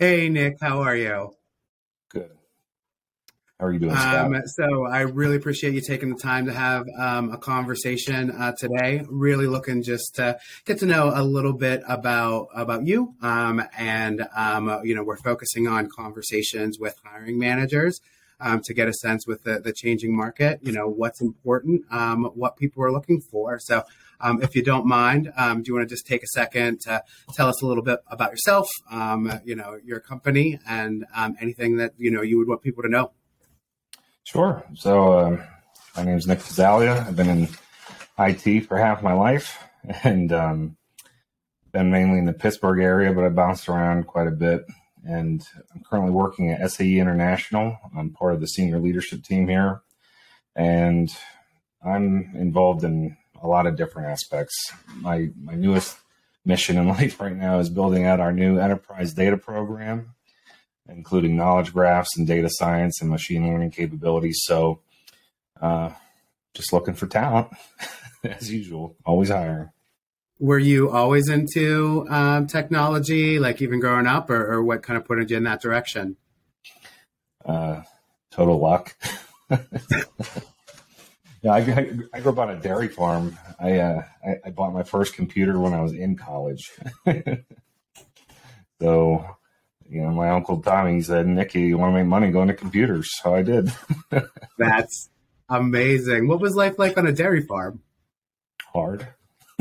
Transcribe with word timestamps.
Hey, 0.00 0.28
Nick, 0.28 0.56
how 0.60 0.82
are 0.82 0.96
you? 0.96 1.36
Good. 2.10 2.30
How 3.60 3.66
are 3.66 3.72
you 3.72 3.78
doing, 3.78 3.94
Scott? 3.94 4.26
Um, 4.26 4.42
so 4.46 4.86
I 4.86 5.02
really 5.02 5.36
appreciate 5.36 5.72
you 5.72 5.80
taking 5.80 6.12
the 6.12 6.20
time 6.20 6.46
to 6.46 6.52
have 6.52 6.84
um, 6.98 7.30
a 7.30 7.38
conversation 7.38 8.32
uh, 8.32 8.54
today. 8.58 9.04
Really 9.08 9.46
looking 9.46 9.84
just 9.84 10.16
to 10.16 10.36
get 10.64 10.80
to 10.80 10.86
know 10.86 11.12
a 11.14 11.22
little 11.22 11.52
bit 11.52 11.82
about 11.86 12.48
about 12.56 12.84
you, 12.84 13.14
um, 13.22 13.62
and 13.78 14.26
um, 14.36 14.80
you 14.82 14.96
know 14.96 15.04
we're 15.04 15.16
focusing 15.16 15.68
on 15.68 15.88
conversations 15.88 16.80
with 16.80 16.96
hiring 17.04 17.38
managers 17.38 18.00
um, 18.40 18.62
to 18.64 18.74
get 18.74 18.88
a 18.88 18.92
sense 18.94 19.28
with 19.28 19.44
the, 19.44 19.60
the 19.60 19.72
changing 19.72 20.14
market. 20.16 20.58
You 20.60 20.72
know 20.72 20.88
what's 20.88 21.20
important, 21.20 21.84
um, 21.92 22.24
what 22.34 22.56
people 22.56 22.82
are 22.82 22.92
looking 22.92 23.20
for. 23.20 23.60
So. 23.60 23.84
Um, 24.20 24.42
if 24.42 24.54
you 24.54 24.62
don't 24.62 24.86
mind, 24.86 25.32
um, 25.36 25.62
do 25.62 25.68
you 25.68 25.74
want 25.74 25.88
to 25.88 25.94
just 25.94 26.06
take 26.06 26.22
a 26.22 26.28
second 26.28 26.80
to 26.82 27.02
tell 27.34 27.48
us 27.48 27.62
a 27.62 27.66
little 27.66 27.82
bit 27.82 28.00
about 28.08 28.30
yourself, 28.30 28.68
um, 28.90 29.40
you 29.44 29.54
know, 29.54 29.78
your 29.84 30.00
company, 30.00 30.58
and 30.66 31.04
um, 31.14 31.36
anything 31.40 31.76
that 31.76 31.92
you 31.98 32.10
know 32.10 32.22
you 32.22 32.38
would 32.38 32.48
want 32.48 32.62
people 32.62 32.82
to 32.82 32.88
know? 32.88 33.12
Sure. 34.24 34.64
So, 34.74 35.18
um, 35.18 35.42
my 35.96 36.04
name 36.04 36.16
is 36.16 36.26
Nick 36.26 36.38
Pazzaglia. 36.38 37.06
I've 37.06 37.16
been 37.16 37.28
in 37.28 37.48
IT 38.18 38.66
for 38.66 38.78
half 38.78 39.02
my 39.02 39.12
life 39.12 39.58
and 40.04 40.32
been 41.74 41.90
mainly 41.90 42.20
in 42.20 42.24
the 42.24 42.32
Pittsburgh 42.32 42.80
area, 42.80 43.12
but 43.12 43.24
I 43.24 43.28
bounced 43.28 43.68
around 43.68 44.06
quite 44.06 44.28
a 44.28 44.30
bit. 44.30 44.64
And 45.04 45.46
I'm 45.74 45.82
currently 45.82 46.12
working 46.12 46.50
at 46.50 46.70
SAE 46.70 46.98
International. 46.98 47.76
I'm 47.94 48.10
part 48.10 48.32
of 48.32 48.40
the 48.40 48.46
senior 48.46 48.78
leadership 48.78 49.22
team 49.22 49.48
here. 49.48 49.82
And 50.56 51.14
I'm 51.84 52.32
involved 52.36 52.84
in 52.84 53.18
a 53.44 53.48
lot 53.48 53.66
of 53.66 53.76
different 53.76 54.08
aspects. 54.08 54.72
My, 54.96 55.30
my 55.40 55.54
newest 55.54 55.96
mission 56.44 56.76
in 56.76 56.88
life 56.98 57.20
right 57.20 57.36
now 57.36 57.60
is 57.60 57.70
building 57.70 58.04
out 58.04 58.18
our 58.18 58.32
new 58.32 58.58
enterprise 58.58 59.14
data 59.14 59.36
program 59.36 60.14
including 60.88 61.36
knowledge 61.36 61.72
graphs 61.72 62.16
and 62.16 62.26
data 62.26 62.48
science 62.50 63.00
and 63.00 63.10
machine 63.10 63.46
learning 63.46 63.70
capabilities. 63.70 64.40
So, 64.44 64.80
uh, 65.60 65.90
just 66.52 66.72
looking 66.72 66.94
for 66.94 67.06
talent 67.06 67.48
as 68.24 68.50
usual, 68.52 68.96
always 69.04 69.30
hiring. 69.30 69.70
Were 70.38 70.58
you 70.58 70.90
always 70.90 71.28
into 71.28 72.06
um, 72.10 72.46
technology, 72.46 73.38
like 73.38 73.62
even 73.62 73.80
growing 73.80 74.06
up, 74.06 74.30
or, 74.30 74.54
or, 74.54 74.62
what 74.62 74.82
kind 74.82 74.96
of 74.96 75.04
put 75.04 75.30
you 75.30 75.36
in 75.36 75.44
that 75.44 75.62
direction? 75.62 76.16
Uh, 77.44 77.82
total 78.30 78.58
luck. 78.58 78.96
yeah, 81.44 81.52
I, 81.52 81.58
I, 81.58 81.92
I, 82.14 82.20
grew 82.20 82.32
up 82.32 82.38
on 82.38 82.50
a 82.50 82.58
dairy 82.58 82.88
farm. 82.88 83.38
I, 83.60 83.78
uh, 83.78 84.02
I, 84.26 84.36
I 84.46 84.50
bought 84.50 84.72
my 84.72 84.82
first 84.82 85.14
computer 85.14 85.60
when 85.60 85.74
I 85.74 85.82
was 85.82 85.92
in 85.92 86.16
college. 86.16 86.72
so 88.80 89.36
you 89.88 90.00
know, 90.00 90.10
my 90.10 90.30
uncle 90.30 90.62
Tommy 90.62 91.02
said, 91.02 91.26
Nicky, 91.26 91.60
you 91.60 91.76
want 91.76 91.92
to 91.92 91.98
make 91.98 92.08
money, 92.08 92.30
going 92.30 92.48
to 92.48 92.54
computers. 92.54 93.10
So 93.22 93.34
I 93.34 93.42
did. 93.42 93.70
That's 94.58 95.10
amazing. 95.50 96.28
What 96.28 96.40
was 96.40 96.56
life 96.56 96.78
like 96.78 96.96
on 96.96 97.06
a 97.06 97.12
dairy 97.12 97.42
farm? 97.42 97.82
Hard. 98.72 99.06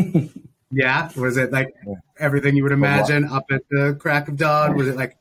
yeah. 0.72 1.10
Was 1.18 1.36
it 1.36 1.52
like 1.52 1.74
everything 2.18 2.56
you 2.56 2.64
would 2.64 2.72
imagine 2.72 3.26
up 3.26 3.46
at 3.52 3.62
the 3.70 3.98
crack 4.00 4.30
of 4.30 4.38
dawn? 4.38 4.76
Was 4.78 4.88
it 4.88 4.96
like 4.96 5.18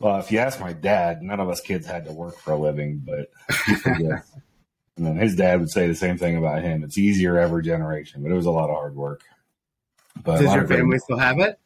well, 0.00 0.18
if 0.18 0.32
you 0.32 0.40
ask 0.40 0.60
my 0.60 0.72
dad, 0.72 1.22
none 1.22 1.40
of 1.40 1.48
us 1.48 1.60
kids 1.60 1.86
had 1.86 2.04
to 2.06 2.12
work 2.12 2.36
for 2.36 2.52
a 2.52 2.58
living, 2.58 3.02
but 3.06 3.30
and 4.96 5.06
then 5.06 5.16
his 5.16 5.34
dad 5.34 5.60
would 5.60 5.70
say 5.70 5.88
the 5.88 5.94
same 5.94 6.18
thing 6.18 6.36
about 6.36 6.62
him. 6.62 6.84
It's 6.84 6.98
easier 6.98 7.38
every 7.38 7.62
generation, 7.62 8.22
but 8.22 8.30
it 8.30 8.36
was 8.36 8.46
a 8.46 8.50
lot 8.50 8.70
of 8.70 8.76
hard 8.76 8.94
work. 8.94 9.22
But 10.22 10.40
does 10.40 10.54
your 10.54 10.66
family 10.68 10.98
still 10.98 11.18
have 11.18 11.38
it? 11.38 11.58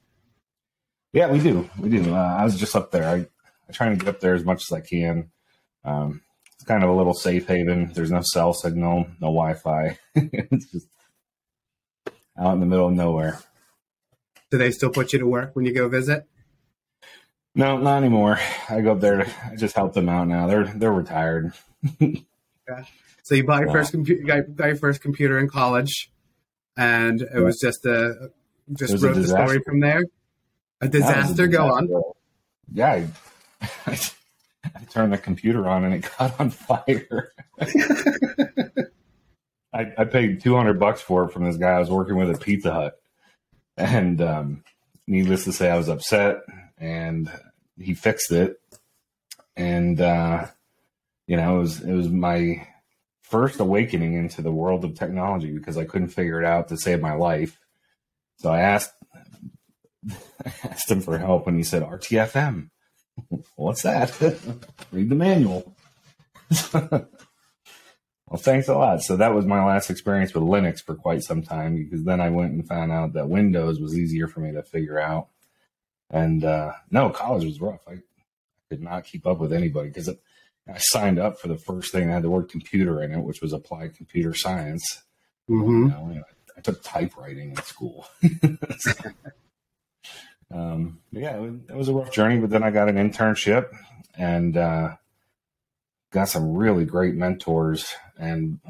Yeah, 1.12 1.30
we 1.30 1.40
do. 1.40 1.68
We 1.78 1.90
do. 1.90 2.14
Uh, 2.14 2.36
I 2.38 2.44
was 2.44 2.58
just 2.58 2.76
up 2.76 2.90
there. 2.90 3.08
I, 3.08 3.26
I 3.68 3.72
try 3.72 3.88
and 3.88 3.98
get 3.98 4.08
up 4.08 4.20
there 4.20 4.34
as 4.34 4.44
much 4.44 4.62
as 4.62 4.72
I 4.72 4.80
can. 4.80 5.30
Um, 5.84 6.22
it's 6.54 6.64
kind 6.64 6.82
of 6.82 6.90
a 6.90 6.94
little 6.94 7.14
safe 7.14 7.46
haven. 7.46 7.92
There's 7.94 8.10
no 8.10 8.22
cell 8.22 8.53
signal, 8.53 9.06
no 9.20 9.28
Wi-Fi. 9.28 9.98
it's 10.14 10.72
just 10.72 10.88
out 12.38 12.54
in 12.54 12.60
the 12.60 12.66
middle 12.66 12.88
of 12.88 12.94
nowhere. 12.94 13.38
Do 14.50 14.58
they 14.58 14.70
still 14.70 14.91
put 14.91 15.12
you 15.12 15.19
to 15.19 15.26
work 15.26 15.54
when 15.54 15.66
you 15.66 15.74
go 15.74 15.88
visit? 15.88 16.26
No, 17.54 17.76
not 17.76 17.98
anymore. 17.98 18.38
I 18.69 18.80
go 18.80 18.92
up 18.92 19.00
there. 19.00 19.24
To, 19.24 19.30
I 19.50 19.56
just 19.56 19.74
help 19.74 19.92
them 19.92 20.08
out 20.08 20.28
now. 20.28 20.47
They're 20.47 20.64
they're 20.64 20.92
retired. 20.92 21.53
yeah. 21.98 22.84
So 23.28 23.34
you 23.34 23.44
bought 23.44 23.61
your 23.61 23.71
first 23.71 23.91
computer. 23.91 24.22
Got, 24.22 24.55
got, 24.56 24.66
your 24.69 24.77
first 24.77 25.03
computer 25.03 25.39
in 25.39 25.50
college, 25.50 26.11
and 26.78 27.21
it 27.21 27.28
yeah. 27.34 27.41
was 27.41 27.61
just 27.61 27.84
a 27.84 28.31
just 28.72 29.03
wrote 29.03 29.16
the 29.16 29.27
story 29.27 29.61
from 29.66 29.81
there. 29.81 30.03
A 30.81 30.89
disaster. 30.89 31.44
A 31.44 31.49
Go 31.49 31.66
on. 31.66 31.91
Yeah, 32.72 33.05
I, 33.61 33.69
I, 34.65 34.84
turned 34.89 35.12
the 35.12 35.19
computer 35.19 35.69
on 35.69 35.84
and 35.84 35.93
it 35.93 36.05
caught 36.05 36.41
on 36.41 36.49
fire. 36.49 37.34
I, 39.75 39.93
I, 39.99 40.05
paid 40.05 40.41
two 40.41 40.56
hundred 40.56 40.81
bucks 40.81 41.03
for 41.03 41.25
it 41.25 41.33
from 41.33 41.45
this 41.45 41.59
guy 41.59 41.72
I 41.72 41.81
was 41.81 41.91
working 41.91 42.16
with 42.16 42.31
at 42.31 42.41
Pizza 42.41 42.72
Hut, 42.72 42.99
and 43.77 44.22
um, 44.22 44.65
needless 45.06 45.45
to 45.45 45.53
say, 45.53 45.69
I 45.71 45.77
was 45.77 45.91
upset. 45.91 46.39
And 46.78 47.31
he 47.78 47.93
fixed 47.93 48.33
it, 48.33 48.59
and 49.55 50.00
uh, 50.00 50.47
you 51.27 51.37
know, 51.37 51.59
it 51.59 51.60
was 51.60 51.83
it 51.83 51.93
was 51.93 52.09
my 52.09 52.66
first 53.28 53.61
awakening 53.61 54.15
into 54.15 54.43
the 54.43 54.53
world 54.53 54.84
of 54.84 54.94
technology 54.94 55.53
because 55.53 55.77
I 55.77 55.84
couldn't 55.84 56.09
figure 56.09 56.41
it 56.41 56.47
out 56.47 56.69
to 56.69 56.77
save 56.77 57.00
my 57.00 57.15
life. 57.15 57.59
So 58.39 58.50
I 58.50 58.61
asked 58.61 58.93
I 60.44 60.53
asked 60.65 60.91
him 60.91 61.00
for 61.00 61.19
help 61.19 61.47
and 61.47 61.56
he 61.56 61.62
said 61.62 61.83
RTFM. 61.83 62.71
What's 63.56 63.83
that? 63.83 64.19
Read 64.93 65.09
the 65.09 65.15
manual. 65.15 65.77
well, 66.72 67.09
thanks 68.37 68.69
a 68.69 68.75
lot. 68.75 69.03
So 69.03 69.16
that 69.16 69.34
was 69.34 69.45
my 69.45 69.65
last 69.65 69.91
experience 69.91 70.33
with 70.33 70.45
Linux 70.45 70.83
for 70.83 70.95
quite 70.95 71.22
some 71.22 71.43
time 71.43 71.77
because 71.77 72.05
then 72.05 72.21
I 72.21 72.31
went 72.31 72.53
and 72.53 72.66
found 72.66 72.93
out 72.93 73.12
that 73.15 73.28
Windows 73.28 73.81
was 73.81 73.99
easier 73.99 74.28
for 74.28 74.41
me 74.41 74.53
to 74.53 74.62
figure 74.62 74.99
out. 74.99 75.28
And 76.10 76.45
uh, 76.45 76.72
no, 76.91 77.10
college 77.10 77.45
was 77.45 77.60
rough. 77.60 77.81
I, 77.87 77.99
could 78.71 78.83
not 78.83 79.05
keep 79.05 79.27
up 79.27 79.39
with 79.39 79.53
anybody 79.53 79.89
because 79.89 80.10
I 80.68 80.76
signed 80.78 81.18
up 81.18 81.40
for 81.40 81.48
the 81.48 81.56
first 81.56 81.92
thing 81.92 82.08
that 82.08 82.14
had 82.14 82.22
the 82.22 82.30
word 82.30 82.50
computer 82.50 83.02
in 83.02 83.12
it, 83.12 83.20
which 83.20 83.40
was 83.40 83.52
applied 83.52 83.96
computer 83.96 84.34
science. 84.34 85.02
Mm-hmm. 85.48 86.10
You 86.12 86.18
know, 86.18 86.24
I 86.56 86.60
took 86.60 86.82
typewriting 86.82 87.50
in 87.50 87.56
school. 87.56 88.06
um, 90.52 90.98
yeah, 91.10 91.36
it 91.36 91.40
was, 91.40 91.54
it 91.68 91.76
was, 91.76 91.88
a 91.88 91.94
rough 91.94 92.12
journey, 92.12 92.38
but 92.38 92.50
then 92.50 92.62
I 92.62 92.70
got 92.70 92.88
an 92.88 92.96
internship 92.96 93.70
and 94.16 94.56
uh, 94.56 94.96
got 96.10 96.28
some 96.28 96.54
really 96.54 96.84
great 96.84 97.14
mentors. 97.14 97.94
And 98.18 98.60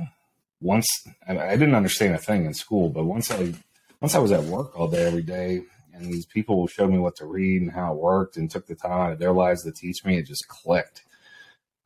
once 0.60 0.86
I, 1.26 1.38
I 1.38 1.56
didn't 1.56 1.74
understand 1.74 2.14
a 2.14 2.18
thing 2.18 2.44
in 2.44 2.54
school, 2.54 2.90
but 2.90 3.04
once 3.04 3.30
I 3.30 3.54
once 4.00 4.14
I 4.14 4.18
was 4.18 4.32
at 4.32 4.44
work 4.44 4.78
all 4.78 4.88
day 4.88 5.04
every 5.04 5.22
day, 5.22 5.62
and 5.92 6.12
these 6.12 6.26
people 6.26 6.66
showed 6.68 6.90
me 6.90 6.98
what 6.98 7.16
to 7.16 7.26
read 7.26 7.62
and 7.62 7.72
how 7.72 7.92
it 7.92 7.98
worked, 7.98 8.36
and 8.36 8.50
took 8.50 8.66
the 8.66 8.76
time 8.76 9.00
out 9.00 9.12
of 9.12 9.18
their 9.18 9.32
lives 9.32 9.64
to 9.64 9.72
teach 9.72 10.04
me, 10.04 10.18
it 10.18 10.26
just 10.26 10.46
clicked. 10.46 11.02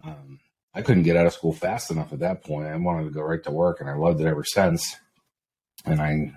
Um, 0.05 0.41
I 0.75 0.83
couldn't 0.83 1.03
get 1.03 1.17
out 1.17 1.27
of 1.27 1.33
school 1.33 1.53
fast 1.53 1.91
enough 1.91 2.13
at 2.13 2.21
that 2.21 2.43
point. 2.45 2.69
I 2.69 2.77
wanted 2.77 3.05
to 3.05 3.11
go 3.11 3.23
right 3.23 3.43
to 3.45 3.51
work, 3.51 3.81
and 3.81 3.91
I 3.91 3.95
loved 3.95 4.21
it 4.21 4.27
ever 4.27 4.45
since. 4.45 4.97
And 5.85 6.01
I 6.01 6.33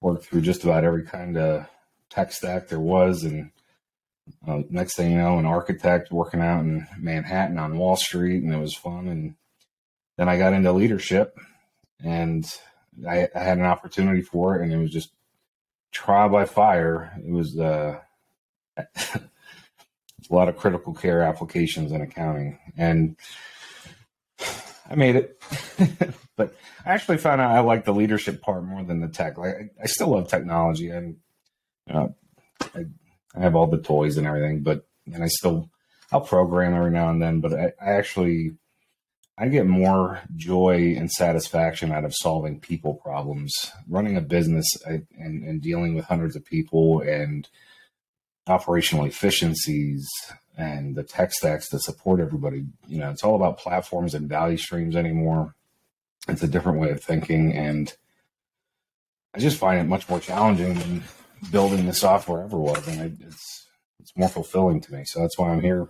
worked 0.00 0.26
through 0.26 0.42
just 0.42 0.64
about 0.64 0.84
every 0.84 1.04
kind 1.04 1.36
of 1.36 1.66
tech 2.10 2.32
stack 2.32 2.68
there 2.68 2.80
was. 2.80 3.24
And 3.24 3.50
uh, 4.46 4.62
next 4.68 4.96
thing 4.96 5.12
you 5.12 5.18
know, 5.18 5.38
an 5.38 5.46
architect 5.46 6.12
working 6.12 6.40
out 6.40 6.60
in 6.60 6.86
Manhattan 6.98 7.58
on 7.58 7.78
Wall 7.78 7.96
Street, 7.96 8.42
and 8.42 8.52
it 8.52 8.58
was 8.58 8.74
fun. 8.74 9.08
And 9.08 9.34
then 10.16 10.28
I 10.28 10.36
got 10.36 10.52
into 10.52 10.72
leadership, 10.72 11.38
and 12.04 12.44
I, 13.08 13.28
I 13.34 13.38
had 13.38 13.58
an 13.58 13.64
opportunity 13.64 14.22
for 14.22 14.56
it, 14.56 14.62
and 14.62 14.72
it 14.72 14.78
was 14.78 14.90
just 14.90 15.10
trial 15.90 16.28
by 16.28 16.44
fire. 16.44 17.12
It 17.18 17.30
was 17.30 17.58
uh, 17.58 18.00
a 20.28 20.34
lot 20.34 20.48
of 20.48 20.56
critical 20.56 20.94
care 20.94 21.22
applications 21.22 21.92
in 21.92 22.00
accounting, 22.00 22.58
and 22.76 23.16
I 24.88 24.94
made 24.96 25.16
it. 25.16 25.42
but 26.36 26.54
I 26.84 26.90
actually 26.90 27.18
found 27.18 27.40
out 27.40 27.52
I 27.52 27.60
like 27.60 27.84
the 27.84 27.94
leadership 27.94 28.42
part 28.42 28.64
more 28.64 28.82
than 28.82 29.00
the 29.00 29.08
tech. 29.08 29.38
Like 29.38 29.54
I, 29.54 29.82
I 29.82 29.86
still 29.86 30.08
love 30.08 30.28
technology, 30.28 30.90
and 30.90 31.16
I, 31.88 32.08
I, 32.74 33.40
have 33.40 33.54
all 33.54 33.66
the 33.66 33.80
toys 33.80 34.16
and 34.16 34.26
everything, 34.26 34.62
but 34.62 34.86
and 35.12 35.22
I 35.22 35.28
still 35.28 35.70
I'll 36.12 36.20
program 36.20 36.74
every 36.74 36.90
now 36.90 37.10
and 37.10 37.22
then. 37.22 37.40
But 37.40 37.54
I, 37.54 37.72
I 37.80 37.92
actually 37.92 38.56
I 39.40 39.48
get 39.48 39.66
more 39.66 40.20
joy 40.36 40.94
and 40.98 41.10
satisfaction 41.10 41.92
out 41.92 42.04
of 42.04 42.14
solving 42.14 42.60
people 42.60 42.94
problems, 42.94 43.72
running 43.88 44.18
a 44.18 44.20
business, 44.20 44.66
I, 44.86 45.02
and, 45.18 45.42
and 45.44 45.62
dealing 45.62 45.94
with 45.94 46.04
hundreds 46.04 46.36
of 46.36 46.44
people 46.44 47.00
and 47.00 47.48
operational 48.50 49.04
efficiencies 49.04 50.08
and 50.56 50.94
the 50.94 51.02
tech 51.02 51.32
stacks 51.32 51.68
to 51.70 51.78
support 51.78 52.20
everybody. 52.20 52.64
You 52.86 52.98
know, 52.98 53.10
it's 53.10 53.24
all 53.24 53.36
about 53.36 53.58
platforms 53.58 54.14
and 54.14 54.28
value 54.28 54.56
streams 54.56 54.96
anymore. 54.96 55.54
It's 56.28 56.42
a 56.42 56.48
different 56.48 56.78
way 56.78 56.90
of 56.90 57.02
thinking, 57.02 57.52
and 57.54 57.92
I 59.34 59.38
just 59.38 59.58
find 59.58 59.80
it 59.80 59.84
much 59.84 60.08
more 60.08 60.20
challenging 60.20 60.74
than 60.74 61.02
building 61.50 61.86
the 61.86 61.94
software 61.94 62.42
ever 62.42 62.58
was. 62.58 62.86
And 62.86 63.18
it's 63.26 63.66
it's 64.00 64.12
more 64.16 64.28
fulfilling 64.28 64.80
to 64.82 64.92
me. 64.92 65.04
So 65.06 65.20
that's 65.20 65.38
why 65.38 65.50
I'm 65.50 65.62
here. 65.62 65.88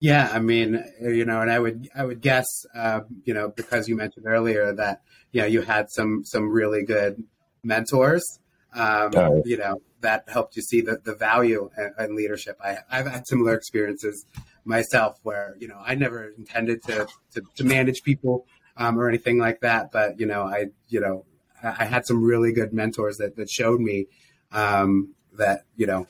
Yeah, 0.00 0.28
I 0.32 0.40
mean, 0.40 0.84
you 1.00 1.24
know, 1.24 1.40
and 1.40 1.50
I 1.50 1.58
would 1.58 1.88
I 1.94 2.04
would 2.04 2.20
guess, 2.20 2.46
uh, 2.74 3.00
you 3.24 3.32
know, 3.32 3.48
because 3.48 3.88
you 3.88 3.96
mentioned 3.96 4.26
earlier 4.26 4.72
that 4.74 5.02
you 5.32 5.40
know 5.40 5.46
you 5.46 5.62
had 5.62 5.90
some 5.90 6.22
some 6.24 6.50
really 6.50 6.84
good 6.84 7.22
mentors, 7.62 8.40
um, 8.76 9.10
oh. 9.16 9.42
you 9.44 9.56
know, 9.56 9.80
that 10.00 10.24
helped 10.28 10.56
you 10.56 10.62
see 10.62 10.80
the, 10.80 10.98
the 11.04 11.14
value 11.14 11.70
in, 11.76 12.04
in 12.04 12.16
leadership. 12.16 12.58
I, 12.62 12.78
I've 12.90 13.06
had 13.06 13.26
similar 13.26 13.54
experiences 13.54 14.26
myself 14.64 15.18
where 15.22 15.56
you 15.58 15.68
know 15.68 15.80
I 15.84 15.94
never 15.94 16.32
intended 16.36 16.82
to 16.84 17.06
to, 17.32 17.42
to 17.56 17.64
manage 17.64 18.02
people 18.02 18.46
um, 18.76 18.98
or 18.98 19.08
anything 19.08 19.38
like 19.38 19.60
that, 19.60 19.90
but 19.92 20.20
you 20.20 20.26
know 20.26 20.42
I 20.42 20.66
you 20.88 21.00
know 21.00 21.24
I 21.62 21.84
had 21.84 22.06
some 22.06 22.22
really 22.22 22.52
good 22.52 22.72
mentors 22.72 23.16
that 23.16 23.36
that 23.36 23.50
showed 23.50 23.80
me 23.80 24.06
um, 24.52 25.14
that 25.32 25.62
you 25.76 25.86
know 25.86 26.06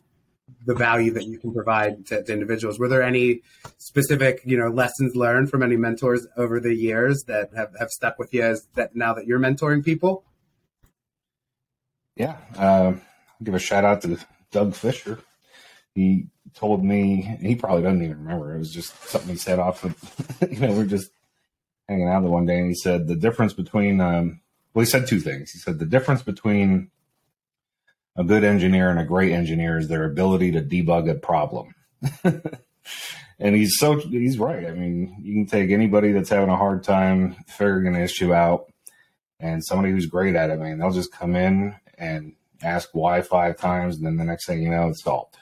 the 0.65 0.75
value 0.75 1.13
that 1.13 1.25
you 1.25 1.39
can 1.39 1.53
provide 1.53 2.07
to, 2.07 2.23
to, 2.23 2.33
individuals. 2.33 2.79
Were 2.79 2.89
there 2.89 3.03
any 3.03 3.43
specific, 3.79 4.43
you 4.45 4.57
know, 4.57 4.69
lessons 4.69 5.17
learned 5.17 5.51
from 5.51 5.63
any 5.63 5.77
mentors 5.77 6.27
over 6.37 6.61
the 6.61 6.75
years 6.75 7.25
that 7.27 7.51
have, 7.57 7.75
have 7.79 7.91
stuck 7.91 8.19
with 8.19 8.33
you 8.33 8.43
as 8.43 8.67
that 8.75 8.95
now 8.95 9.13
that 9.15 9.27
you're 9.27 9.41
mentoring 9.41 9.85
people? 9.85 10.25
Yeah, 12.17 12.39
uh, 12.59 12.63
I'll 12.95 13.01
give 13.43 13.55
a 13.55 13.59
shout 13.59 13.85
out 13.85 14.03
to 14.03 14.19
Doug 14.51 14.75
Fisher. 14.75 15.19
He 15.95 16.27
told 16.55 16.85
me 16.85 17.37
he 17.41 17.55
probably 17.55 17.83
doesn't 17.83 18.03
even 18.03 18.19
remember. 18.19 18.55
It 18.55 18.59
was 18.59 18.73
just 18.73 18.99
something 19.05 19.31
he 19.31 19.37
said 19.37 19.59
off 19.59 19.85
of, 19.85 19.97
you 20.51 20.61
know, 20.61 20.73
we 20.73 20.81
are 20.81 20.87
just 20.87 21.11
hanging 21.89 22.09
out 22.09 22.23
the 22.23 22.31
one 22.31 22.47
day, 22.47 22.59
and 22.59 22.69
he 22.69 22.75
said 22.75 23.07
the 23.07 23.17
difference 23.17 23.53
between, 23.53 24.01
um, 24.01 24.41
well, 24.75 24.85
he 24.85 24.91
said 24.91 25.07
two 25.07 25.21
things. 25.21 25.51
He 25.51 25.59
said 25.59 25.79
the 25.79 25.87
difference 25.87 26.23
between 26.23 26.91
a 28.17 28.25
good 28.25 28.45
engineer 28.45 28.91
and 28.91 28.99
a 28.99 29.05
great 29.05 29.33
engineer 29.33 29.79
is 29.79 29.89
their 29.89 30.05
ability 30.05 30.53
to 30.53 30.63
debug 30.63 31.11
a 31.11 31.15
problem. 31.15 31.75
and 32.25 33.55
he's 33.55 33.79
so 33.79 33.99
he's 33.99 34.39
right. 34.39 34.67
I 34.67 34.73
mean, 34.73 35.17
you 35.21 35.35
can 35.35 35.47
take 35.47 35.71
anybody 35.71 36.13
that's 36.13 36.31
having 36.31 36.49
a 36.49 36.57
hard 36.57 36.83
time 36.83 37.37
figuring 37.47 37.95
an 37.95 38.03
issue 38.03 38.33
out, 38.33 38.73
and 39.39 39.65
somebody 39.65 39.93
who's 39.93 40.07
great 40.07 40.35
at 40.35 40.51
it. 40.51 40.55
I 40.55 40.57
mean, 40.57 40.79
they'll 40.79 40.91
just 40.93 41.13
come 41.13 41.37
in 41.37 41.75
and 41.99 42.35
ask 42.63 42.91
why 42.93 43.23
five 43.23 43.59
times, 43.59 43.97
and 43.97 44.07
then 44.07 44.17
the 44.17 44.25
next 44.25 44.47
thing 44.47 44.63
you 44.63 44.71
know, 44.71 44.89
it's 44.89 45.03
solved. 45.03 45.37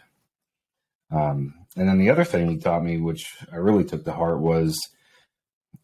Um, 1.10 1.54
and 1.76 1.88
then 1.88 1.98
the 1.98 2.10
other 2.10 2.24
thing 2.24 2.48
he 2.48 2.58
taught 2.58 2.84
me, 2.84 2.98
which 2.98 3.36
I 3.52 3.56
really 3.56 3.84
took 3.84 4.04
to 4.04 4.12
heart, 4.12 4.40
was 4.40 4.78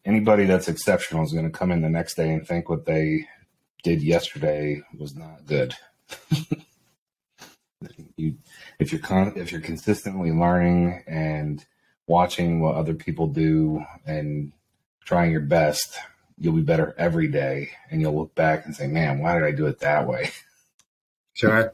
anybody 0.05 0.45
that's 0.45 0.67
exceptional 0.67 1.23
is 1.23 1.33
going 1.33 1.45
to 1.45 1.57
come 1.57 1.71
in 1.71 1.81
the 1.81 1.89
next 1.89 2.15
day 2.15 2.33
and 2.33 2.47
think 2.47 2.69
what 2.69 2.85
they 2.85 3.27
did 3.83 4.01
yesterday 4.01 4.81
was 4.97 5.15
not 5.15 5.45
good. 5.45 5.75
you 8.15 8.35
if 8.79 8.91
you're 8.91 9.01
con- 9.01 9.33
if 9.35 9.51
you're 9.51 9.61
consistently 9.61 10.31
learning 10.31 11.03
and 11.07 11.65
watching 12.07 12.59
what 12.59 12.75
other 12.75 12.93
people 12.93 13.27
do 13.27 13.83
and 14.05 14.51
trying 15.05 15.31
your 15.31 15.41
best, 15.41 15.97
you'll 16.37 16.55
be 16.55 16.61
better 16.61 16.93
every 16.97 17.27
day 17.27 17.69
and 17.89 18.01
you'll 18.01 18.17
look 18.17 18.35
back 18.35 18.65
and 18.65 18.75
say, 18.75 18.87
"Man, 18.87 19.19
why 19.19 19.33
did 19.33 19.43
I 19.43 19.51
do 19.51 19.67
it 19.67 19.79
that 19.79 20.07
way?" 20.07 20.29
Sure. 21.33 21.73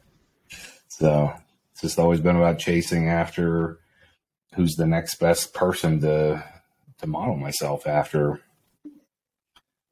so, 0.88 1.34
it's 1.72 1.82
just 1.82 2.00
always 2.00 2.22
been 2.22 2.36
about 2.36 2.60
chasing 2.60 3.08
after 3.08 3.80
who's 4.56 4.76
the 4.76 4.88
next 4.88 5.16
best 5.16 5.54
person 5.54 6.02
to 6.02 6.44
to 7.00 7.08
model 7.08 7.36
myself 7.36 7.86
after. 7.86 8.42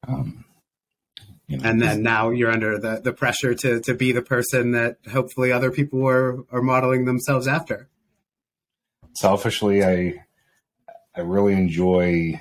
Um, 0.08 0.44
you 1.46 1.58
know, 1.58 1.68
and 1.68 1.80
then 1.80 2.02
now 2.02 2.30
you're 2.30 2.50
under 2.50 2.78
the, 2.78 3.00
the 3.00 3.12
pressure 3.12 3.54
to 3.54 3.80
to 3.80 3.94
be 3.94 4.10
the 4.10 4.22
person 4.22 4.72
that 4.72 4.98
hopefully 5.10 5.52
other 5.52 5.70
people 5.70 6.06
are 6.06 6.38
are 6.50 6.62
modeling 6.62 7.04
themselves 7.04 7.46
after. 7.46 7.88
Selfishly, 9.14 9.84
I 9.84 10.24
I 11.14 11.20
really 11.20 11.54
enjoy 11.54 12.40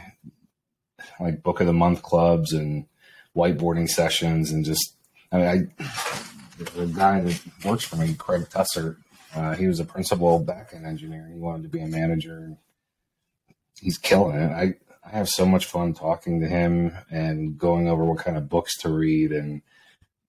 like 1.20 1.44
book 1.44 1.62
of 1.62 1.68
the 1.68 1.74
month 1.74 2.02
clubs 2.02 2.52
and 2.52 2.88
whiteboarding 3.36 3.88
sessions 3.88 4.52
and 4.52 4.66
just 4.66 4.96
I 5.32 5.38
mean 5.38 5.48
I 5.80 6.34
the 6.58 6.88
guy 6.88 7.22
that 7.22 7.42
works 7.64 7.84
for 7.84 7.98
me, 7.98 8.14
Craig 8.14 8.48
Tusser, 8.50 8.98
uh, 9.36 9.56
he 9.56 9.68
was 9.68 9.80
a 9.80 9.86
principal 9.86 10.44
backend 10.44 10.86
engineer. 10.86 11.30
He 11.32 11.40
wanted 11.40 11.64
to 11.64 11.70
be 11.70 11.82
a 11.82 11.88
manager. 11.88 12.56
He's 13.80 13.98
killing 13.98 14.38
it. 14.38 14.52
I 14.52 14.76
I 15.06 15.10
have 15.12 15.30
so 15.30 15.46
much 15.46 15.68
fun 15.68 15.94
talking 15.94 16.42
to 16.42 16.48
him 16.48 16.92
and 17.12 17.58
going 17.58 17.88
over 17.88 18.04
what 18.04 18.20
kind 18.20 18.38
of 18.38 18.50
books 18.50 18.76
to 18.80 18.90
read 18.90 19.32
and 19.32 19.62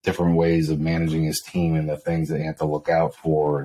different 0.02 0.36
ways 0.36 0.68
of 0.68 0.80
managing 0.80 1.24
his 1.24 1.40
team 1.40 1.74
and 1.74 1.88
the 1.88 1.96
things 1.96 2.28
that 2.28 2.38
you 2.38 2.44
have 2.44 2.58
to 2.58 2.66
look 2.66 2.88
out 2.88 3.14
for. 3.14 3.62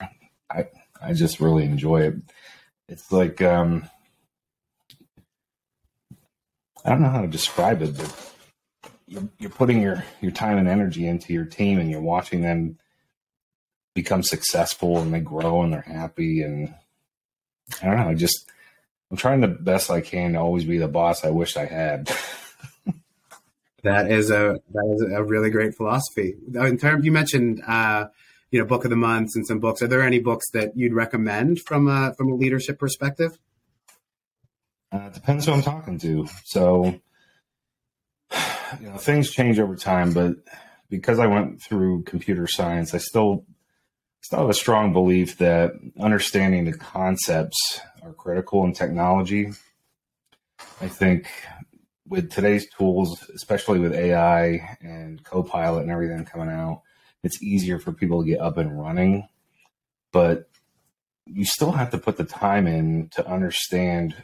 And 0.00 0.10
I 0.50 0.68
I 1.00 1.12
just 1.12 1.40
really 1.40 1.64
enjoy 1.64 2.02
it. 2.02 2.14
It's 2.88 3.10
like 3.10 3.40
um, 3.40 3.88
I 6.84 6.90
don't 6.90 7.02
know 7.02 7.08
how 7.08 7.22
to 7.22 7.28
describe 7.28 7.82
it, 7.82 7.96
but 7.96 8.32
you're, 9.06 9.28
you're 9.38 9.50
putting 9.50 9.80
your 9.80 10.04
your 10.20 10.32
time 10.32 10.58
and 10.58 10.68
energy 10.68 11.06
into 11.06 11.32
your 11.32 11.44
team, 11.44 11.78
and 11.78 11.90
you're 11.90 12.00
watching 12.00 12.42
them 12.42 12.78
become 13.94 14.22
successful, 14.22 14.98
and 14.98 15.12
they 15.12 15.20
grow, 15.20 15.62
and 15.62 15.72
they're 15.72 15.80
happy, 15.80 16.42
and 16.42 16.74
I 17.82 17.86
don't 17.86 17.96
know. 17.96 18.08
I 18.08 18.14
just 18.14 18.50
I'm 19.10 19.16
trying 19.16 19.40
the 19.40 19.48
best 19.48 19.90
I 19.90 20.00
can 20.00 20.32
to 20.32 20.40
always 20.40 20.64
be 20.64 20.78
the 20.78 20.88
boss 20.88 21.24
I 21.24 21.30
wish 21.30 21.56
I 21.56 21.66
had. 21.66 22.10
that 23.82 24.10
is 24.10 24.30
a 24.30 24.58
that 24.72 24.94
is 24.94 25.12
a 25.12 25.22
really 25.22 25.50
great 25.50 25.74
philosophy. 25.74 26.34
In 26.54 26.78
terms, 26.78 27.04
you 27.04 27.12
mentioned 27.12 27.62
uh, 27.66 28.06
you 28.50 28.58
know 28.58 28.66
book 28.66 28.84
of 28.84 28.90
the 28.90 28.96
months 28.96 29.36
and 29.36 29.46
some 29.46 29.60
books. 29.60 29.82
Are 29.82 29.88
there 29.88 30.02
any 30.02 30.18
books 30.18 30.50
that 30.52 30.76
you'd 30.76 30.94
recommend 30.94 31.60
from 31.60 31.88
a 31.88 32.12
from 32.14 32.32
a 32.32 32.34
leadership 32.34 32.78
perspective? 32.78 33.38
Uh, 34.90 35.08
depends 35.10 35.46
who 35.46 35.52
I'm 35.52 35.62
talking 35.62 35.98
to. 35.98 36.26
So 36.44 37.00
you 38.80 38.86
know 38.90 38.96
things 38.96 39.30
change 39.30 39.58
over 39.58 39.76
time, 39.76 40.12
but 40.12 40.36
because 40.88 41.18
I 41.18 41.26
went 41.26 41.62
through 41.62 42.04
computer 42.04 42.46
science, 42.46 42.94
I 42.94 42.98
still 42.98 43.44
still 44.20 44.40
have 44.40 44.50
a 44.50 44.54
strong 44.54 44.92
belief 44.92 45.38
that 45.38 45.72
understanding 46.00 46.64
the 46.64 46.76
concepts 46.76 47.80
are 48.02 48.12
critical 48.12 48.64
in 48.64 48.72
technology. 48.72 49.52
I 50.80 50.88
think 50.88 51.28
with 52.08 52.30
today's 52.30 52.66
tools, 52.76 53.28
especially 53.34 53.78
with 53.78 53.94
AI 53.94 54.76
and 54.80 55.22
Copilot 55.22 55.82
and 55.82 55.90
everything 55.90 56.24
coming 56.24 56.48
out, 56.48 56.82
it's 57.22 57.42
easier 57.42 57.78
for 57.78 57.92
people 57.92 58.22
to 58.22 58.28
get 58.28 58.40
up 58.40 58.58
and 58.58 58.80
running. 58.80 59.28
But 60.12 60.48
you 61.26 61.44
still 61.44 61.72
have 61.72 61.90
to 61.90 61.98
put 61.98 62.16
the 62.16 62.24
time 62.24 62.66
in 62.66 63.08
to 63.10 63.28
understand 63.28 64.14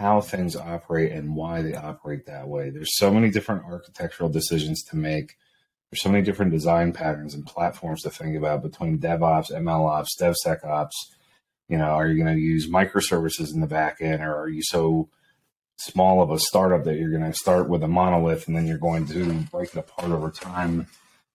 how 0.00 0.20
things 0.20 0.56
operate 0.56 1.12
and 1.12 1.36
why 1.36 1.60
they 1.60 1.74
operate 1.74 2.24
that 2.26 2.48
way. 2.48 2.70
There's 2.70 2.96
so 2.96 3.10
many 3.10 3.30
different 3.30 3.64
architectural 3.64 4.30
decisions 4.30 4.82
to 4.84 4.96
make. 4.96 5.36
There's 5.90 6.02
so 6.02 6.08
many 6.08 6.24
different 6.24 6.52
design 6.52 6.92
patterns 6.92 7.34
and 7.34 7.44
platforms 7.44 8.02
to 8.02 8.10
think 8.10 8.36
about 8.36 8.62
between 8.62 8.98
DevOps, 8.98 9.52
MLOps, 9.52 10.08
DevSecOps, 10.18 10.92
you 11.68 11.78
know, 11.78 11.84
are 11.84 12.08
you 12.08 12.22
going 12.22 12.34
to 12.34 12.42
use 12.42 12.68
microservices 12.68 13.54
in 13.54 13.60
the 13.60 13.66
back 13.66 13.98
end, 14.00 14.22
or 14.22 14.34
are 14.34 14.48
you 14.48 14.62
so 14.62 15.08
small 15.76 16.20
of 16.20 16.30
a 16.30 16.38
startup 16.38 16.84
that 16.84 16.96
you're 16.96 17.16
going 17.16 17.30
to 17.30 17.38
start 17.38 17.68
with 17.68 17.82
a 17.84 17.88
monolith 17.88 18.48
and 18.48 18.56
then 18.56 18.66
you're 18.66 18.76
going 18.76 19.06
to 19.06 19.46
break 19.52 19.70
it 19.70 19.78
apart 19.78 20.10
over 20.10 20.30
time? 20.30 20.88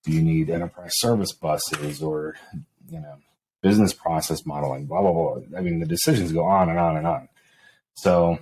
Do 0.04 0.12
you 0.12 0.22
need 0.22 0.50
enterprise 0.50 0.92
service 0.96 1.32
buses 1.32 2.02
or, 2.02 2.36
you 2.90 3.00
know, 3.00 3.16
business 3.62 3.94
process 3.94 4.46
modeling? 4.46 4.88
Blah 4.88 5.02
blah 5.02 5.14
blah. 5.14 5.58
I 5.58 5.62
mean, 5.62 5.80
the 5.80 5.86
decisions 5.86 6.34
go 6.34 6.44
on 6.44 6.70
and 6.70 6.80
on 6.80 6.98
and 6.98 7.08
on. 7.08 7.30
So, 7.94 8.40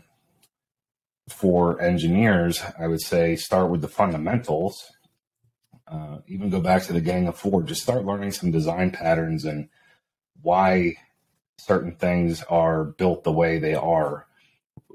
for 1.30 1.82
engineers, 1.82 2.62
I 2.78 2.88
would 2.88 3.02
say 3.02 3.36
start 3.36 3.70
with 3.70 3.82
the 3.82 3.88
fundamentals. 3.88 4.92
Uh, 5.88 6.18
even 6.28 6.50
go 6.50 6.60
back 6.60 6.84
to 6.84 6.94
the 6.94 7.02
Gang 7.02 7.28
of 7.28 7.38
Four. 7.38 7.64
Just 7.64 7.84
start 7.84 8.06
learning 8.06 8.32
some 8.32 8.52
design 8.52 8.92
patterns 8.92 9.46
and 9.46 9.70
why 10.42 10.96
certain 11.60 11.96
things 11.96 12.44
are 12.44 12.84
built 12.84 13.24
the 13.24 13.32
way 13.32 13.60
they 13.60 13.76
are. 13.76 14.28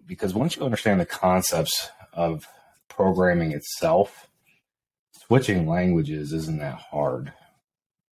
Because 0.06 0.35
once 0.35 0.56
you 0.56 0.64
understand 0.64 1.00
the 1.00 1.06
concepts 1.06 1.90
of 2.12 2.47
programming 2.88 3.52
itself, 3.52 4.28
switching 5.12 5.66
languages 5.66 6.32
isn't 6.32 6.58
that 6.58 6.75
hard. 6.90 7.32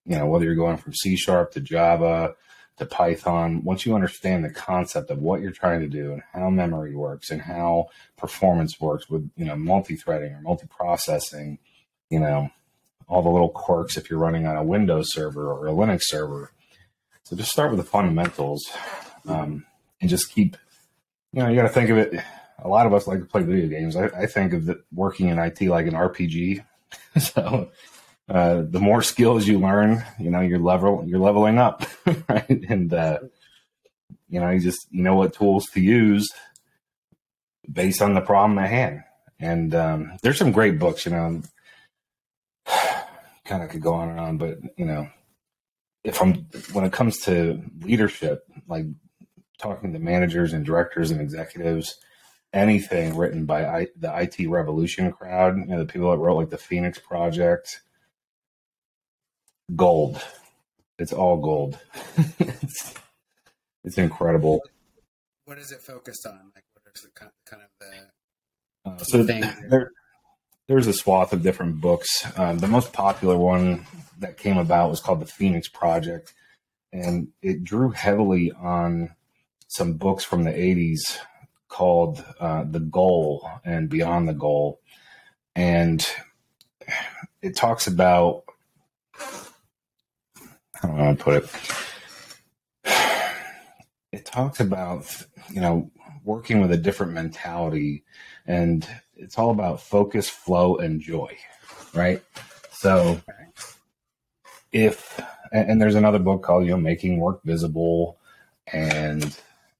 You 0.05 0.17
know, 0.17 0.27
whether 0.27 0.45
you're 0.45 0.55
going 0.55 0.77
from 0.77 0.95
C 0.95 1.17
sharp 1.17 1.53
to 1.53 1.61
Java 1.61 2.35
to 2.79 2.87
Python, 2.87 3.63
once 3.65 3.87
you 3.87 3.95
understand 3.95 4.45
the 4.45 4.51
concept 4.51 5.11
of 5.11 5.19
what 5.19 5.41
you're 5.41 5.51
trying 5.51 5.81
to 5.81 5.89
do 5.89 6.13
and 6.13 6.23
how 6.33 6.51
memory 6.51 6.95
works 6.95 7.31
and 7.31 7.41
how 7.41 7.87
performance 8.17 8.81
works 8.81 9.09
with, 9.09 9.29
you 9.37 9.45
know, 9.45 9.57
multi-threading 9.57 10.33
or 10.33 10.41
multi-processing, 10.43 11.59
you 12.11 12.21
know, 12.21 12.51
all 13.09 13.23
the 13.23 13.31
little 13.31 13.49
quirks 13.49 13.97
if 13.97 14.11
you're 14.11 14.19
running 14.19 14.47
on 14.47 14.57
a 14.57 14.65
Windows 14.65 15.13
server 15.13 15.53
or 15.53 15.69
a 15.69 15.73
Linux 15.73 16.03
server, 16.03 16.53
so 17.27 17.35
just 17.35 17.51
start 17.51 17.71
with 17.73 17.81
the 17.81 17.85
fundamentals 17.85 18.71
um, 19.27 19.67
and 20.01 20.09
just 20.09 20.33
keep, 20.33 20.57
you 21.33 21.43
know, 21.43 21.49
you 21.49 21.57
got 21.57 21.63
to 21.63 21.69
think 21.71 21.91
of 21.91 21.99
it. 21.99 22.23
A 22.61 22.69
lot 22.69 22.87
of 22.87 22.95
us 22.95 23.09
like 23.09 23.19
to 23.19 23.25
play 23.25 23.43
video 23.43 23.67
games. 23.67 23.97
I, 23.97 24.07
I 24.07 24.27
think 24.27 24.53
of 24.53 24.71
working 24.95 25.27
in 25.27 25.39
IT 25.41 25.61
like 25.63 25.89
an 25.89 25.95
RPG. 25.95 26.65
so 27.19 27.73
uh, 28.29 28.63
the 28.69 28.81
more 28.81 29.03
skills 29.03 29.47
you 29.47 29.59
learn, 29.61 30.05
you 30.19 30.31
know, 30.31 30.41
you're 30.41 30.59
level, 30.59 31.05
you're 31.07 31.21
leveling 31.21 31.59
up, 31.59 31.85
right? 32.29 32.65
And 32.69 32.93
uh, 32.93 33.19
you 34.29 34.41
know, 34.41 34.51
you 34.51 34.61
just 34.61 34.87
you 34.91 35.03
know 35.03 35.15
what 35.15 35.35
tools 35.35 35.67
to 35.75 35.81
use 35.81 36.29
based 37.71 38.03
on 38.03 38.15
the 38.15 38.21
problem 38.21 38.59
at 38.59 38.71
hand. 38.71 39.03
And 39.39 39.75
um, 39.75 40.13
there's 40.23 40.39
some 40.39 40.53
great 40.53 40.79
books, 40.79 41.07
you 41.07 41.13
know. 41.13 41.43
kind 43.45 43.63
of 43.63 43.71
could 43.71 43.83
go 43.83 43.95
on 43.95 44.09
and 44.09 44.19
on, 44.19 44.39
but 44.39 44.59
you 44.77 44.85
know, 44.85 45.09
if 46.03 46.21
I'm 46.21 46.47
when 46.73 46.85
it 46.85 46.93
comes 46.93 47.19
to 47.21 47.63
leadership, 47.81 48.45
like 48.67 48.87
talking 49.59 49.93
to 49.93 49.99
managers 49.99 50.53
and 50.53 50.65
directors 50.65 51.11
and 51.11 51.21
executives, 51.21 51.97
anything 52.53 53.17
written 53.17 53.47
by 53.47 53.67
I, 53.67 53.87
the 53.97 54.13
IT 54.21 54.49
Revolution 54.49 55.13
crowd, 55.13 55.59
you 55.59 55.67
know, 55.67 55.79
the 55.79 55.87
people 55.87 56.11
that 56.11 56.19
wrote 56.19 56.37
like 56.37 56.51
the 56.51 56.59
Phoenix 56.59 56.99
Project, 56.99 57.81
gold. 59.75 60.23
It's 60.99 61.13
all 61.13 61.37
gold. 61.39 61.79
it's, 62.39 62.95
it's, 63.85 63.99
incredible. 63.99 64.63
What 65.45 65.59
is 65.59 65.73
it 65.73 65.83
focused 65.83 66.27
on? 66.27 66.53
Like, 66.55 66.65
what 66.73 66.83
is 66.95 67.03
the 67.03 67.11
kind 67.15 67.63
of 67.63 67.69
the 67.81 68.91
uh, 68.91 68.99
so 68.99 69.25
thing? 69.25 69.45
There, 69.69 69.91
there's 70.69 70.87
a 70.87 70.93
swath 70.93 71.33
of 71.33 71.43
different 71.43 71.81
books. 71.81 72.09
Um, 72.39 72.59
the 72.59 72.67
most 72.67 72.93
popular 72.93 73.37
one 73.37 73.87
that 74.19 74.39
came 74.39 74.59
about 74.59 74.91
was 74.91 75.01
called 75.01 75.21
the 75.21 75.27
Phoenix 75.27 75.69
Project, 75.69 76.33
and 76.93 77.29
it 77.43 77.63
drew 77.63 77.91
heavily 77.91 78.53
on 78.53 79.15
some 79.69 79.95
books 79.95 80.25
from 80.25 80.45
the 80.45 80.51
80s 80.51 81.19
called 81.69 82.25
uh, 82.41 82.65
The 82.65 82.81
Goal 82.81 83.49
and 83.65 83.89
Beyond 83.89 84.29
the 84.29 84.35
Goal. 84.35 84.81
And 85.55 86.07
it 87.43 87.57
talks 87.57 87.87
about, 87.87 88.45
how 90.83 90.89
do 90.89 90.95
I 90.95 91.15
to 91.15 91.23
put 91.23 91.43
it? 91.43 91.51
It 94.13 94.25
talks 94.25 94.61
about, 94.61 95.07
you 95.51 95.61
know, 95.61 95.91
working 96.25 96.61
with 96.61 96.73
a 96.73 96.77
different 96.77 97.13
mentality. 97.13 98.05
And 98.47 98.87
it's 99.17 99.39
all 99.39 99.51
about 99.51 99.81
focus, 99.81 100.29
flow, 100.29 100.77
and 100.77 101.01
joy, 101.01 101.37
right? 101.95 102.23
So 102.71 103.21
if, 104.73 105.21
and 105.53 105.81
there's 105.81 105.95
another 105.95 106.19
book 106.19 106.43
called, 106.43 106.65
you 106.65 106.71
know, 106.71 106.77
Making 106.79 107.19
Work 107.21 107.43
Visible 107.45 108.19
and 108.73 109.37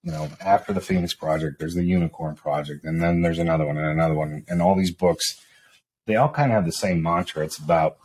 you 0.07 0.13
know, 0.13 0.31
after 0.41 0.73
the 0.73 0.81
Phoenix 0.81 1.15
Project, 1.15 1.59
there's 1.59 1.75
the 1.75 1.83
Unicorn 1.83 2.37
Project, 2.37 2.85
and 2.85 3.03
then 3.03 3.23
there's 3.23 3.41
another 3.41 3.67
one 3.67 3.77
and 3.77 3.89
another 3.89 4.15
one, 4.15 4.45
and 4.49 4.63
all 4.63 4.77
these 4.77 4.93
books, 4.93 5.41
they 6.07 6.15
all 6.15 6.29
kind 6.29 6.53
of 6.53 6.55
have 6.55 6.65
the 6.65 6.71
same 6.71 7.03
mantra. 7.03 7.45
It's 7.45 7.59
about 7.59 7.99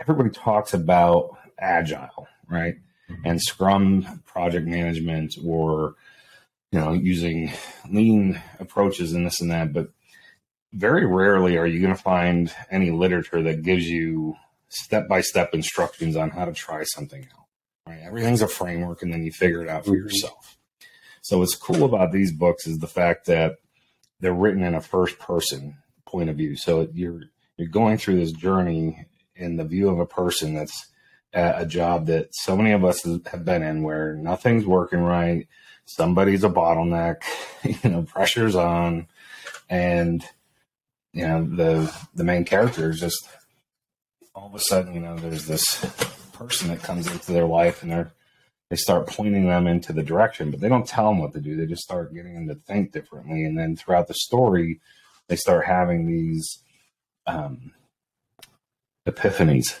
everybody 0.00 0.30
talks 0.30 0.74
about 0.74 1.36
agile, 1.58 2.26
right, 2.48 2.76
mm-hmm. 3.08 3.22
and 3.24 3.40
Scrum 3.40 4.22
project 4.26 4.66
management, 4.66 5.36
or 5.44 5.94
you 6.72 6.78
know, 6.78 6.92
using 6.92 7.52
lean 7.88 8.40
approaches 8.58 9.12
and 9.12 9.26
this 9.26 9.40
and 9.40 9.50
that, 9.50 9.72
but 9.72 9.90
very 10.72 11.04
rarely 11.04 11.58
are 11.58 11.66
you 11.66 11.80
going 11.80 11.94
to 11.94 12.00
find 12.00 12.54
any 12.70 12.90
literature 12.90 13.42
that 13.42 13.62
gives 13.62 13.88
you 13.88 14.36
step 14.70 15.08
by 15.08 15.20
step 15.20 15.52
instructions 15.52 16.16
on 16.16 16.30
how 16.30 16.44
to 16.44 16.52
try 16.52 16.84
something 16.84 17.26
out. 17.32 17.46
Right? 17.86 18.00
Everything's 18.02 18.42
a 18.42 18.48
framework, 18.48 19.02
and 19.02 19.12
then 19.12 19.24
you 19.24 19.32
figure 19.32 19.62
it 19.62 19.68
out 19.68 19.84
for 19.84 19.90
mm-hmm. 19.90 20.04
yourself. 20.04 20.56
So 21.22 21.38
what's 21.38 21.56
cool 21.56 21.84
about 21.84 22.12
these 22.12 22.32
books 22.32 22.66
is 22.66 22.78
the 22.78 22.86
fact 22.86 23.26
that 23.26 23.56
they're 24.20 24.32
written 24.32 24.62
in 24.62 24.74
a 24.74 24.80
first 24.80 25.18
person 25.18 25.76
point 26.06 26.30
of 26.30 26.36
view. 26.36 26.56
So 26.56 26.88
you're 26.94 27.22
you're 27.56 27.68
going 27.68 27.98
through 27.98 28.16
this 28.16 28.32
journey 28.32 29.06
in 29.40 29.56
the 29.56 29.64
view 29.64 29.88
of 29.88 29.98
a 29.98 30.06
person 30.06 30.54
that's 30.54 30.88
at 31.32 31.60
a 31.60 31.66
job 31.66 32.06
that 32.06 32.28
so 32.32 32.56
many 32.56 32.72
of 32.72 32.84
us 32.84 33.06
have 33.26 33.44
been 33.44 33.62
in 33.62 33.82
where 33.82 34.14
nothing's 34.14 34.66
working 34.66 35.00
right, 35.00 35.46
somebody's 35.86 36.44
a 36.44 36.48
bottleneck, 36.48 37.22
you 37.84 37.90
know, 37.90 38.02
pressure's 38.02 38.54
on, 38.54 39.06
and 39.68 40.24
you 41.12 41.26
know 41.26 41.44
the 41.44 41.94
the 42.14 42.24
main 42.24 42.44
character 42.44 42.90
is 42.90 43.00
just 43.00 43.28
all 44.34 44.46
of 44.46 44.54
a 44.54 44.60
sudden, 44.60 44.94
you 44.94 45.00
know, 45.00 45.16
there's 45.16 45.46
this 45.46 45.84
person 46.32 46.68
that 46.68 46.82
comes 46.82 47.10
into 47.10 47.32
their 47.32 47.46
life 47.46 47.82
and 47.82 47.90
they're 47.90 48.12
they 48.70 48.76
start 48.76 49.08
pointing 49.08 49.48
them 49.48 49.66
into 49.66 49.92
the 49.92 50.02
direction, 50.02 50.52
but 50.52 50.60
they 50.60 50.68
don't 50.68 50.86
tell 50.86 51.08
them 51.08 51.18
what 51.18 51.32
to 51.32 51.40
do. 51.40 51.56
They 51.56 51.66
just 51.66 51.82
start 51.82 52.14
getting 52.14 52.34
them 52.34 52.48
to 52.48 52.54
think 52.54 52.92
differently, 52.92 53.44
and 53.44 53.58
then 53.58 53.74
throughout 53.76 54.06
the 54.06 54.14
story, 54.14 54.80
they 55.26 55.36
start 55.36 55.66
having 55.66 56.06
these 56.06 56.62
um, 57.26 57.72
epiphanies. 59.10 59.80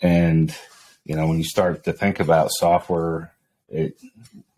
and 0.00 0.54
you 1.04 1.16
know, 1.16 1.26
when 1.26 1.38
you 1.38 1.44
start 1.44 1.84
to 1.84 1.92
think 1.92 2.20
about 2.20 2.50
software, 2.52 3.32
it 3.68 4.00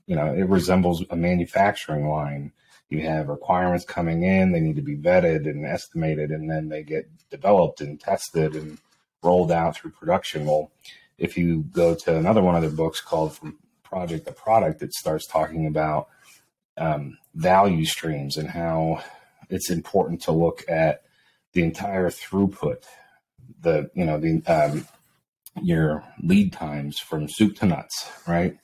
you 0.06 0.16
know 0.16 0.32
it 0.34 0.48
resembles 0.48 1.04
a 1.10 1.16
manufacturing 1.16 2.08
line. 2.08 2.52
You 2.88 3.02
have 3.02 3.28
requirements 3.28 3.84
coming 3.84 4.24
in; 4.24 4.52
they 4.52 4.60
need 4.60 4.76
to 4.76 4.82
be 4.82 4.96
vetted 4.96 5.46
and 5.46 5.64
estimated, 5.64 6.30
and 6.30 6.50
then 6.50 6.68
they 6.68 6.82
get 6.82 7.08
developed 7.30 7.80
and 7.80 8.00
tested 8.00 8.56
and 8.56 8.78
rolled 9.22 9.52
out 9.52 9.76
through 9.76 9.92
production. 9.92 10.46
Well, 10.46 10.72
if 11.18 11.36
you 11.36 11.64
go 11.72 11.94
to 11.94 12.16
another 12.16 12.42
one 12.42 12.56
of 12.56 12.62
their 12.62 12.70
books 12.70 13.00
called 13.00 13.36
From 13.36 13.58
Project 13.84 14.26
to 14.26 14.32
Product, 14.32 14.82
it 14.82 14.92
starts 14.92 15.26
talking 15.26 15.66
about 15.66 16.08
um, 16.76 17.18
value 17.34 17.84
streams 17.84 18.36
and 18.36 18.48
how 18.48 19.02
it's 19.50 19.70
important 19.70 20.22
to 20.22 20.32
look 20.32 20.64
at 20.68 21.02
the 21.52 21.62
entire 21.62 22.10
throughput, 22.10 22.84
the 23.60 23.90
you 23.94 24.04
know 24.04 24.18
the 24.18 24.42
um, 24.46 24.86
your 25.62 26.04
lead 26.22 26.52
times 26.52 26.98
from 26.98 27.28
soup 27.28 27.56
to 27.56 27.66
nuts, 27.66 28.10
right? 28.26 28.56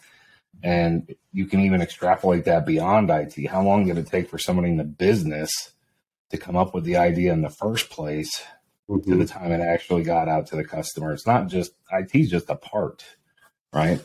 And 0.62 1.14
you 1.32 1.46
can 1.46 1.60
even 1.60 1.82
extrapolate 1.82 2.44
that 2.46 2.64
beyond 2.64 3.10
IT. 3.10 3.46
How 3.48 3.62
long 3.62 3.86
did 3.86 3.98
it 3.98 4.06
take 4.06 4.30
for 4.30 4.38
somebody 4.38 4.70
in 4.70 4.78
the 4.78 4.84
business 4.84 5.72
to 6.30 6.38
come 6.38 6.56
up 6.56 6.74
with 6.74 6.84
the 6.84 6.96
idea 6.96 7.32
in 7.32 7.42
the 7.42 7.50
first 7.50 7.90
place 7.90 8.42
mm-hmm. 8.88 9.10
to 9.10 9.16
the 9.18 9.26
time 9.26 9.52
it 9.52 9.60
actually 9.60 10.02
got 10.02 10.28
out 10.28 10.46
to 10.48 10.56
the 10.56 10.64
customer. 10.64 11.12
It's 11.12 11.26
not 11.26 11.48
just 11.48 11.72
IT 11.92 12.14
is 12.14 12.30
just 12.30 12.50
a 12.50 12.56
part, 12.56 13.04
right? 13.72 14.00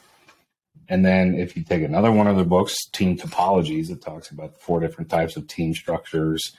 And 0.90 1.06
then 1.06 1.36
if 1.36 1.56
you 1.56 1.64
take 1.64 1.84
another 1.84 2.12
one 2.12 2.28
of 2.28 2.38
the 2.38 2.44
books, 2.44 2.76
Team 2.92 3.18
Topologies, 3.18 3.90
it 3.90 4.02
talks 4.02 4.30
about 4.30 4.60
four 4.60 4.80
different 4.80 5.10
types 5.10 5.38
of 5.38 5.48
team 5.48 5.74
structures 5.74 6.56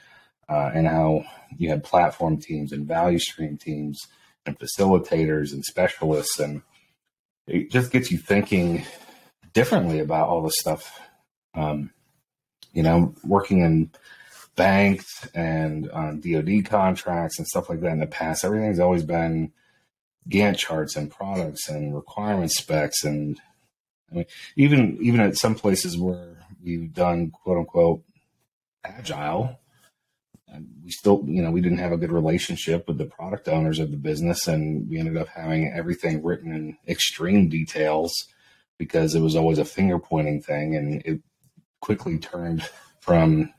uh, 0.53 0.71
and 0.75 0.87
how 0.87 1.25
you 1.57 1.71
have 1.71 1.83
platform 1.83 2.37
teams 2.39 2.73
and 2.73 2.87
value 2.87 3.19
stream 3.19 3.57
teams 3.57 3.99
and 4.45 4.59
facilitators 4.59 5.53
and 5.53 5.65
specialists. 5.65 6.39
And 6.39 6.61
it 7.47 7.71
just 7.71 7.91
gets 7.91 8.11
you 8.11 8.19
thinking 8.19 8.85
differently 9.55 9.99
about 9.99 10.29
all 10.29 10.43
this 10.43 10.59
stuff. 10.59 11.01
Um, 11.55 11.91
you 12.73 12.83
know, 12.83 13.15
working 13.25 13.61
in 13.61 13.91
banks 14.55 15.27
and 15.35 15.91
on 15.91 16.21
DoD 16.21 16.67
contracts 16.67 17.39
and 17.39 17.47
stuff 17.47 17.71
like 17.71 17.81
that 17.81 17.93
in 17.93 18.01
the 18.01 18.07
past. 18.07 18.45
Everything's 18.45 18.79
always 18.79 19.05
been 19.05 19.53
Gantt 20.29 20.59
charts 20.59 20.97
and 20.97 21.11
products 21.11 21.69
and 21.69 21.95
requirement 21.95 22.53
specs, 22.53 23.05
and 23.05 23.41
I 24.11 24.15
mean, 24.15 24.25
even 24.57 24.99
even 25.01 25.21
at 25.21 25.37
some 25.37 25.55
places 25.55 25.99
where 25.99 26.37
we've 26.63 26.93
done 26.95 27.31
quote 27.31 27.59
unquote 27.59 28.03
agile, 28.85 29.59
we 30.85 30.91
still 30.91 31.23
you 31.27 31.43
know 31.43 31.51
we 31.51 31.61
didn't 31.61 31.79
have 31.79 31.93
a 31.93 31.97
good 31.97 32.13
relationship 32.13 32.87
with 32.87 32.99
the 32.99 33.07
product 33.07 33.49
owners 33.49 33.79
of 33.79 33.91
the 33.91 33.97
business, 33.97 34.47
and 34.47 34.89
we 34.89 34.99
ended 34.99 35.17
up 35.17 35.29
having 35.29 35.73
everything 35.73 36.23
written 36.23 36.53
in 36.53 36.77
extreme 36.89 37.49
details 37.49 38.13
because 38.79 39.15
it 39.15 39.21
was 39.21 39.37
always 39.37 39.59
a 39.59 39.65
finger 39.65 39.99
pointing 39.99 40.43
thing, 40.43 40.77
and 40.77 41.03
it 41.05 41.21
quickly 41.81 42.19
turned 42.19 42.69
from 43.01 43.53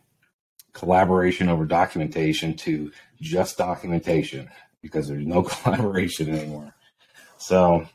collaboration 0.73 1.49
over 1.49 1.65
documentation 1.65 2.55
to 2.55 2.91
just 3.21 3.57
documentation 3.57 4.49
because 4.81 5.07
there's 5.07 5.25
no 5.25 5.43
collaboration 5.43 6.29
anymore. 6.29 6.73
So, 7.37 7.87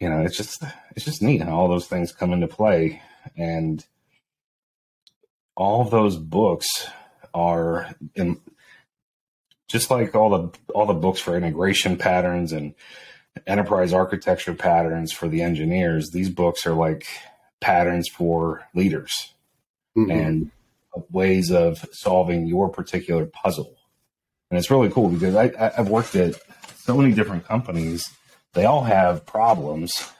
you 0.00 0.08
know, 0.08 0.20
it's 0.22 0.36
just 0.36 0.62
it's 0.96 1.04
just 1.04 1.22
neat 1.22 1.42
how 1.42 1.56
all 1.56 1.68
those 1.68 1.86
things 1.86 2.12
come 2.12 2.32
into 2.32 2.48
play 2.48 3.02
and 3.36 3.84
all 5.54 5.84
those 5.84 6.16
books 6.16 6.88
are 7.34 7.94
in 8.14 8.40
just 9.68 9.90
like 9.90 10.14
all 10.14 10.30
the 10.30 10.58
all 10.74 10.86
the 10.86 10.94
books 10.94 11.20
for 11.20 11.36
integration 11.36 11.96
patterns 11.96 12.52
and 12.52 12.74
enterprise 13.46 13.92
architecture 13.92 14.54
patterns 14.54 15.10
for 15.10 15.26
the 15.26 15.40
engineers 15.40 16.10
these 16.10 16.28
books 16.28 16.66
are 16.66 16.74
like 16.74 17.06
patterns 17.62 18.08
for 18.08 18.66
leaders 18.74 19.32
mm-hmm. 19.96 20.10
and 20.10 20.50
ways 21.10 21.50
of 21.50 21.86
solving 21.92 22.46
your 22.46 22.68
particular 22.68 23.24
puzzle. 23.24 23.76
And 24.50 24.58
it's 24.58 24.70
really 24.70 24.90
cool 24.90 25.08
because 25.08 25.34
I, 25.34 25.72
I've 25.78 25.88
worked 25.88 26.14
at 26.14 26.38
so 26.76 26.96
many 26.96 27.14
different 27.14 27.46
companies. 27.46 28.10
They 28.52 28.66
all 28.66 28.82
have 28.82 29.24
problems, 29.24 30.10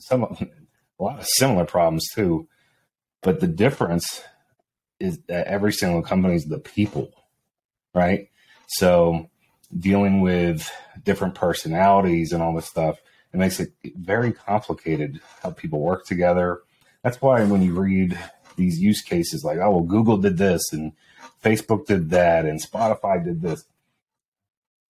some 0.00 0.22
a 0.98 1.02
lot 1.02 1.20
of 1.20 1.26
similar 1.26 1.64
problems 1.64 2.08
too. 2.12 2.48
But 3.22 3.40
the 3.40 3.46
difference 3.46 4.22
is 5.04 5.18
that 5.28 5.46
every 5.46 5.72
single 5.72 6.02
company 6.02 6.34
is 6.34 6.46
the 6.46 6.58
people, 6.58 7.12
right? 7.94 8.28
So 8.66 9.30
dealing 9.78 10.20
with 10.20 10.70
different 11.04 11.34
personalities 11.34 12.32
and 12.32 12.42
all 12.42 12.54
this 12.54 12.66
stuff, 12.66 12.98
it 13.32 13.36
makes 13.36 13.60
it 13.60 13.72
very 13.96 14.32
complicated 14.32 15.20
how 15.42 15.50
people 15.50 15.80
work 15.80 16.06
together. 16.06 16.62
That's 17.02 17.20
why 17.20 17.44
when 17.44 17.62
you 17.62 17.74
read 17.74 18.18
these 18.56 18.78
use 18.78 19.02
cases 19.02 19.44
like, 19.44 19.58
oh, 19.58 19.70
well, 19.70 19.80
Google 19.82 20.16
did 20.16 20.38
this 20.38 20.72
and 20.72 20.92
Facebook 21.42 21.86
did 21.86 22.10
that 22.10 22.46
and 22.46 22.62
Spotify 22.62 23.22
did 23.22 23.42
this, 23.42 23.64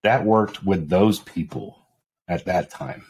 that 0.03 0.25
worked 0.25 0.65
with 0.65 0.89
those 0.89 1.21
people 1.21 1.79
at 2.29 2.45
that 2.45 2.71
time. 2.71 3.05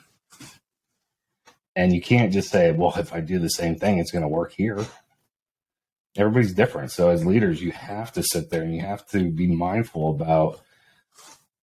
And 1.77 1.93
you 1.93 2.01
can't 2.01 2.33
just 2.33 2.51
say, 2.51 2.71
well, 2.71 2.95
if 2.97 3.13
I 3.13 3.21
do 3.21 3.41
the 3.41 3.49
same 3.49 3.75
thing, 3.77 3.99
it's 3.99 4.13
going 4.13 4.23
to 4.23 4.29
work 4.29 4.53
here. 4.53 4.87
Everybody's 6.17 6.53
different. 6.53 6.93
So, 6.93 7.09
as 7.09 7.27
leaders, 7.27 7.61
you 7.61 7.73
have 7.73 8.13
to 8.13 8.23
sit 8.23 8.51
there 8.51 8.63
and 8.63 8.75
you 8.75 8.83
have 8.83 9.07
to 9.09 9.31
be 9.31 9.49
mindful 9.49 10.11
about 10.11 10.61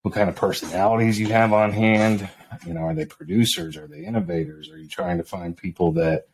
what 0.01 0.13
kind 0.13 0.29
of 0.29 0.36
personalities 0.36 1.20
you 1.20 1.27
have 1.27 1.53
on 1.53 1.72
hand. 1.72 2.29
You 2.65 2.74
know, 2.74 2.81
are 2.81 2.93
they 2.93 3.05
producers? 3.05 3.77
Are 3.77 3.88
they 3.88 4.03
innovators? 4.03 4.70
Are 4.70 4.77
you 4.77 4.89
trying 4.89 5.17
to 5.20 5.24
find 5.24 5.55
people 5.55 5.93
that 5.93 6.27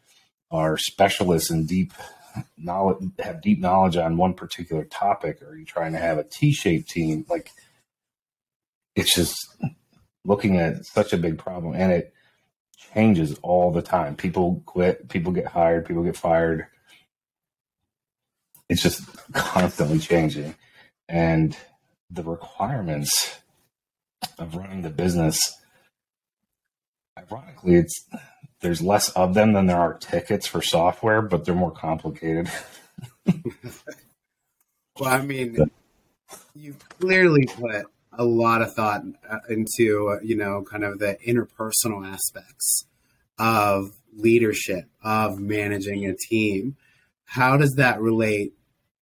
are 0.49 0.77
specialists 0.77 1.51
in 1.51 1.65
deep 1.65 1.93
knowledge, 2.57 3.03
have 3.19 3.41
deep 3.41 3.59
knowledge 3.59 3.97
on 3.97 4.17
one 4.17 4.33
particular 4.33 4.85
topic? 4.85 5.41
Or 5.41 5.49
are 5.49 5.57
you 5.57 5.65
trying 5.65 5.91
to 5.91 5.99
have 5.99 6.17
a 6.17 6.23
T-shaped 6.23 6.89
team? 6.89 7.25
Like, 7.29 7.51
it's 8.95 9.13
just 9.13 9.35
looking 10.25 10.57
at 10.57 10.85
such 10.85 11.13
a 11.13 11.17
big 11.17 11.37
problem, 11.37 11.73
and 11.75 11.91
it 11.91 12.13
changes 12.93 13.37
all 13.43 13.71
the 13.71 13.81
time. 13.81 14.15
People 14.15 14.63
quit, 14.65 15.07
people 15.09 15.31
get 15.31 15.45
hired, 15.45 15.85
people 15.85 16.03
get 16.03 16.17
fired. 16.17 16.67
It's 18.69 18.81
just 18.81 19.01
constantly 19.33 19.99
changing, 19.99 20.55
and 21.07 21.57
the 22.09 22.23
requirements 22.23 23.39
of 24.37 24.55
running 24.55 24.81
the 24.81 24.89
business. 24.89 25.39
Ironically, 27.17 27.75
it's 27.75 28.05
there's 28.61 28.81
less 28.81 29.09
of 29.09 29.33
them 29.33 29.53
than 29.53 29.67
there 29.67 29.79
are 29.79 29.93
tickets 29.93 30.47
for 30.47 30.61
software, 30.61 31.21
but 31.21 31.45
they're 31.45 31.55
more 31.55 31.71
complicated. 31.71 32.49
well, 33.25 33.35
I 35.05 35.21
mean, 35.21 35.57
you 36.55 36.75
clearly 36.99 37.45
put 37.45 37.85
a 38.17 38.25
lot 38.25 38.61
of 38.61 38.73
thought 38.73 39.03
uh, 39.29 39.39
into 39.49 40.19
you 40.23 40.35
know 40.35 40.63
kind 40.69 40.83
of 40.83 40.99
the 40.99 41.17
interpersonal 41.25 42.05
aspects 42.05 42.85
of 43.37 43.91
leadership 44.13 44.85
of 45.03 45.39
managing 45.39 46.05
a 46.05 46.15
team 46.15 46.75
how 47.25 47.55
does 47.57 47.75
that 47.75 48.01
relate 48.01 48.53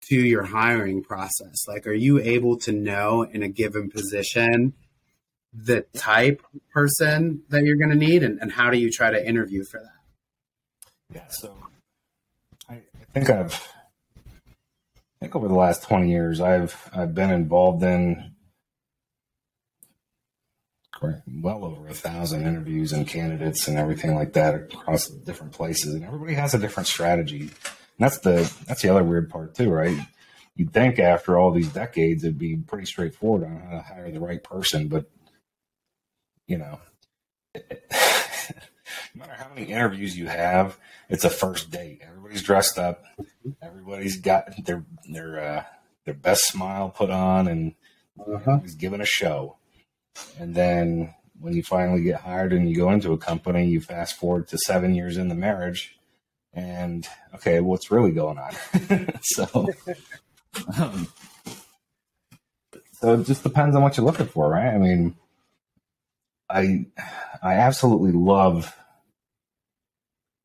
to 0.07 0.15
your 0.15 0.43
hiring 0.43 1.03
process 1.03 1.67
like 1.67 1.87
are 1.87 1.93
you 1.93 2.19
able 2.19 2.57
to 2.57 2.71
know 2.71 3.23
in 3.23 3.43
a 3.43 3.47
given 3.47 3.89
position 3.89 4.73
the 5.53 5.81
type 5.95 6.41
person 6.73 7.41
that 7.49 7.63
you're 7.63 7.77
going 7.77 7.89
to 7.89 7.95
need 7.95 8.23
and, 8.23 8.39
and 8.39 8.51
how 8.51 8.69
do 8.69 8.77
you 8.77 8.89
try 8.91 9.11
to 9.11 9.27
interview 9.27 9.63
for 9.63 9.79
that 9.79 11.15
yeah 11.15 11.27
so 11.29 11.55
I, 12.69 12.75
I 12.75 13.05
think 13.13 13.29
i've 13.29 13.67
I 14.15 15.25
think 15.25 15.35
over 15.35 15.47
the 15.47 15.53
last 15.53 15.83
20 15.83 16.09
years 16.09 16.41
i've 16.41 16.89
i've 16.93 17.13
been 17.13 17.31
involved 17.31 17.83
in 17.83 18.33
well 21.41 21.65
over 21.65 21.87
a 21.87 21.93
thousand 21.93 22.45
interviews 22.45 22.93
and 22.93 23.07
candidates 23.07 23.67
and 23.67 23.77
everything 23.77 24.15
like 24.15 24.33
that 24.33 24.55
across 24.55 25.07
different 25.07 25.53
places, 25.53 25.95
and 25.95 26.03
everybody 26.03 26.33
has 26.33 26.53
a 26.53 26.59
different 26.59 26.87
strategy. 26.87 27.49
That's 27.99 28.19
the 28.19 28.51
that's 28.67 28.81
the 28.81 28.89
other 28.89 29.03
weird 29.03 29.29
part 29.29 29.55
too, 29.55 29.69
right? 29.69 29.97
You'd 30.55 30.73
think 30.73 30.99
after 30.99 31.37
all 31.37 31.51
these 31.51 31.71
decades 31.71 32.23
it'd 32.23 32.37
be 32.37 32.57
pretty 32.57 32.85
straightforward 32.85 33.43
on 33.43 33.59
how 33.59 33.71
to 33.71 33.81
hire 33.81 34.11
the 34.11 34.19
right 34.19 34.43
person, 34.43 34.87
but 34.87 35.09
you 36.47 36.57
know, 36.57 36.79
no 37.55 37.61
matter 39.15 39.33
how 39.33 39.49
many 39.53 39.71
interviews 39.71 40.17
you 40.17 40.27
have, 40.27 40.77
it's 41.09 41.23
a 41.23 41.29
first 41.29 41.71
date. 41.71 42.01
Everybody's 42.05 42.43
dressed 42.43 42.77
up, 42.77 43.03
everybody's 43.61 44.17
got 44.17 44.65
their 44.65 44.83
their 45.09 45.39
uh, 45.39 45.63
their 46.05 46.13
best 46.13 46.47
smile 46.47 46.89
put 46.89 47.09
on, 47.09 47.47
and 47.47 47.75
uh-huh. 48.19 48.33
everybody's 48.35 48.75
giving 48.75 49.01
a 49.01 49.05
show 49.05 49.57
and 50.39 50.53
then 50.55 51.13
when 51.39 51.53
you 51.53 51.63
finally 51.63 52.01
get 52.01 52.21
hired 52.21 52.53
and 52.53 52.69
you 52.69 52.75
go 52.75 52.91
into 52.91 53.11
a 53.13 53.17
company, 53.17 53.67
you 53.67 53.81
fast 53.81 54.15
forward 54.15 54.47
to 54.49 54.57
seven 54.57 54.95
years 54.95 55.17
in 55.17 55.27
the 55.27 55.35
marriage, 55.35 55.97
and 56.53 57.07
okay, 57.35 57.59
what's 57.59 57.91
really 57.91 58.11
going 58.11 58.37
on? 58.37 58.53
so, 59.21 59.67
um, 60.77 61.07
so 62.93 63.13
it 63.15 63.25
just 63.25 63.43
depends 63.43 63.75
on 63.75 63.81
what 63.81 63.97
you're 63.97 64.05
looking 64.05 64.27
for, 64.27 64.49
right? 64.49 64.73
I 64.73 64.77
mean, 64.77 65.15
I 66.49 66.85
I 67.41 67.55
absolutely 67.55 68.11
love 68.11 68.75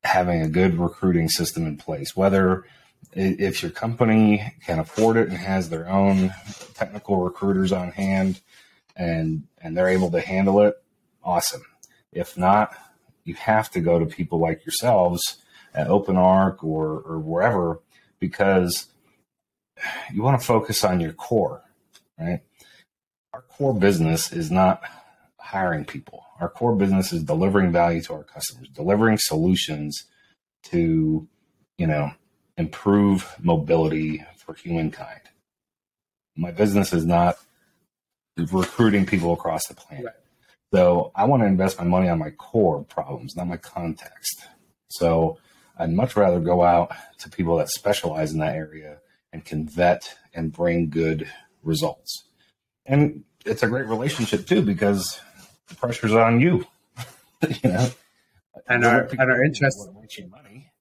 having 0.03 0.41
a 0.41 0.49
good 0.49 0.79
recruiting 0.79 1.29
system 1.29 1.67
in 1.67 1.77
place, 1.77 2.15
whether 2.15 2.65
if 3.13 3.61
your 3.61 3.71
company 3.71 4.53
can 4.65 4.79
afford 4.79 5.17
it 5.17 5.29
and 5.29 5.37
has 5.37 5.69
their 5.69 5.89
own 5.89 6.33
technical 6.73 7.17
recruiters 7.17 7.71
on 7.71 7.91
hand 7.91 8.41
and 8.95 9.43
and 9.61 9.77
they're 9.77 9.89
able 9.89 10.11
to 10.11 10.21
handle 10.21 10.61
it, 10.61 10.75
awesome. 11.23 11.63
If 12.11 12.37
not, 12.37 12.75
you 13.23 13.35
have 13.35 13.69
to 13.71 13.79
go 13.79 13.99
to 13.99 14.05
people 14.05 14.39
like 14.39 14.65
yourselves 14.65 15.37
at 15.73 15.87
OpenArc 15.87 16.63
or 16.63 17.01
or 17.01 17.19
wherever 17.19 17.79
because 18.19 18.87
you 20.13 20.21
want 20.21 20.39
to 20.39 20.45
focus 20.45 20.83
on 20.83 20.99
your 20.99 21.13
core, 21.13 21.63
right? 22.19 22.41
Our 23.33 23.41
core 23.41 23.73
business 23.73 24.31
is 24.31 24.51
not 24.51 24.83
hiring 25.37 25.85
people. 25.85 26.25
Our 26.39 26.49
core 26.49 26.75
business 26.75 27.13
is 27.13 27.23
delivering 27.23 27.71
value 27.71 28.01
to 28.03 28.13
our 28.13 28.23
customers, 28.23 28.69
delivering 28.69 29.17
solutions 29.17 30.05
to, 30.63 31.27
you 31.77 31.87
know, 31.87 32.11
improve 32.57 33.35
mobility 33.41 34.25
for 34.37 34.53
humankind. 34.53 35.21
My 36.35 36.51
business 36.51 36.93
is 36.93 37.05
not 37.05 37.37
recruiting 38.37 39.05
people 39.05 39.33
across 39.33 39.67
the 39.67 39.75
planet. 39.75 40.05
Right. 40.05 40.15
So 40.73 41.11
I 41.15 41.25
want 41.25 41.41
to 41.41 41.47
invest 41.47 41.79
my 41.79 41.85
money 41.85 42.09
on 42.09 42.19
my 42.19 42.29
core 42.31 42.83
problems, 42.83 43.35
not 43.35 43.47
my 43.47 43.57
context. 43.57 44.45
So 44.91 45.37
I'd 45.79 45.91
much 45.91 46.15
rather 46.15 46.39
go 46.39 46.63
out 46.63 46.91
to 47.19 47.29
people 47.29 47.57
that 47.57 47.69
specialize 47.69 48.33
in 48.33 48.39
that 48.39 48.55
area 48.55 48.97
and 49.31 49.43
can 49.43 49.65
vet 49.65 50.15
and 50.33 50.51
bring 50.51 50.89
good 50.89 51.31
results. 51.63 52.25
And 52.85 53.23
it's 53.45 53.63
a 53.63 53.67
great 53.67 53.87
relationship 53.87 54.45
too 54.45 54.61
because 54.61 55.19
the 55.69 55.75
pressure's 55.75 56.13
on 56.13 56.41
you. 56.41 56.65
you 57.63 57.69
know, 57.69 57.89
and 58.67 58.85
our 58.85 59.03
and 59.03 59.31
our 59.31 59.43
interests. 59.43 59.87
Money. 60.29 60.71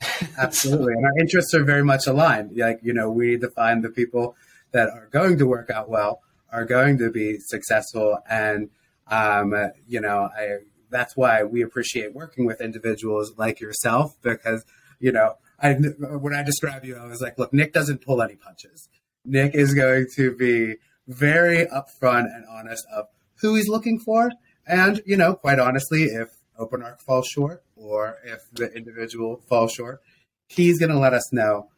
Absolutely, 0.38 0.94
and 0.94 1.04
our 1.04 1.18
interests 1.20 1.54
are 1.54 1.64
very 1.64 1.84
much 1.84 2.06
aligned. 2.06 2.56
Like 2.56 2.80
you 2.82 2.92
know, 2.92 3.10
we 3.10 3.32
need 3.32 3.40
to 3.42 3.50
find 3.50 3.84
the 3.84 3.90
people 3.90 4.36
that 4.72 4.88
are 4.88 5.08
going 5.12 5.38
to 5.38 5.46
work 5.46 5.70
out 5.70 5.88
well 5.88 6.20
are 6.54 6.64
going 6.64 6.98
to 6.98 7.10
be 7.10 7.38
successful. 7.38 8.18
And, 8.28 8.70
um, 9.08 9.54
you 9.88 10.00
know, 10.00 10.28
I, 10.36 10.58
that's 10.94 11.16
why 11.16 11.42
we 11.42 11.62
appreciate 11.62 12.14
working 12.14 12.46
with 12.46 12.60
individuals 12.60 13.34
like 13.36 13.60
yourself 13.60 14.16
because, 14.22 14.64
you 15.00 15.12
know, 15.12 15.34
I, 15.60 15.72
when 15.74 16.34
I 16.34 16.42
describe 16.42 16.84
you, 16.84 16.96
I 16.96 17.06
was 17.06 17.20
like, 17.20 17.38
look, 17.38 17.52
Nick 17.52 17.72
doesn't 17.72 18.04
pull 18.04 18.22
any 18.22 18.36
punches. 18.36 18.88
Nick 19.24 19.54
is 19.54 19.74
going 19.74 20.06
to 20.16 20.34
be 20.36 20.76
very 21.06 21.66
upfront 21.66 22.34
and 22.34 22.44
honest 22.48 22.86
of 22.94 23.06
who 23.40 23.54
he's 23.54 23.68
looking 23.68 23.98
for. 23.98 24.30
And, 24.66 25.02
you 25.06 25.16
know, 25.16 25.34
quite 25.34 25.58
honestly, 25.58 26.04
if 26.04 26.28
OpenArc 26.58 27.00
falls 27.00 27.26
short 27.26 27.62
or 27.76 28.18
if 28.24 28.40
the 28.52 28.72
individual 28.72 29.42
falls 29.48 29.72
short, 29.72 30.00
he's 30.46 30.78
going 30.78 30.92
to 30.92 30.98
let 30.98 31.12
us 31.12 31.32
know 31.32 31.68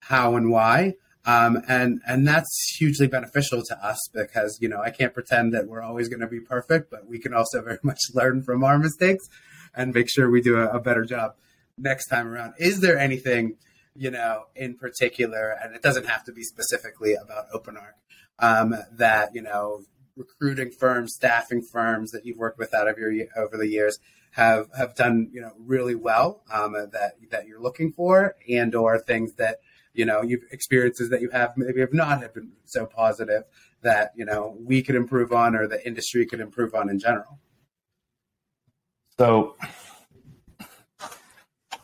how 0.00 0.36
and 0.36 0.50
why. 0.50 0.94
Um, 1.24 1.62
and 1.68 2.00
and 2.06 2.26
that's 2.26 2.74
hugely 2.76 3.06
beneficial 3.06 3.62
to 3.62 3.86
us 3.86 3.98
because 4.12 4.58
you 4.60 4.68
know 4.68 4.80
I 4.80 4.90
can't 4.90 5.14
pretend 5.14 5.54
that 5.54 5.68
we're 5.68 5.82
always 5.82 6.08
going 6.08 6.20
to 6.20 6.26
be 6.26 6.40
perfect, 6.40 6.90
but 6.90 7.06
we 7.06 7.18
can 7.18 7.32
also 7.32 7.62
very 7.64 7.78
much 7.82 8.00
learn 8.12 8.42
from 8.42 8.64
our 8.64 8.78
mistakes 8.78 9.24
and 9.74 9.94
make 9.94 10.10
sure 10.10 10.28
we 10.28 10.40
do 10.40 10.56
a, 10.58 10.68
a 10.68 10.80
better 10.80 11.04
job 11.04 11.34
next 11.78 12.08
time 12.08 12.26
around. 12.28 12.54
Is 12.58 12.80
there 12.80 12.98
anything 12.98 13.56
you 13.94 14.10
know 14.10 14.44
in 14.56 14.74
particular, 14.74 15.56
and 15.62 15.74
it 15.74 15.82
doesn't 15.82 16.06
have 16.06 16.24
to 16.24 16.32
be 16.32 16.42
specifically 16.42 17.14
about 17.14 17.50
OpenArc, 17.54 17.92
um, 18.40 18.74
that 18.90 19.34
you 19.34 19.42
know 19.42 19.84
recruiting 20.16 20.70
firms, 20.70 21.14
staffing 21.14 21.62
firms 21.62 22.10
that 22.10 22.26
you've 22.26 22.38
worked 22.38 22.58
with 22.58 22.74
out 22.74 22.88
of 22.88 22.98
your 22.98 23.12
over 23.36 23.56
the 23.56 23.68
years 23.68 23.98
have 24.32 24.68
have 24.76 24.94
done 24.94 25.28
you 25.32 25.40
know 25.40 25.52
really 25.58 25.94
well 25.94 26.42
um, 26.52 26.72
that 26.72 27.12
that 27.30 27.46
you're 27.46 27.60
looking 27.60 27.92
for, 27.92 28.34
and 28.48 28.74
or 28.74 28.98
things 28.98 29.34
that 29.34 29.58
you 29.94 30.04
know 30.04 30.22
you've 30.22 30.42
experiences 30.50 31.10
that 31.10 31.20
you 31.20 31.30
have 31.30 31.52
maybe 31.56 31.80
have 31.80 31.92
not 31.92 32.22
have 32.22 32.34
been 32.34 32.52
so 32.64 32.86
positive 32.86 33.44
that 33.82 34.12
you 34.16 34.24
know 34.24 34.56
we 34.60 34.82
could 34.82 34.94
improve 34.94 35.32
on 35.32 35.54
or 35.54 35.66
the 35.66 35.84
industry 35.86 36.26
could 36.26 36.40
improve 36.40 36.74
on 36.74 36.88
in 36.88 36.98
general 36.98 37.38
so 39.18 39.54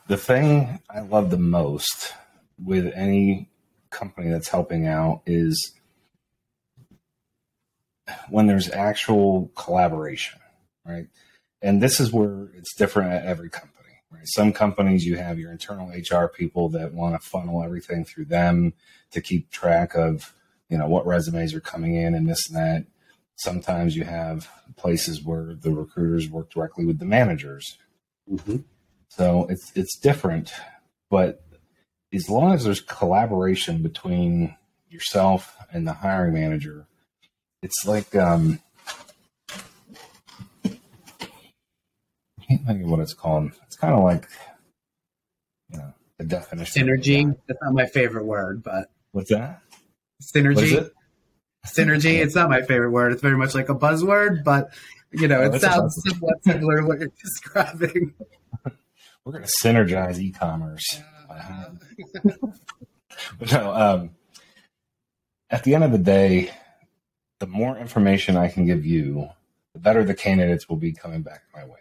the 0.07 0.17
thing 0.17 0.81
i 0.91 1.01
love 1.01 1.31
the 1.31 1.39
most 1.39 2.15
with 2.63 2.93
any 2.95 3.49
company 3.91 4.31
that's 4.31 4.49
helping 4.49 4.87
out 4.87 5.23
is 5.27 5.73
when 8.31 8.47
there's 8.47 8.71
actual 8.71 9.51
collaboration, 9.55 10.39
right? 10.85 11.09
And 11.63 11.83
this 11.83 12.01
is 12.01 12.13
where 12.13 12.49
it's 12.55 12.75
different 12.75 13.13
at 13.13 13.27
every 13.27 13.51
company. 13.51 13.75
Right? 14.11 14.23
Some 14.25 14.53
companies 14.53 15.05
you 15.05 15.17
have 15.17 15.39
your 15.39 15.53
internal 15.53 15.91
HR 15.91 16.29
people 16.29 16.69
that 16.71 16.95
want 16.95 17.21
to 17.21 17.29
funnel 17.29 17.63
everything 17.63 18.05
through 18.05 18.27
them 18.27 18.73
to 19.11 19.21
keep 19.21 19.51
track 19.51 19.95
of, 19.95 20.35
you 20.69 20.79
know, 20.79 20.89
what 20.89 21.07
resumes 21.07 21.55
are 21.55 21.61
coming 21.61 21.95
in 21.95 22.15
and 22.15 22.29
this 22.29 22.49
and 22.49 22.57
that. 22.57 22.87
Sometimes 23.37 23.95
you 23.97 24.05
have 24.05 24.49
places 24.77 25.23
where 25.23 25.55
the 25.55 25.71
recruiters 25.71 26.29
work 26.29 26.51
directly 26.51 26.85
with 26.85 26.99
the 26.99 27.05
managers. 27.05 27.79
Mm-hmm. 28.31 28.59
So 29.09 29.47
it's 29.49 29.73
it's 29.75 29.99
different, 29.99 30.53
but 31.11 31.43
as 32.13 32.29
long 32.29 32.53
as 32.53 32.65
there's 32.65 32.81
collaboration 32.81 33.83
between 33.83 34.57
yourself 34.89 35.57
and 35.73 35.87
the 35.87 35.93
hiring 35.93 36.35
manager, 36.35 36.87
it's 37.63 37.85
like 37.87 38.15
um, 38.15 38.61
I 40.65 40.79
can't 42.49 42.58
think 42.69 42.85
of 42.85 42.91
what 42.91 43.01
it's 43.01 43.15
called. 43.15 43.51
It's 43.67 43.77
kind 43.77 43.95
of 43.95 44.05
like 44.05 44.29
you 45.71 45.79
know 45.79 45.93
the 46.19 46.25
definition 46.25 46.87
synergy. 46.87 47.37
That's 47.47 47.61
not 47.63 47.75
my 47.75 47.87
favorite 47.87 48.25
word, 48.25 48.63
but 48.63 48.91
what's 49.13 49.31
that? 49.31 49.63
Synergy. 50.23 50.75
What 50.75 50.93
synergy. 51.67 52.21
It's 52.23 52.35
not 52.35 52.49
my 52.49 52.63
favorite 52.63 52.91
word. 52.91 53.13
It's 53.13 53.23
very 53.23 53.37
much 53.37 53.55
like 53.55 53.69
a 53.69 53.75
buzzword, 53.75 54.45
but 54.45 54.71
you 55.13 55.29
know, 55.29 55.41
oh, 55.41 55.53
it 55.53 55.61
sounds 55.61 56.01
somewhat 56.07 56.43
similar 56.45 56.81
to 56.81 56.87
what 56.87 57.01
you're 57.01 57.09
describing. 57.23 58.15
We're 59.25 59.33
going 59.33 59.45
to 59.45 59.53
synergize 59.63 60.19
e-commerce. 60.19 61.01
but 63.39 63.53
no, 63.53 63.73
um, 63.73 64.11
at 65.51 65.65
the 65.65 65.75
end 65.75 65.85
of 65.85 65.93
the 65.93 65.99
day, 65.99 66.51
the 67.39 67.47
more 67.47 67.77
information 67.77 68.37
I 68.37 68.49
can 68.49 68.65
give 68.65 68.85
you, 68.85 69.29
the 69.75 69.81
better 69.81 70.05
the 70.05 70.15
candidates 70.15 70.69
will 70.69 70.77
be 70.77 70.93
coming 70.93 71.23
back 71.23 71.43
my 71.55 71.65
way. 71.65 71.79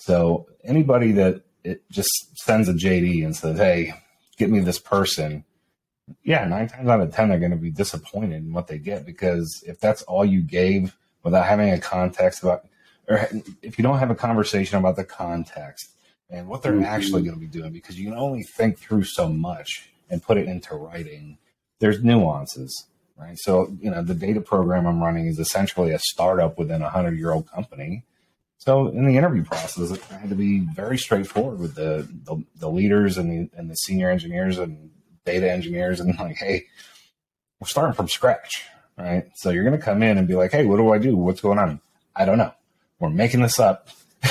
So 0.00 0.46
anybody 0.64 1.12
that 1.12 1.42
it 1.64 1.82
just 1.90 2.10
sends 2.42 2.68
a 2.68 2.72
JD 2.72 3.24
and 3.24 3.36
says, 3.36 3.58
"Hey, 3.58 3.94
get 4.38 4.50
me 4.50 4.60
this 4.60 4.78
person," 4.78 5.44
yeah, 6.22 6.44
nine 6.44 6.68
times 6.68 6.88
out 6.88 7.00
of 7.00 7.14
ten 7.14 7.28
they're 7.28 7.38
going 7.38 7.50
to 7.50 7.56
be 7.56 7.70
disappointed 7.70 8.42
in 8.42 8.52
what 8.52 8.66
they 8.66 8.78
get 8.78 9.06
because 9.06 9.62
if 9.66 9.78
that's 9.80 10.02
all 10.02 10.24
you 10.24 10.42
gave 10.42 10.96
without 11.22 11.46
having 11.46 11.70
a 11.70 11.78
context 11.78 12.42
about, 12.42 12.66
or 13.08 13.28
if 13.62 13.78
you 13.78 13.82
don't 13.82 13.98
have 13.98 14.10
a 14.10 14.14
conversation 14.14 14.78
about 14.78 14.96
the 14.96 15.04
context 15.04 15.90
and 16.30 16.48
what 16.48 16.62
they're 16.62 16.72
mm-hmm. 16.72 16.84
actually 16.84 17.22
going 17.22 17.34
to 17.34 17.40
be 17.40 17.46
doing, 17.46 17.72
because 17.72 17.98
you 17.98 18.08
can 18.08 18.18
only 18.18 18.42
think 18.42 18.78
through 18.78 19.04
so 19.04 19.28
much 19.28 19.90
and 20.08 20.22
put 20.22 20.38
it 20.38 20.48
into 20.48 20.74
writing. 20.74 21.36
There's 21.78 22.02
nuances 22.02 22.86
right? 23.20 23.38
So, 23.38 23.76
you 23.80 23.90
know, 23.90 24.02
the 24.02 24.14
data 24.14 24.40
program 24.40 24.86
I'm 24.86 25.02
running 25.02 25.26
is 25.26 25.38
essentially 25.38 25.92
a 25.92 25.98
startup 25.98 26.58
within 26.58 26.82
a 26.82 26.88
hundred 26.88 27.18
year 27.18 27.32
old 27.32 27.50
company. 27.50 28.04
So, 28.60 28.88
in 28.88 29.06
the 29.06 29.16
interview 29.16 29.42
process, 29.42 29.90
I 30.10 30.14
had 30.16 30.28
to 30.28 30.36
be 30.36 30.60
very 30.60 30.98
straightforward 30.98 31.60
with 31.60 31.74
the, 31.74 32.06
the, 32.24 32.44
the 32.56 32.68
leaders 32.68 33.16
and 33.16 33.30
the 33.30 33.58
and 33.58 33.70
the 33.70 33.74
senior 33.74 34.10
engineers 34.10 34.58
and 34.58 34.90
data 35.24 35.50
engineers, 35.50 35.98
and 35.98 36.16
like, 36.18 36.36
hey, 36.36 36.66
we're 37.58 37.68
starting 37.68 37.94
from 37.94 38.06
scratch, 38.06 38.66
right? 38.98 39.24
So 39.36 39.48
you're 39.48 39.64
going 39.64 39.78
to 39.78 39.82
come 39.82 40.02
in 40.02 40.18
and 40.18 40.28
be 40.28 40.34
like, 40.34 40.52
hey, 40.52 40.66
what 40.66 40.76
do 40.76 40.92
I 40.92 40.98
do? 40.98 41.16
What's 41.16 41.40
going 41.40 41.58
on? 41.58 41.80
I 42.14 42.26
don't 42.26 42.36
know. 42.36 42.52
We're 42.98 43.08
making 43.08 43.40
this 43.40 43.58
up, 43.58 43.88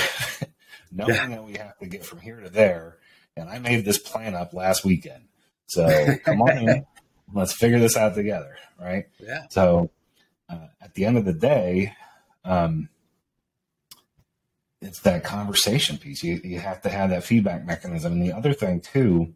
knowing 0.91 1.15
yeah. 1.15 1.27
that 1.27 1.43
we 1.43 1.53
have 1.53 1.79
to 1.79 1.87
get 1.87 2.05
from 2.05 2.19
here 2.19 2.39
to 2.39 2.49
there. 2.49 2.97
And 3.35 3.49
I 3.49 3.57
made 3.57 3.83
this 3.83 3.97
plan 3.97 4.35
up 4.35 4.53
last 4.53 4.85
weekend. 4.85 5.23
So 5.65 6.17
come 6.23 6.43
on 6.43 6.55
in, 6.55 6.85
let's 7.33 7.53
figure 7.53 7.79
this 7.79 7.97
out 7.97 8.13
together, 8.13 8.57
right? 8.79 9.05
Yeah. 9.17 9.47
So 9.49 9.89
uh, 10.47 10.67
at 10.79 10.93
the 10.93 11.05
end 11.05 11.17
of 11.17 11.25
the 11.25 11.33
day, 11.33 11.95
um, 12.45 12.89
it's 14.81 15.01
that 15.01 15.23
conversation 15.23 15.97
piece. 15.97 16.23
You 16.23 16.39
you 16.43 16.59
have 16.59 16.81
to 16.81 16.89
have 16.89 17.09
that 17.09 17.23
feedback 17.23 17.65
mechanism. 17.65 18.13
And 18.13 18.23
the 18.23 18.33
other 18.33 18.53
thing 18.53 18.81
too, 18.81 19.33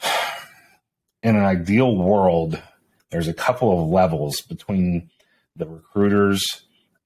in 1.22 1.36
an 1.36 1.44
ideal 1.44 1.96
world, 1.96 2.60
there's 3.10 3.28
a 3.28 3.34
couple 3.34 3.82
of 3.82 3.88
levels 3.88 4.40
between 4.40 5.10
the 5.56 5.66
recruiters 5.66 6.42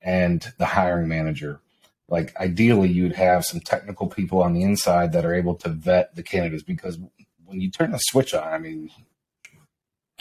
and 0.02 0.52
the 0.58 0.66
hiring 0.66 1.08
manager. 1.08 1.60
Like 2.08 2.34
ideally, 2.38 2.88
you'd 2.88 3.16
have 3.16 3.44
some 3.44 3.60
technical 3.60 4.06
people 4.06 4.42
on 4.42 4.54
the 4.54 4.62
inside 4.62 5.12
that 5.12 5.24
are 5.24 5.34
able 5.34 5.54
to 5.56 5.68
vet 5.68 6.14
the 6.14 6.22
candidates 6.22 6.62
because 6.62 6.98
when 7.44 7.60
you 7.60 7.70
turn 7.70 7.92
the 7.92 7.98
switch 7.98 8.34
on, 8.34 8.48
I 8.48 8.58
mean, 8.58 8.90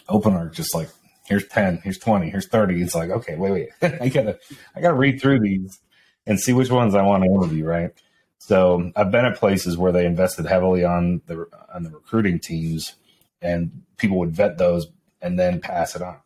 OpenArc 0.09 0.53
just 0.53 0.73
like 0.73 0.89
here's 1.25 1.45
10 1.47 1.81
here's 1.83 1.97
20 1.97 2.29
here's 2.29 2.47
30 2.47 2.81
it's 2.81 2.95
like 2.95 3.09
okay 3.09 3.35
wait 3.35 3.51
wait 3.51 3.69
i 4.01 4.07
gotta 4.07 4.39
i 4.75 4.81
gotta 4.81 4.93
read 4.93 5.21
through 5.21 5.39
these 5.39 5.79
and 6.27 6.39
see 6.39 6.53
which 6.53 6.69
ones 6.69 6.93
i 6.93 7.01
want 7.01 7.23
to 7.23 7.29
interview 7.29 7.65
right? 7.65 7.91
So 8.37 8.91
i've 8.95 9.11
been 9.11 9.25
at 9.25 9.37
places 9.37 9.77
where 9.77 9.91
they 9.91 10.05
invested 10.05 10.45
heavily 10.45 10.83
on 10.83 11.21
the 11.25 11.47
on 11.73 11.83
the 11.83 11.89
recruiting 11.89 12.39
teams 12.39 12.95
and 13.41 13.83
people 13.97 14.19
would 14.19 14.31
vet 14.31 14.57
those 14.57 14.87
and 15.21 15.37
then 15.39 15.59
pass 15.59 15.95
it 15.95 16.01
on. 16.01 16.17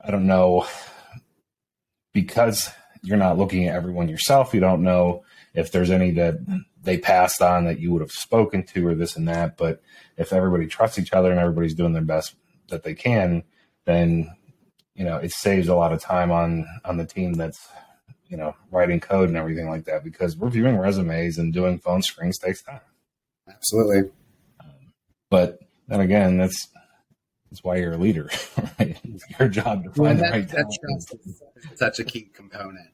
I 0.00 0.10
don't 0.10 0.26
know 0.26 0.66
because 2.12 2.70
you're 3.02 3.16
not 3.16 3.38
looking 3.38 3.66
at 3.66 3.76
everyone 3.76 4.08
yourself 4.08 4.52
you 4.52 4.60
don't 4.60 4.82
know 4.82 5.24
if 5.54 5.72
there's 5.72 5.90
any 5.90 6.10
that 6.12 6.34
they 6.82 6.98
passed 6.98 7.40
on 7.40 7.64
that 7.64 7.78
you 7.78 7.92
would 7.92 8.02
have 8.02 8.12
spoken 8.12 8.62
to 8.64 8.86
or 8.86 8.94
this 8.94 9.16
and 9.16 9.28
that 9.28 9.56
but 9.56 9.82
if 10.20 10.34
everybody 10.34 10.66
trusts 10.66 10.98
each 10.98 11.14
other 11.14 11.30
and 11.30 11.40
everybody's 11.40 11.74
doing 11.74 11.94
their 11.94 12.02
best 12.02 12.34
that 12.70 12.82
they 12.84 12.94
can, 12.94 13.42
then 13.84 14.30
you 14.94 15.04
know 15.04 15.16
it 15.16 15.32
saves 15.32 15.68
a 15.68 15.74
lot 15.74 15.92
of 15.92 16.00
time 16.00 16.30
on 16.30 16.66
on 16.84 16.96
the 16.96 17.06
team 17.06 17.34
that's 17.34 17.68
you 18.30 18.36
know 18.36 18.54
writing 18.70 19.00
code 19.00 19.28
and 19.28 19.36
everything 19.36 19.68
like 19.68 19.84
that 19.84 20.04
because 20.04 20.36
reviewing 20.36 20.78
resumes 20.78 21.38
and 21.38 21.52
doing 21.52 21.78
phone 21.78 22.02
screens 22.02 22.38
takes 22.38 22.62
time. 22.62 22.80
Absolutely. 23.48 24.10
Um, 24.60 24.92
but 25.28 25.60
then 25.88 26.00
again, 26.00 26.38
that's 26.38 26.68
that's 27.50 27.62
why 27.62 27.76
you're 27.76 27.92
a 27.92 27.98
leader. 27.98 28.30
Right? 28.78 28.96
It's 29.04 29.24
your 29.38 29.48
job 29.48 29.84
to 29.84 29.90
find 29.90 29.98
well, 29.98 30.14
that, 30.14 30.32
the 30.32 30.38
right 30.38 30.48
that 30.48 30.78
trust 30.80 31.14
is 31.26 31.42
such 31.74 31.98
a 31.98 32.04
key 32.04 32.30
component, 32.32 32.88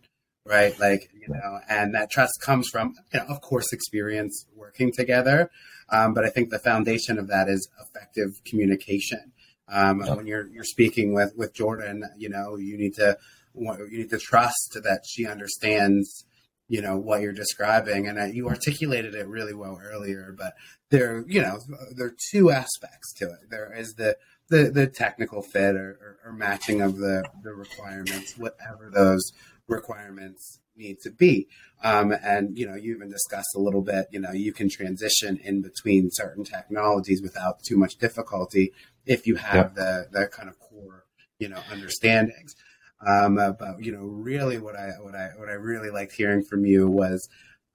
right? 0.44 0.78
Like 0.80 1.10
you 1.14 1.28
know, 1.28 1.60
and 1.68 1.94
that 1.94 2.10
trust 2.10 2.40
comes 2.40 2.68
from 2.72 2.94
you 3.12 3.20
know, 3.20 3.26
of 3.26 3.40
course, 3.40 3.72
experience 3.72 4.46
working 4.54 4.92
together. 4.92 5.50
Um, 5.90 6.14
but 6.14 6.24
I 6.24 6.30
think 6.30 6.50
the 6.50 6.58
foundation 6.58 7.18
of 7.18 7.28
that 7.28 7.48
is 7.48 7.68
effective 7.80 8.30
communication 8.44 9.32
um, 9.68 10.02
yep. 10.04 10.16
When 10.16 10.26
you're 10.26 10.46
you're 10.48 10.64
speaking 10.64 11.12
with 11.12 11.32
with 11.36 11.52
Jordan, 11.54 12.04
you 12.16 12.28
know 12.28 12.56
you 12.56 12.76
need 12.76 12.94
to 12.94 13.18
you 13.56 13.98
need 13.98 14.10
to 14.10 14.18
trust 14.18 14.78
that 14.82 15.02
she 15.06 15.26
understands 15.26 16.24
you 16.68 16.82
know 16.82 16.96
what 16.96 17.20
you're 17.20 17.32
describing 17.32 18.08
and 18.08 18.34
you 18.34 18.48
articulated 18.48 19.14
it 19.14 19.26
really 19.28 19.54
well 19.54 19.80
earlier 19.82 20.34
but 20.36 20.54
there 20.90 21.24
you 21.26 21.40
know 21.40 21.58
there 21.94 22.06
are 22.06 22.16
two 22.30 22.50
aspects 22.50 23.12
to 23.14 23.24
it 23.24 23.50
there 23.50 23.72
is 23.76 23.94
the 23.94 24.16
the, 24.48 24.70
the 24.70 24.86
technical 24.86 25.42
fit 25.42 25.74
or, 25.74 25.98
or, 26.00 26.18
or 26.26 26.32
matching 26.32 26.80
of 26.80 26.98
the 26.98 27.24
the 27.42 27.52
requirements 27.52 28.36
whatever 28.36 28.90
those 28.92 29.32
requirements 29.68 30.60
need 30.76 31.00
to 31.00 31.10
be. 31.10 31.48
Um, 31.82 32.12
and 32.12 32.56
you 32.56 32.66
know, 32.66 32.74
you 32.74 32.94
even 32.94 33.10
discussed 33.10 33.54
a 33.54 33.60
little 33.60 33.82
bit. 33.82 34.06
You 34.10 34.20
know, 34.20 34.32
you 34.32 34.52
can 34.52 34.68
transition 34.68 35.38
in 35.42 35.62
between 35.62 36.10
certain 36.12 36.44
technologies 36.44 37.22
without 37.22 37.62
too 37.62 37.76
much 37.76 37.96
difficulty 37.96 38.72
if 39.04 39.26
you 39.26 39.36
have 39.36 39.54
yep. 39.54 39.74
the 39.74 40.06
the 40.10 40.26
kind 40.26 40.48
of 40.48 40.58
core 40.58 41.04
you 41.38 41.48
know 41.48 41.60
understandings. 41.70 42.54
Um, 43.04 43.36
but 43.36 43.76
you 43.78 43.92
know, 43.92 44.04
really, 44.04 44.58
what 44.58 44.76
I 44.76 44.90
what 45.00 45.14
I 45.14 45.30
what 45.36 45.48
I 45.48 45.52
really 45.52 45.90
liked 45.90 46.12
hearing 46.12 46.42
from 46.42 46.64
you 46.64 46.88
was 46.88 47.28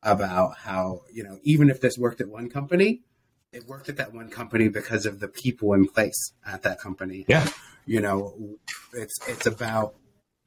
about 0.03 0.57
how 0.57 1.01
you 1.11 1.23
know 1.23 1.39
even 1.43 1.69
if 1.69 1.79
this 1.81 1.97
worked 1.97 2.21
at 2.21 2.27
one 2.27 2.49
company, 2.49 3.01
it 3.53 3.67
worked 3.67 3.89
at 3.89 3.97
that 3.97 4.13
one 4.13 4.29
company 4.29 4.67
because 4.67 5.05
of 5.05 5.19
the 5.19 5.27
people 5.27 5.73
in 5.73 5.87
place 5.87 6.33
at 6.45 6.63
that 6.63 6.79
company. 6.79 7.25
Yeah, 7.27 7.47
you 7.85 8.01
know, 8.01 8.57
it's 8.93 9.17
it's 9.27 9.45
about 9.45 9.95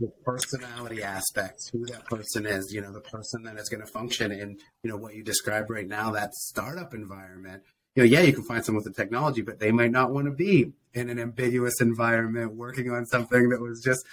the 0.00 0.08
personality 0.24 1.02
aspects, 1.02 1.68
who 1.68 1.87
that 1.87 2.04
person 2.06 2.46
is, 2.46 2.72
you 2.72 2.80
know, 2.80 2.92
the 2.92 3.00
person 3.00 3.44
that 3.44 3.56
is 3.56 3.68
going 3.68 3.80
to 3.80 3.90
function 3.90 4.32
in, 4.32 4.58
you 4.82 4.90
know, 4.90 4.96
what 4.96 5.14
you 5.14 5.22
described 5.22 5.70
right 5.70 5.87
now, 5.87 6.10
that 6.10 6.34
startup 6.34 6.94
environment. 6.94 7.62
You 7.94 8.02
know, 8.02 8.08
yeah, 8.08 8.22
you 8.22 8.32
can 8.32 8.42
find 8.42 8.64
someone 8.64 8.82
with 8.82 8.92
the 8.92 9.02
technology, 9.02 9.42
but 9.42 9.60
they 9.60 9.70
might 9.70 9.92
not 9.92 10.10
want 10.10 10.26
to 10.26 10.32
be 10.32 10.72
in 10.94 11.10
an 11.10 11.20
ambiguous 11.20 11.80
environment 11.80 12.54
working 12.54 12.90
on 12.90 13.06
something 13.06 13.50
that 13.50 13.60
was 13.60 13.80
just 13.84 14.04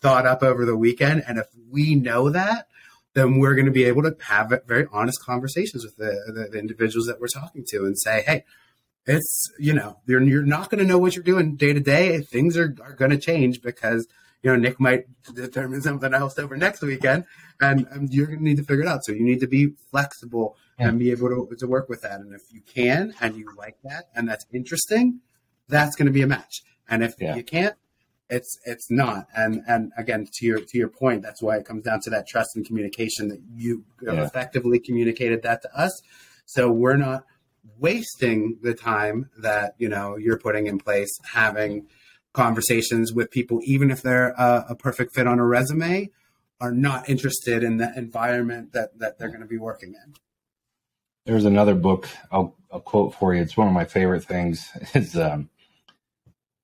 thought 0.00 0.26
up 0.26 0.42
over 0.42 0.64
the 0.64 0.76
weekend. 0.76 1.24
And 1.26 1.38
if 1.38 1.46
we 1.70 1.94
know 1.94 2.30
that, 2.30 2.66
then 3.14 3.38
we're 3.38 3.54
going 3.54 3.66
to 3.66 3.72
be 3.72 3.84
able 3.84 4.02
to 4.02 4.16
have 4.22 4.52
very 4.66 4.86
honest 4.92 5.22
conversations 5.24 5.84
with 5.84 5.96
the, 5.96 6.32
the, 6.34 6.48
the 6.52 6.58
individuals 6.58 7.06
that 7.06 7.20
we're 7.20 7.28
talking 7.28 7.64
to 7.68 7.84
and 7.84 7.98
say, 7.98 8.22
hey, 8.26 8.44
it's, 9.06 9.50
you 9.58 9.72
know, 9.72 9.98
you're, 10.06 10.22
you're 10.22 10.42
not 10.42 10.70
going 10.70 10.78
to 10.78 10.84
know 10.84 10.98
what 10.98 11.16
you're 11.16 11.24
doing 11.24 11.56
day 11.56 11.72
to 11.72 11.80
day. 11.80 12.20
Things 12.20 12.56
are, 12.56 12.76
are 12.82 12.94
going 12.94 13.10
to 13.10 13.18
change 13.18 13.62
because– 13.62 14.06
you 14.42 14.50
know, 14.50 14.56
Nick 14.56 14.80
might 14.80 15.04
determine 15.34 15.82
something 15.82 16.14
else 16.14 16.38
over 16.38 16.56
next 16.56 16.82
weekend, 16.82 17.24
and, 17.60 17.86
and 17.90 18.12
you're 18.12 18.26
going 18.26 18.38
to 18.38 18.44
need 18.44 18.56
to 18.56 18.64
figure 18.64 18.82
it 18.82 18.88
out. 18.88 19.04
So 19.04 19.12
you 19.12 19.22
need 19.22 19.40
to 19.40 19.46
be 19.46 19.74
flexible 19.90 20.56
yeah. 20.78 20.88
and 20.88 20.98
be 20.98 21.10
able 21.10 21.28
to, 21.28 21.56
to 21.56 21.66
work 21.66 21.88
with 21.88 22.02
that. 22.02 22.20
And 22.20 22.34
if 22.34 22.42
you 22.50 22.62
can 22.62 23.14
and 23.20 23.36
you 23.36 23.48
like 23.56 23.76
that 23.84 24.08
and 24.14 24.28
that's 24.28 24.46
interesting, 24.52 25.20
that's 25.68 25.94
going 25.94 26.06
to 26.06 26.12
be 26.12 26.22
a 26.22 26.26
match. 26.26 26.62
And 26.88 27.04
if 27.04 27.14
yeah. 27.20 27.36
you 27.36 27.44
can't, 27.44 27.76
it's 28.30 28.58
it's 28.64 28.90
not. 28.90 29.26
And 29.36 29.62
and 29.66 29.92
again 29.98 30.26
to 30.34 30.46
your 30.46 30.60
to 30.60 30.78
your 30.78 30.88
point 30.88 31.22
that's 31.22 31.42
why 31.42 31.56
it 31.56 31.64
comes 31.64 31.84
down 31.84 32.00
to 32.02 32.10
that 32.10 32.26
trust 32.26 32.56
and 32.56 32.64
communication 32.64 33.28
that 33.28 33.40
you 33.54 33.84
yeah. 34.02 34.24
effectively 34.24 34.78
communicated 34.78 35.42
that 35.42 35.62
to 35.62 35.78
us. 35.78 36.00
So 36.46 36.70
we're 36.70 36.96
not 36.96 37.24
wasting 37.78 38.58
the 38.62 38.74
time 38.74 39.30
that 39.38 39.74
you 39.78 39.88
know 39.88 40.16
you're 40.16 40.38
putting 40.38 40.66
in 40.66 40.78
place 40.78 41.10
having 41.32 41.86
conversations 42.32 43.12
with 43.12 43.30
people 43.30 43.60
even 43.64 43.90
if 43.90 44.02
they're 44.02 44.30
a, 44.30 44.66
a 44.70 44.74
perfect 44.76 45.12
fit 45.14 45.26
on 45.26 45.40
a 45.40 45.44
resume 45.44 46.08
are 46.60 46.72
not 46.72 47.08
interested 47.08 47.64
in 47.64 47.78
the 47.78 47.92
environment 47.96 48.72
that 48.72 48.98
that 48.98 49.18
they're 49.18 49.28
going 49.28 49.40
to 49.40 49.46
be 49.46 49.58
working 49.58 49.94
in. 49.94 50.14
There's 51.26 51.44
another 51.44 51.74
book 51.74 52.08
I'll, 52.30 52.56
I'll 52.72 52.80
quote 52.80 53.14
for 53.14 53.34
you. 53.34 53.42
It's 53.42 53.56
one 53.56 53.68
of 53.68 53.74
my 53.74 53.84
favorite 53.84 54.24
things. 54.24 54.68
Is 54.94 55.16
um, 55.16 55.48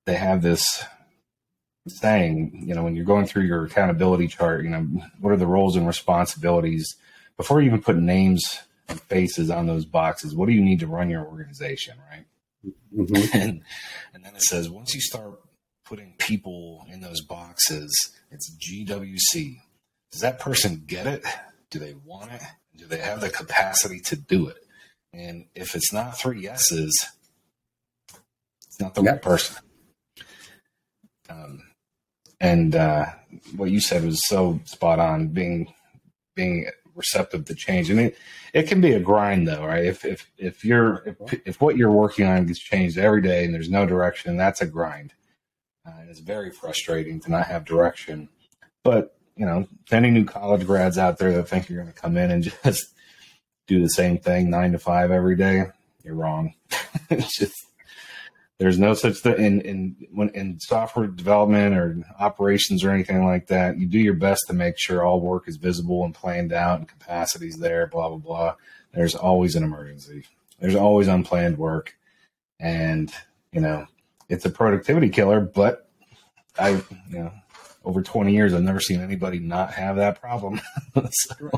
they 0.07 0.14
have 0.14 0.42
this 0.42 0.85
saying, 1.87 2.64
you 2.66 2.75
know, 2.75 2.83
when 2.83 2.96
you're 2.96 3.05
going 3.05 3.27
through 3.27 3.44
your 3.44 3.64
accountability 3.64 4.29
chart, 4.29 4.64
you 4.64 4.70
know, 4.70 4.87
what 5.20 5.33
are 5.33 5.37
the 5.37 5.46
roles 5.46 5.77
and 5.77 5.87
responsibilities 5.87 6.96
before 7.37 7.61
you 7.61 7.68
even 7.68 7.83
put 7.83 7.96
names 7.96 8.61
and 8.88 9.01
faces 9.01 9.51
on 9.51 9.66
those 9.66 9.85
boxes? 9.85 10.35
What 10.35 10.46
do 10.46 10.53
you 10.53 10.62
need 10.62 10.81
to 10.81 10.87
run 10.87 11.11
your 11.11 11.25
organization, 11.25 11.96
right? 12.11 12.27
Mm-hmm. 12.96 13.37
And 13.37 13.62
and 14.14 14.25
then 14.25 14.35
it 14.35 14.42
says 14.42 14.68
once 14.68 14.94
you 14.94 15.01
start 15.01 15.40
putting 15.85 16.14
people 16.18 16.85
in 16.90 17.01
those 17.01 17.20
boxes, 17.20 18.12
it's 18.31 18.51
GWC. 18.57 19.61
Does 20.11 20.20
that 20.20 20.40
person 20.40 20.85
get 20.87 21.07
it? 21.07 21.25
Do 21.70 21.79
they 21.79 21.94
want 22.05 22.33
it? 22.33 22.42
Do 22.77 22.87
they 22.87 22.99
have 22.99 23.20
the 23.20 23.31
capacity 23.31 24.01
to 24.01 24.16
do 24.16 24.49
it? 24.49 24.59
And 25.12 25.46
if 25.55 25.75
it's 25.75 25.92
not 25.92 26.18
three 26.18 26.42
yeses, 26.42 26.92
it's 28.66 28.81
not 28.81 28.94
the 28.94 29.03
yep. 29.03 29.14
right 29.14 29.22
person. 29.22 29.57
Um, 31.29 31.62
and 32.40 32.75
uh, 32.75 33.07
what 33.57 33.70
you 33.70 33.81
said 33.81 34.05
was 34.05 34.20
so 34.27 34.61
spot 34.64 34.99
on. 34.99 35.29
Being 35.29 35.72
being 36.35 36.68
receptive 36.94 37.44
to 37.46 37.55
change, 37.55 37.90
and 37.90 38.01
it 38.01 38.16
it 38.53 38.64
can 38.64 38.81
be 38.81 38.92
a 38.92 39.01
grind 39.01 39.46
though, 39.46 39.64
right? 39.64 39.85
If 39.85 40.05
if 40.05 40.31
if 40.38 40.64
you're 40.64 41.03
if, 41.07 41.40
if 41.46 41.61
what 41.61 41.77
you're 41.77 41.90
working 41.90 42.27
on 42.27 42.46
gets 42.46 42.59
changed 42.59 42.99
every 42.99 43.22
day 43.22 43.44
and 43.44 43.55
there's 43.55 43.70
no 43.70 43.87
direction, 43.87 44.37
that's 44.37 44.61
a 44.61 44.66
grind. 44.66 45.12
Uh, 45.87 45.92
and 46.01 46.11
it's 46.11 46.20
very 46.20 46.51
frustrating 46.51 47.20
to 47.20 47.31
not 47.31 47.46
have 47.46 47.64
direction. 47.64 48.29
But 48.83 49.16
you 49.37 49.46
know, 49.46 49.68
any 49.90 50.11
new 50.11 50.25
college 50.25 50.66
grads 50.66 50.99
out 50.99 51.18
there 51.18 51.33
that 51.33 51.49
think 51.49 51.68
you're 51.68 51.81
going 51.81 51.92
to 51.92 52.01
come 52.01 52.16
in 52.16 52.31
and 52.31 52.42
just 52.64 52.94
do 53.66 53.81
the 53.81 53.90
same 53.90 54.18
thing 54.18 54.51
nine 54.51 54.72
to 54.72 54.79
five 54.79 55.11
every 55.11 55.37
day, 55.37 55.66
you're 56.03 56.14
wrong. 56.14 56.55
it's 57.11 57.37
just 57.38 57.65
there's 58.58 58.78
no 58.78 58.94
such 58.94 59.18
thing 59.18 59.36
in 59.36 59.60
in 59.60 59.96
when 60.12 60.30
in 60.30 60.58
software 60.60 61.06
development 61.06 61.76
or 61.76 62.02
operations 62.18 62.84
or 62.84 62.90
anything 62.90 63.24
like 63.24 63.48
that. 63.48 63.78
You 63.78 63.86
do 63.86 63.98
your 63.98 64.14
best 64.14 64.44
to 64.46 64.54
make 64.54 64.78
sure 64.78 65.04
all 65.04 65.20
work 65.20 65.46
is 65.46 65.56
visible 65.56 66.04
and 66.04 66.14
planned 66.14 66.52
out 66.52 66.78
and 66.78 66.88
capacities 66.88 67.56
there. 67.58 67.86
Blah 67.86 68.08
blah 68.08 68.18
blah. 68.18 68.54
There's 68.92 69.14
always 69.14 69.56
an 69.56 69.64
emergency. 69.64 70.24
There's 70.58 70.74
always 70.74 71.06
unplanned 71.06 71.58
work, 71.58 71.96
and 72.58 73.12
you 73.52 73.60
know 73.60 73.86
it's 74.28 74.46
a 74.46 74.50
productivity 74.50 75.10
killer. 75.10 75.40
But 75.40 75.86
I, 76.58 76.70
you 76.70 76.82
know, 77.10 77.32
over 77.84 78.02
20 78.02 78.32
years, 78.32 78.54
I've 78.54 78.62
never 78.62 78.80
seen 78.80 79.00
anybody 79.00 79.38
not 79.38 79.74
have 79.74 79.96
that 79.96 80.20
problem. 80.20 80.60
so. 81.10 81.50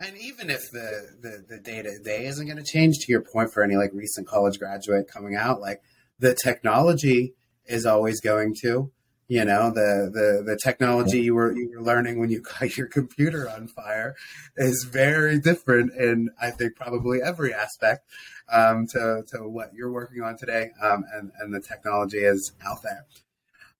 And 0.00 0.16
even 0.18 0.50
if 0.50 0.70
the, 0.70 1.08
the, 1.20 1.44
the 1.48 1.58
day 1.60 1.82
to 1.82 1.98
day 1.98 2.26
isn't 2.26 2.46
going 2.46 2.56
to 2.56 2.64
change, 2.64 2.98
to 3.00 3.12
your 3.12 3.20
point, 3.20 3.52
for 3.52 3.62
any 3.62 3.76
like 3.76 3.90
recent 3.92 4.26
college 4.26 4.58
graduate 4.58 5.08
coming 5.08 5.36
out, 5.36 5.60
like 5.60 5.82
the 6.20 6.34
technology 6.34 7.34
is 7.66 7.86
always 7.86 8.20
going 8.20 8.54
to 8.62 8.92
you 9.30 9.44
know 9.44 9.70
the 9.70 10.10
the 10.12 10.42
the 10.44 10.58
technology 10.62 11.20
you 11.20 11.34
were 11.34 11.56
you 11.56 11.70
were 11.70 11.82
learning 11.82 12.18
when 12.18 12.30
you 12.30 12.42
got 12.60 12.76
your 12.76 12.88
computer 12.88 13.48
on 13.48 13.68
fire 13.68 14.16
is 14.56 14.84
very 14.84 15.38
different 15.38 15.94
in 15.94 16.30
I 16.40 16.50
think 16.50 16.74
probably 16.74 17.22
every 17.22 17.54
aspect 17.54 18.06
um, 18.52 18.86
to 18.88 19.22
to 19.28 19.48
what 19.48 19.72
you're 19.72 19.92
working 19.92 20.22
on 20.22 20.36
today 20.36 20.72
um, 20.82 21.04
and 21.14 21.30
and 21.38 21.54
the 21.54 21.60
technology 21.60 22.18
is 22.18 22.52
out 22.66 22.82
there. 22.82 23.06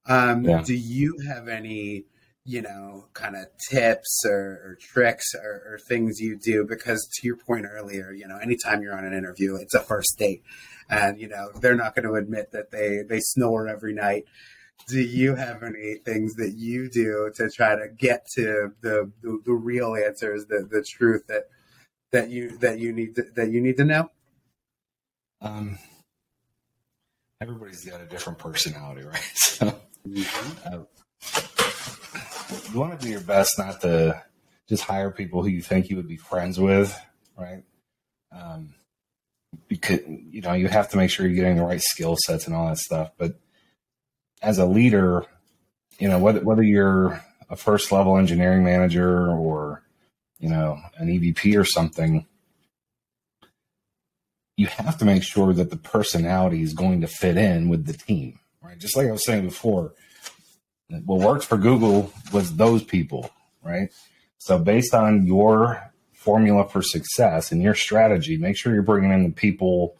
Um, 0.07 0.45
yeah. 0.45 0.63
Do 0.63 0.75
you 0.75 1.19
have 1.27 1.49
any 1.49 2.05
you 2.45 2.63
know 2.63 3.07
kind 3.15 3.37
of 3.37 3.47
tips 3.71 4.23
or, 4.25 4.61
or 4.65 4.79
tricks 4.81 5.35
or, 5.35 5.63
or 5.67 5.79
things 5.89 6.21
you 6.21 6.39
do? 6.39 6.67
Because 6.69 7.09
to 7.15 7.27
your 7.27 7.37
point 7.37 7.67
earlier, 7.71 8.13
you 8.13 8.27
know, 8.27 8.37
anytime 8.37 8.83
you're 8.83 8.97
on 8.97 9.05
an 9.05 9.13
interview, 9.13 9.57
it's 9.57 9.75
a 9.75 9.81
first 9.81 10.17
date 10.19 10.43
and 10.91 11.21
you 11.21 11.29
know 11.29 11.51
they're 11.61 11.77
not 11.77 11.95
going 11.95 12.07
to 12.07 12.15
admit 12.15 12.51
that 12.53 12.71
they 12.71 13.03
they 13.09 13.21
snore 13.21 13.69
every 13.69 13.95
night 13.95 14.25
do 14.89 15.01
you 15.01 15.35
have 15.35 15.63
any 15.63 15.97
things 16.05 16.35
that 16.35 16.55
you 16.57 16.91
do 16.91 17.31
to 17.35 17.49
try 17.51 17.77
to 17.77 17.89
get 17.97 18.27
to 18.35 18.73
the 18.83 19.11
the, 19.23 19.41
the 19.45 19.53
real 19.53 19.95
answers 19.95 20.47
the 20.47 20.67
the 20.71 20.83
truth 20.83 21.23
that 21.29 21.45
that 22.13 22.29
you 22.29 22.57
that 22.59 22.79
you 22.79 22.93
need 22.93 23.15
to, 23.15 23.23
that 23.37 23.51
you 23.51 23.61
need 23.61 23.77
to 23.77 23.85
know 23.85 24.11
um 25.41 25.79
everybody's 27.41 27.85
got 27.85 28.01
a 28.01 28.07
different 28.07 28.39
personality 28.39 29.03
right 29.07 29.31
so 29.35 29.81
mm-hmm. 30.07 30.75
uh, 30.75 31.60
you 32.73 32.79
want 32.79 32.99
to 32.99 33.05
do 33.05 33.11
your 33.11 33.21
best 33.21 33.59
not 33.59 33.81
to 33.81 34.23
just 34.69 34.85
hire 34.85 35.11
people 35.11 35.43
who 35.43 35.49
you 35.49 35.63
think 35.63 35.89
you 35.89 35.97
would 35.97 36.09
be 36.09 36.17
friends 36.17 36.59
with 36.59 36.99
right 37.37 37.65
um 38.33 38.75
because 39.69 40.01
you 40.07 40.41
know 40.41 40.53
you 40.53 40.69
have 40.69 40.89
to 40.91 40.97
make 40.97 41.11
sure 41.11 41.27
you're 41.27 41.35
getting 41.35 41.57
the 41.57 41.65
right 41.65 41.81
skill 41.81 42.17
sets 42.25 42.47
and 42.47 42.55
all 42.55 42.69
that 42.69 42.79
stuff. 42.79 43.11
But 43.19 43.39
as 44.43 44.59
a 44.59 44.67
leader, 44.67 45.25
you 45.99 46.09
know 46.09 46.19
whether 46.19 46.41
whether 46.41 46.63
you're 46.63 47.23
a 47.49 47.57
first 47.57 47.91
level 47.93 48.17
engineering 48.17 48.65
manager 48.65 49.31
or 49.31 49.83
you 50.39 50.49
know 50.49 50.79
an 50.97 51.09
EVP 51.09 51.59
or 51.59 51.65
something, 51.65 52.27
you 54.57 54.67
have 54.67 54.99
to 54.99 55.05
make 55.05 55.23
sure 55.23 55.53
that 55.53 55.71
the 55.71 55.77
personality 55.77 56.63
is 56.63 56.75
going 56.75 57.01
to 57.01 57.07
fit 57.07 57.37
in 57.37 57.69
with 57.69 57.87
the 57.87 57.93
team, 57.93 58.39
right? 58.63 58.79
Just 58.79 58.97
like 58.97 59.09
I 59.09 59.13
was 59.13 59.25
saying 59.25 59.45
before, 59.45 59.95
what 61.05 61.21
works 61.21 61.45
for 61.45 61.57
Google 61.57 62.13
was 62.33 62.57
those 62.57 62.83
people, 62.83 63.31
right? 63.63 63.91
So 64.39 64.59
based 64.59 64.95
on 64.95 65.27
your 65.27 65.91
formula 66.13 66.69
for 66.69 66.83
success 66.83 67.53
and 67.53 67.63
your 67.63 67.75
strategy, 67.75 68.37
make 68.37 68.57
sure 68.57 68.75
you're 68.75 68.83
bringing 68.83 69.13
in 69.13 69.25
the 69.25 69.31
people 69.31 69.97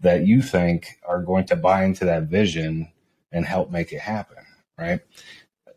that 0.00 0.26
you 0.26 0.42
think 0.42 0.98
are 1.06 1.22
going 1.22 1.44
to 1.46 1.56
buy 1.56 1.84
into 1.84 2.04
that 2.06 2.24
vision 2.24 2.90
and 3.32 3.44
help 3.44 3.70
make 3.70 3.92
it 3.92 4.00
happen, 4.00 4.44
right? 4.78 5.00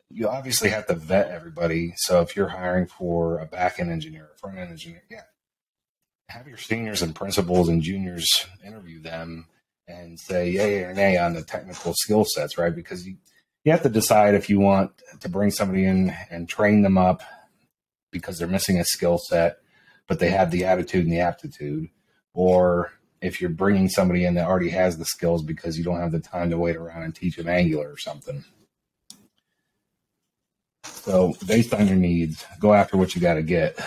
You 0.09 0.29
obviously 0.29 0.69
have 0.69 0.87
to 0.87 0.95
vet 0.95 1.29
everybody. 1.29 1.93
So 1.97 2.21
if 2.21 2.35
you're 2.35 2.47
hiring 2.47 2.87
for 2.87 3.39
a 3.39 3.45
back 3.45 3.79
end 3.79 3.91
engineer, 3.91 4.29
a 4.33 4.37
front 4.39 4.57
end 4.57 4.71
engineer, 4.71 5.03
yeah, 5.09 5.23
have 6.29 6.47
your 6.47 6.57
seniors 6.57 7.01
and 7.01 7.13
principals 7.13 7.69
and 7.69 7.81
juniors 7.81 8.27
interview 8.65 9.01
them 9.01 9.47
and 9.87 10.19
say 10.19 10.49
yay 10.49 10.83
or 10.83 10.93
nay 10.93 11.17
on 11.17 11.33
the 11.33 11.43
technical 11.43 11.93
skill 11.95 12.25
sets, 12.25 12.57
right? 12.57 12.75
Because 12.75 13.05
you, 13.05 13.17
you 13.63 13.71
have 13.71 13.83
to 13.83 13.89
decide 13.89 14.35
if 14.35 14.49
you 14.49 14.59
want 14.59 14.91
to 15.19 15.29
bring 15.29 15.51
somebody 15.51 15.85
in 15.85 16.15
and 16.29 16.49
train 16.49 16.81
them 16.81 16.97
up 16.97 17.21
because 18.11 18.37
they're 18.37 18.47
missing 18.47 18.79
a 18.79 18.85
skill 18.85 19.17
set 19.17 19.57
but 20.07 20.19
they 20.19 20.29
have 20.29 20.51
the 20.51 20.65
attitude 20.65 21.05
and 21.05 21.13
the 21.13 21.19
aptitude, 21.19 21.89
or 22.33 22.91
if 23.21 23.39
you're 23.39 23.49
bringing 23.49 23.89
somebody 23.89 24.25
in 24.25 24.35
that 24.35 24.47
already 24.47 24.69
has 24.69 24.97
the 24.97 25.05
skills 25.05 25.43
because 25.43 25.77
you 25.77 25.83
don't 25.83 25.99
have 25.99 26.11
the 26.11 26.19
time 26.19 26.49
to 26.49 26.57
wait 26.57 26.75
around 26.75 27.03
and 27.03 27.15
teach 27.15 27.37
them 27.37 27.47
Angular 27.47 27.89
or 27.89 27.97
something. 27.97 28.43
So, 30.83 31.33
based 31.45 31.73
on 31.73 31.87
your 31.87 31.97
needs, 31.97 32.45
go 32.59 32.73
after 32.73 32.97
what 32.97 33.15
you 33.15 33.21
got 33.21 33.35
to 33.35 33.43
get. 33.43 33.77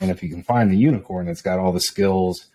And 0.00 0.10
if 0.10 0.22
you 0.22 0.30
can 0.30 0.42
find 0.42 0.70
the 0.70 0.76
unicorn 0.76 1.26
that's 1.26 1.42
got 1.42 1.58
all 1.58 1.72
the 1.72 1.80
skills 1.80 2.46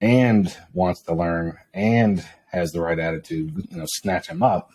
and 0.00 0.54
wants 0.72 1.02
to 1.02 1.14
learn 1.14 1.58
and 1.72 2.24
has 2.50 2.72
the 2.72 2.80
right 2.80 2.98
attitude, 2.98 3.66
you 3.70 3.76
know, 3.76 3.86
snatch 3.86 4.28
them 4.28 4.42
up. 4.42 4.70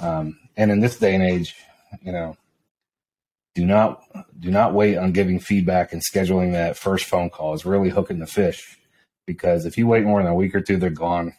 Um, 0.00 0.38
and 0.56 0.70
in 0.70 0.80
this 0.80 0.98
day 0.98 1.14
and 1.14 1.22
age, 1.22 1.54
you 2.02 2.12
know, 2.12 2.36
do 3.54 3.64
not 3.64 4.02
do 4.38 4.50
not 4.50 4.74
wait 4.74 4.98
on 4.98 5.12
giving 5.12 5.38
feedback 5.38 5.92
and 5.92 6.02
scheduling 6.02 6.52
that 6.52 6.76
first 6.76 7.06
phone 7.06 7.30
call. 7.30 7.54
Is 7.54 7.64
really 7.64 7.88
hooking 7.88 8.18
the 8.18 8.26
fish 8.26 8.78
because 9.26 9.64
if 9.64 9.78
you 9.78 9.86
wait 9.86 10.04
more 10.04 10.22
than 10.22 10.30
a 10.30 10.34
week 10.34 10.54
or 10.54 10.60
two 10.60 10.76
they're 10.76 10.90
gone. 10.90 11.34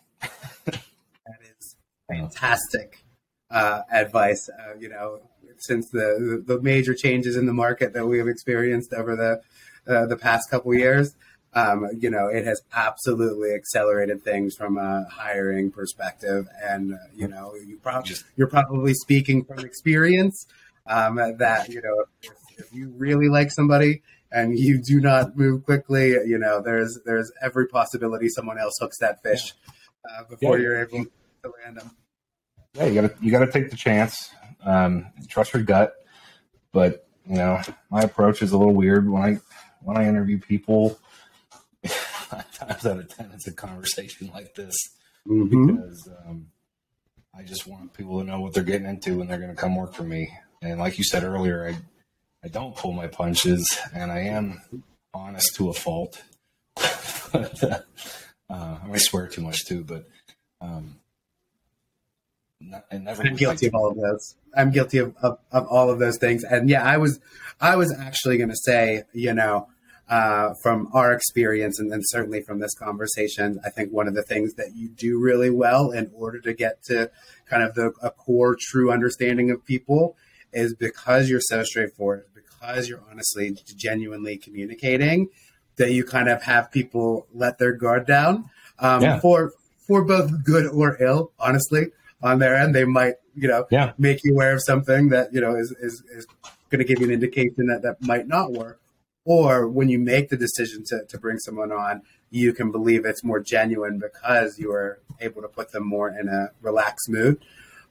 That 0.66 1.40
is 1.60 1.76
fantastic 2.12 3.04
uh, 3.52 3.82
advice. 3.92 4.50
Uh, 4.50 4.74
you 4.80 4.90
know 4.90 5.22
since 5.58 5.90
the 5.90 6.44
the 6.46 6.62
major 6.62 6.94
changes 6.94 7.36
in 7.36 7.46
the 7.46 7.54
market 7.54 7.94
that 7.94 8.06
we 8.06 8.18
have 8.18 8.28
experienced 8.28 8.94
over 8.94 9.16
the 9.16 9.42
uh, 9.92 10.06
the 10.06 10.18
past 10.18 10.50
couple 10.50 10.74
years 10.74 11.16
um, 11.54 11.88
you 11.98 12.10
know 12.10 12.28
it 12.28 12.46
has 12.46 12.62
absolutely 12.74 13.54
accelerated 13.54 14.24
things 14.24 14.56
from 14.56 14.78
a 14.78 15.06
hiring 15.10 15.72
perspective 15.72 16.46
and 16.64 16.94
uh, 16.94 16.98
you 17.16 17.28
know 17.28 17.54
you 17.56 17.78
probably 17.78 18.16
you're 18.36 18.48
probably 18.48 18.94
speaking 18.94 19.44
from 19.44 19.60
experience 19.60 20.46
um, 20.88 21.16
that 21.16 21.70
you 21.70 21.82
know 21.82 22.06
if, 22.22 22.32
if, 22.58 22.74
you 22.74 22.94
really 22.98 23.30
like 23.30 23.52
somebody 23.52 24.02
and 24.32 24.58
you 24.58 24.82
do 24.82 25.00
not 25.00 25.38
move 25.38 25.64
quickly, 25.66 26.10
you 26.10 26.38
know 26.38 26.62
there's 26.62 27.00
there's 27.06 27.32
every 27.42 27.68
possibility 27.68 28.30
someone 28.30 28.58
else 28.58 28.78
hooks 28.80 28.98
that 29.00 29.22
fish 29.24 29.54
uh, 30.06 30.24
before 30.30 30.58
yeah. 30.58 30.64
you're 30.64 30.82
able 30.82 31.06
to 31.44 31.52
land 31.64 31.78
them. 31.78 31.92
Yeah, 32.74 32.86
you 32.86 33.02
gotta 33.02 33.16
you 33.22 33.32
gotta 33.32 33.52
take 33.52 33.70
the 33.70 33.78
chance. 33.78 34.32
Um, 34.66 35.08
trust 35.30 35.54
your 35.54 35.64
gut, 35.64 35.94
but 36.72 37.08
you 37.28 37.36
know, 37.36 37.62
my 37.90 38.02
approach 38.02 38.42
is 38.42 38.52
a 38.52 38.58
little 38.58 38.76
weird 38.76 39.10
when 39.10 39.22
I 39.22 39.38
when 39.82 39.98
I 39.98 40.08
interview 40.08 40.40
people. 40.40 41.00
Times 42.54 42.86
out 42.86 43.00
of 43.00 43.16
ten, 43.16 43.32
it's 43.34 43.48
a 43.48 43.54
conversation 43.54 44.30
like 44.34 44.56
this 44.56 44.76
mm-hmm. 45.28 45.76
because 45.76 46.10
um, 46.26 46.48
I 47.38 47.44
just 47.44 47.68
want 47.68 47.94
people 47.94 48.20
to 48.20 48.26
know 48.26 48.40
what 48.42 48.54
they're 48.54 48.64
getting 48.64 48.88
into 48.88 49.18
when 49.18 49.28
they're 49.28 49.38
going 49.38 49.56
to 49.56 49.62
come 49.62 49.76
work 49.76 49.94
for 49.94 50.04
me. 50.04 50.32
And 50.62 50.80
like 50.80 50.98
you 50.98 51.04
said 51.04 51.24
earlier, 51.24 51.68
I 51.68 51.78
I 52.44 52.50
don't 52.50 52.76
pull 52.76 52.94
my 52.94 53.08
punches, 53.08 53.78
and 53.94 54.12
I 54.12 54.20
am 54.20 54.62
honest 55.14 55.56
to 55.56 55.70
a 55.70 55.74
fault. 55.74 56.22
but, 56.76 57.64
uh, 57.64 57.80
uh, 58.50 58.78
I 58.84 58.88
might 58.88 59.02
swear 59.02 59.28
too 59.28 59.42
much 59.42 59.66
too, 59.66 59.84
but 59.84 60.08
um, 60.62 60.98
I 62.92 62.98
never. 62.98 63.24
I'm 63.24 63.36
guilty 63.36 63.68
of 63.68 63.76
all 63.76 63.90
of 63.90 63.98
those. 63.98 64.36
I'm 64.56 64.72
guilty 64.72 65.00
of, 65.00 65.16
of, 65.22 65.40
of, 65.52 65.68
all 65.68 65.90
of 65.90 66.00
those 66.00 66.18
things. 66.18 66.44
And 66.44 66.70
yeah, 66.70 66.84
I 66.84 66.98
was, 66.98 67.20
I 67.60 67.76
was 67.76 67.94
actually 67.94 68.38
going 68.38 68.50
to 68.50 68.56
say, 68.56 69.04
you 69.14 69.34
know, 69.34 69.68
uh, 70.10 70.54
from 70.62 70.90
our 70.94 71.12
experience 71.12 71.80
and, 71.80 71.92
and 71.92 72.04
certainly 72.08 72.42
from 72.42 72.60
this 72.60 72.74
conversation, 72.76 73.60
I 73.66 73.70
think 73.70 73.92
one 73.92 74.08
of 74.08 74.16
the 74.16 74.24
things 74.24 74.54
that 74.54 74.76
you 74.76 74.88
do 74.90 75.20
really 75.20 75.50
well 75.50 75.92
in 75.92 76.10
order 76.14 76.40
to 76.42 76.54
get 76.54 76.84
to 76.86 77.12
kind 77.46 77.64
of 77.64 77.76
the 77.76 77.92
a 78.02 78.12
core 78.12 78.56
true 78.60 78.92
understanding 78.92 79.52
of 79.52 79.66
people 79.66 80.16
is 80.54 80.74
because 80.74 81.30
you're 81.30 81.42
so 81.42 81.64
straightforward, 81.64 82.26
because 82.34 82.88
you're 82.88 83.04
honestly 83.12 83.58
genuinely 83.76 84.38
communicating, 84.38 85.30
that 85.76 85.92
you 85.92 86.04
kind 86.04 86.30
of 86.30 86.44
have 86.44 86.72
people 86.72 87.28
let 87.34 87.58
their 87.60 87.74
guard 87.74 88.08
down 88.08 88.50
um, 88.80 89.02
yeah. 89.02 89.20
for 89.20 89.54
for 89.86 90.04
both 90.04 90.44
good 90.44 90.66
or 90.68 91.02
ill. 91.02 91.32
Honestly, 91.40 91.88
on 92.22 92.40
their 92.40 92.56
end, 92.56 92.74
they 92.74 92.86
might 92.86 93.16
you 93.36 93.48
know 93.48 93.66
yeah. 93.72 93.92
make 93.98 94.24
you 94.24 94.34
aware 94.34 94.54
of 94.54 94.62
something 94.64 95.10
that 95.10 95.34
you 95.34 95.42
know 95.42 95.56
is 95.56 95.72
is, 95.82 96.04
is 96.12 96.26
going 96.70 96.80
to 96.80 96.86
give 96.86 97.00
you 97.00 97.08
an 97.08 97.14
indication 97.14 97.68
that 97.68 97.82
that 97.84 98.02
might 98.02 98.28
not 98.28 98.54
work. 98.54 98.80
Or 99.30 99.68
when 99.68 99.90
you 99.90 100.00
make 100.00 100.30
the 100.30 100.38
decision 100.38 100.84
to, 100.88 101.02
to 101.10 101.18
bring 101.18 101.38
someone 101.40 101.74
on, 101.74 102.02
you 102.30 102.54
can 102.54 102.72
believe 102.72 103.06
it's 103.06 103.26
more 103.26 103.42
genuine 103.42 104.00
because 104.00 104.58
you 104.58 104.72
are 104.72 105.02
able 105.20 105.42
to 105.42 105.50
put 105.50 105.74
them 105.74 105.86
more 105.86 106.08
in 106.10 106.30
a 106.30 106.52
relaxed 106.62 107.10
mood. 107.10 107.44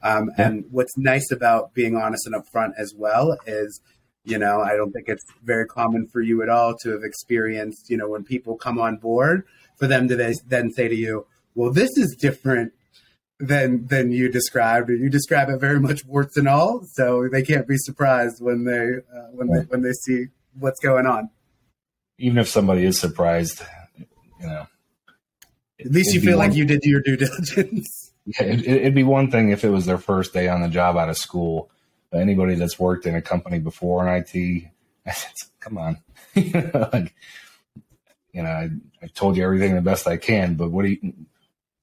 Um, 0.03 0.31
yeah. 0.39 0.47
And 0.47 0.65
what's 0.71 0.97
nice 0.97 1.31
about 1.31 1.75
being 1.75 1.95
honest 1.95 2.27
and 2.27 2.35
upfront 2.35 2.73
as 2.79 2.95
well 2.97 3.37
is 3.47 3.81
you 4.27 4.39
know, 4.39 4.61
I 4.61 4.77
don't 4.77 4.91
think 4.91 5.09
it's 5.09 5.25
very 5.45 5.67
common 5.67 6.09
for 6.09 6.21
you 6.21 6.43
at 6.43 6.49
all 6.49 6.75
to 6.83 6.91
have 6.91 7.05
experienced, 7.05 7.89
you 7.89 7.97
know, 7.97 8.09
when 8.09 8.25
people 8.25 8.57
come 8.57 8.77
on 8.77 8.97
board 8.97 9.45
for 9.77 9.87
them 9.87 10.09
to 10.09 10.17
then 10.45 10.73
say 10.73 10.89
to 10.89 10.97
you, 10.97 11.27
well, 11.55 11.71
this 11.71 11.91
is 11.97 12.17
different 12.17 12.73
than 13.39 13.87
than 13.87 14.11
you 14.11 14.29
described, 14.29 14.91
or 14.91 14.97
you 14.97 15.09
describe 15.09 15.49
it 15.49 15.61
very 15.61 15.79
much 15.81 16.05
warts 16.05 16.37
and 16.37 16.49
all. 16.49 16.83
So 16.95 17.29
they 17.31 17.43
can't 17.43 17.69
be 17.69 17.77
surprised 17.77 18.43
when 18.43 18.65
they 18.65 18.97
uh, 19.17 19.29
when 19.33 19.49
they 19.49 19.61
when 19.61 19.83
they 19.83 19.93
see 19.93 20.27
what's 20.59 20.81
going 20.81 21.07
on. 21.07 21.31
Even 22.19 22.39
if 22.39 22.49
somebody 22.49 22.85
is 22.85 22.99
surprised, 22.99 23.63
you 23.99 24.47
know, 24.47 24.67
at 25.81 25.91
least 25.91 26.15
you 26.15 26.21
feel 26.21 26.39
like 26.39 26.55
you 26.55 26.65
did 26.65 26.83
your 26.85 27.01
due 27.01 27.17
diligence. 27.17 28.03
Yeah, 28.29 28.47
it, 28.47 28.67
it'd 28.67 28.95
be 28.97 29.05
one 29.05 29.31
thing 29.31 29.51
if 29.51 29.63
it 29.63 29.69
was 29.69 29.87
their 29.87 29.99
first 29.99 30.33
day 30.33 30.49
on 30.49 30.61
the 30.61 30.69
job 30.69 30.97
out 30.97 31.09
of 31.09 31.17
school 31.17 31.71
But 32.11 32.23
anybody 32.23 32.57
that's 32.57 32.77
worked 32.77 33.07
in 33.07 33.15
a 33.15 33.23
company 33.23 33.61
before 33.61 34.05
in 34.05 34.13
IT, 34.13 34.65
come 35.61 35.79
on, 35.79 35.99
like, 36.35 37.15
you 38.33 38.43
know, 38.43 38.51
I, 38.51 38.71
I, 39.01 39.07
told 39.15 39.37
you 39.37 39.45
everything 39.45 39.77
the 39.77 39.81
best 39.81 40.09
I 40.09 40.17
can, 40.17 40.57
but 40.57 40.73
what 40.73 40.87
do 40.87 40.89
you, 40.89 41.15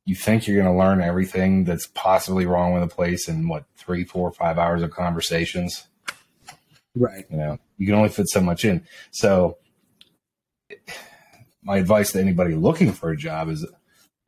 you 0.03 0.15
think 0.15 0.45
you're 0.45 0.61
going 0.61 0.73
to 0.73 0.77
learn 0.77 0.99
everything 0.99 1.63
that's 1.63 1.87
possibly 1.87 2.45
wrong 2.45 2.73
with 2.73 2.83
a 2.83 2.87
place 2.87 3.29
in 3.29 3.47
what 3.47 3.63
three, 3.77 4.03
four, 4.03 4.29
five 4.33 4.57
hours 4.57 4.81
of 4.81 4.91
conversations? 4.91 5.87
Right. 6.95 7.25
You 7.29 7.37
know, 7.37 7.57
you 7.77 7.87
can 7.87 7.95
only 7.95 8.09
fit 8.09 8.29
so 8.29 8.41
much 8.41 8.65
in. 8.65 8.85
So, 9.11 9.57
my 11.63 11.77
advice 11.77 12.11
to 12.11 12.19
anybody 12.19 12.55
looking 12.55 12.91
for 12.91 13.09
a 13.09 13.17
job 13.17 13.49
is 13.49 13.65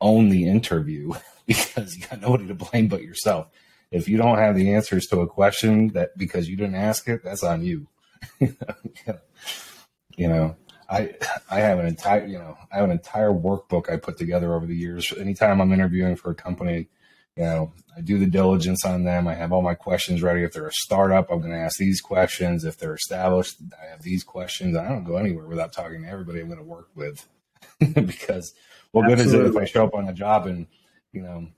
own 0.00 0.28
the 0.30 0.48
interview 0.48 1.12
because 1.46 1.96
you 1.96 2.06
got 2.06 2.20
nobody 2.20 2.46
to 2.46 2.54
blame 2.54 2.88
but 2.88 3.02
yourself 3.02 3.48
if 3.90 4.08
you 4.08 4.16
don't 4.16 4.38
have 4.38 4.56
the 4.56 4.74
answers 4.74 5.06
to 5.06 5.20
a 5.20 5.26
question 5.26 5.88
that 5.88 6.16
because 6.16 6.48
you 6.48 6.56
didn't 6.56 6.74
ask 6.74 7.08
it, 7.08 7.22
that's 7.22 7.42
on 7.42 7.62
you. 7.62 7.88
you 8.40 10.28
know, 10.28 10.56
I 10.88 11.14
I 11.50 11.60
have 11.60 11.78
an 11.78 11.86
entire 11.86 12.26
you 12.26 12.38
know 12.38 12.56
I 12.72 12.76
have 12.76 12.84
an 12.84 12.90
entire 12.90 13.30
workbook 13.30 13.90
I 13.90 13.96
put 13.96 14.18
together 14.18 14.54
over 14.54 14.66
the 14.66 14.76
years. 14.76 15.12
Anytime 15.16 15.60
I'm 15.60 15.72
interviewing 15.72 16.16
for 16.16 16.30
a 16.30 16.34
company, 16.34 16.88
you 17.36 17.44
know, 17.44 17.72
I 17.96 18.00
do 18.00 18.18
the 18.18 18.26
diligence 18.26 18.84
on 18.84 19.04
them. 19.04 19.28
I 19.28 19.34
have 19.34 19.52
all 19.52 19.62
my 19.62 19.74
questions 19.74 20.22
ready. 20.22 20.42
If 20.42 20.52
they're 20.52 20.66
a 20.66 20.72
startup, 20.72 21.30
I'm 21.30 21.40
going 21.40 21.52
to 21.52 21.58
ask 21.58 21.76
these 21.78 22.00
questions. 22.00 22.64
If 22.64 22.78
they're 22.78 22.94
established, 22.94 23.56
I 23.80 23.90
have 23.90 24.02
these 24.02 24.24
questions. 24.24 24.76
I 24.76 24.88
don't 24.88 25.04
go 25.04 25.16
anywhere 25.16 25.46
without 25.46 25.72
talking 25.72 26.02
to 26.02 26.08
everybody 26.08 26.40
I'm 26.40 26.46
going 26.46 26.58
to 26.58 26.64
work 26.64 26.88
with, 26.94 27.26
because 27.94 28.54
what 28.92 29.10
Absolutely. 29.10 29.24
good 29.24 29.26
is 29.26 29.34
it 29.34 29.46
if 29.46 29.56
I 29.56 29.64
show 29.66 29.84
up 29.84 29.94
on 29.94 30.08
a 30.08 30.14
job 30.14 30.46
and 30.46 30.66
you 31.12 31.22
know 31.22 31.48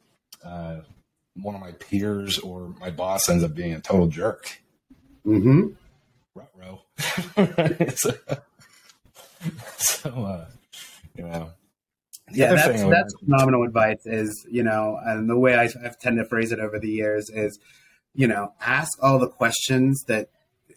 uh, 0.44 0.80
one 1.34 1.54
of 1.54 1.60
my 1.60 1.72
peers 1.72 2.38
or 2.38 2.74
my 2.80 2.90
boss 2.90 3.28
ends 3.28 3.44
up 3.44 3.54
being 3.54 3.74
a 3.74 3.80
total 3.80 4.08
jerk. 4.08 4.60
Mm-hmm. 5.24 5.68
Row. 6.34 6.82
so, 7.94 8.10
so 9.76 10.10
uh, 10.10 10.46
you 11.16 11.24
know. 11.24 11.50
Yeah, 12.32 12.54
that's 12.54 12.82
that's 12.82 13.14
phenomenal 13.20 13.64
advice. 13.64 14.04
Is 14.04 14.46
you 14.50 14.62
know, 14.62 14.98
and 15.04 15.28
the 15.28 15.38
way 15.38 15.54
I, 15.54 15.64
I've 15.64 15.98
tend 15.98 16.18
to 16.18 16.24
phrase 16.24 16.52
it 16.52 16.60
over 16.60 16.78
the 16.78 16.90
years 16.90 17.30
is, 17.30 17.58
you 18.14 18.26
know, 18.26 18.52
ask 18.60 18.90
all 19.02 19.18
the 19.18 19.28
questions 19.28 20.04
that 20.08 20.30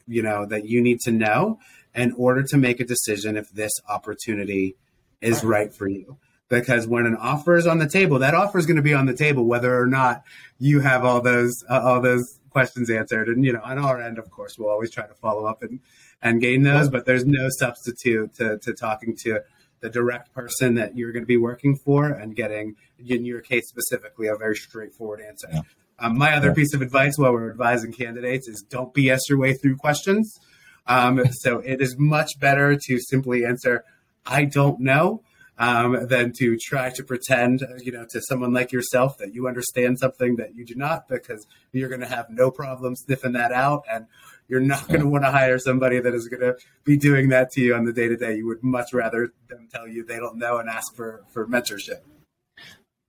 you 0.08 0.22
know 0.22 0.46
that 0.46 0.66
you 0.66 0.82
need 0.82 1.00
to 1.02 1.12
know 1.12 1.60
in 1.94 2.14
order 2.14 2.44
to 2.44 2.58
make 2.58 2.80
a 2.80 2.86
decision 2.86 3.36
if 3.36 3.50
this 3.52 3.72
opportunity 3.90 4.76
is 5.20 5.44
right, 5.44 5.66
right 5.66 5.74
for 5.74 5.88
you 5.88 6.18
because 6.52 6.86
when 6.86 7.06
an 7.06 7.16
offer 7.16 7.56
is 7.56 7.66
on 7.66 7.80
the 7.80 7.88
table, 7.88 8.20
that 8.20 8.36
offer 8.36 8.60
is 8.60 8.66
going 8.66 8.76
to 8.76 8.84
be 8.84 8.94
on 8.94 9.06
the 9.06 9.16
table 9.16 9.46
whether 9.46 9.80
or 9.80 9.88
not 9.88 10.24
you 10.60 10.82
have 10.82 11.04
all 11.06 11.22
those 11.22 11.64
uh, 11.70 11.80
all 11.80 12.02
those 12.02 12.40
questions 12.52 12.90
answered. 12.90 13.30
And 13.30 13.44
you 13.44 13.54
know, 13.54 13.62
on 13.64 13.80
our 13.80 14.00
end, 14.00 14.20
of 14.20 14.30
course, 14.30 14.58
we'll 14.60 14.70
always 14.70 14.92
try 14.92 15.08
to 15.08 15.14
follow 15.14 15.46
up 15.46 15.64
and 15.64 15.80
and 16.22 16.40
gain 16.40 16.62
those, 16.62 16.90
but 16.90 17.06
there's 17.06 17.26
no 17.26 17.48
substitute 17.50 18.36
to, 18.36 18.60
to 18.60 18.74
talking 18.74 19.16
to 19.22 19.40
the 19.82 19.90
direct 19.90 20.34
person 20.34 20.76
that 20.76 20.96
you're 20.96 21.12
going 21.12 21.24
to 21.24 21.28
be 21.28 21.38
working 21.38 21.76
for 21.76 22.08
and 22.08 22.36
getting, 22.36 22.76
in 23.06 23.26
your 23.26 23.42
case 23.42 23.68
specifically, 23.68 24.28
a 24.28 24.36
very 24.36 24.56
straightforward 24.56 25.22
answer. 25.22 25.50
Yeah. 25.52 25.62
Um, 26.00 26.18
my 26.18 26.36
other 26.36 26.54
piece 26.54 26.74
of 26.74 26.82
advice 26.82 27.18
while 27.18 27.32
we're 27.32 27.52
advising 27.52 27.92
candidates 27.92 28.48
is 28.48 28.64
don't 28.68 28.94
BS 28.94 29.20
your 29.30 29.38
way 29.38 29.54
through 29.54 29.78
questions. 29.78 30.40
Um, 30.88 31.24
so 31.32 31.60
it 31.60 31.80
is 31.80 31.96
much 31.98 32.40
better 32.40 32.76
to 32.76 33.00
simply 33.00 33.46
answer, 33.46 33.84
I 34.26 34.46
don't 34.46 34.80
know, 34.80 35.22
um, 35.60 36.08
than 36.08 36.34
to 36.40 36.58
try 36.58 36.90
to 36.90 37.04
pretend, 37.04 37.64
you 37.84 37.92
know, 37.92 38.06
to 38.10 38.22
someone 38.22 38.52
like 38.52 38.72
yourself 38.72 39.18
that 39.20 39.36
you 39.36 39.48
understand 39.48 40.00
something 40.00 40.38
that 40.38 40.56
you 40.56 40.66
do 40.66 40.74
not, 40.74 41.08
because 41.08 41.46
you're 41.72 41.90
going 41.90 42.02
to 42.02 42.08
have 42.08 42.32
no 42.32 42.50
problem 42.50 42.96
sniffing 42.96 43.34
that 43.34 43.52
out, 43.52 43.84
and 43.90 44.08
you're 44.52 44.60
not 44.60 44.86
going 44.90 45.00
to 45.00 45.08
want 45.08 45.24
to 45.24 45.32
hire 45.32 45.58
somebody 45.58 46.02
that 46.02 46.14
is 46.14 46.28
going 46.28 46.42
to 46.42 46.58
be 46.84 46.98
doing 46.98 47.30
that 47.30 47.52
to 47.52 47.62
you 47.62 47.74
on 47.74 47.86
the 47.86 47.94
day 47.94 48.10
to 48.10 48.18
day. 48.18 48.36
You 48.36 48.48
would 48.48 48.62
much 48.62 48.94
rather 48.94 49.32
them 49.48 49.70
tell 49.74 49.88
you 49.88 50.04
they 50.04 50.18
don't 50.18 50.38
know 50.38 50.58
and 50.58 50.70
ask 50.70 50.94
for 50.94 51.24
for 51.32 51.48
mentorship. 51.48 52.02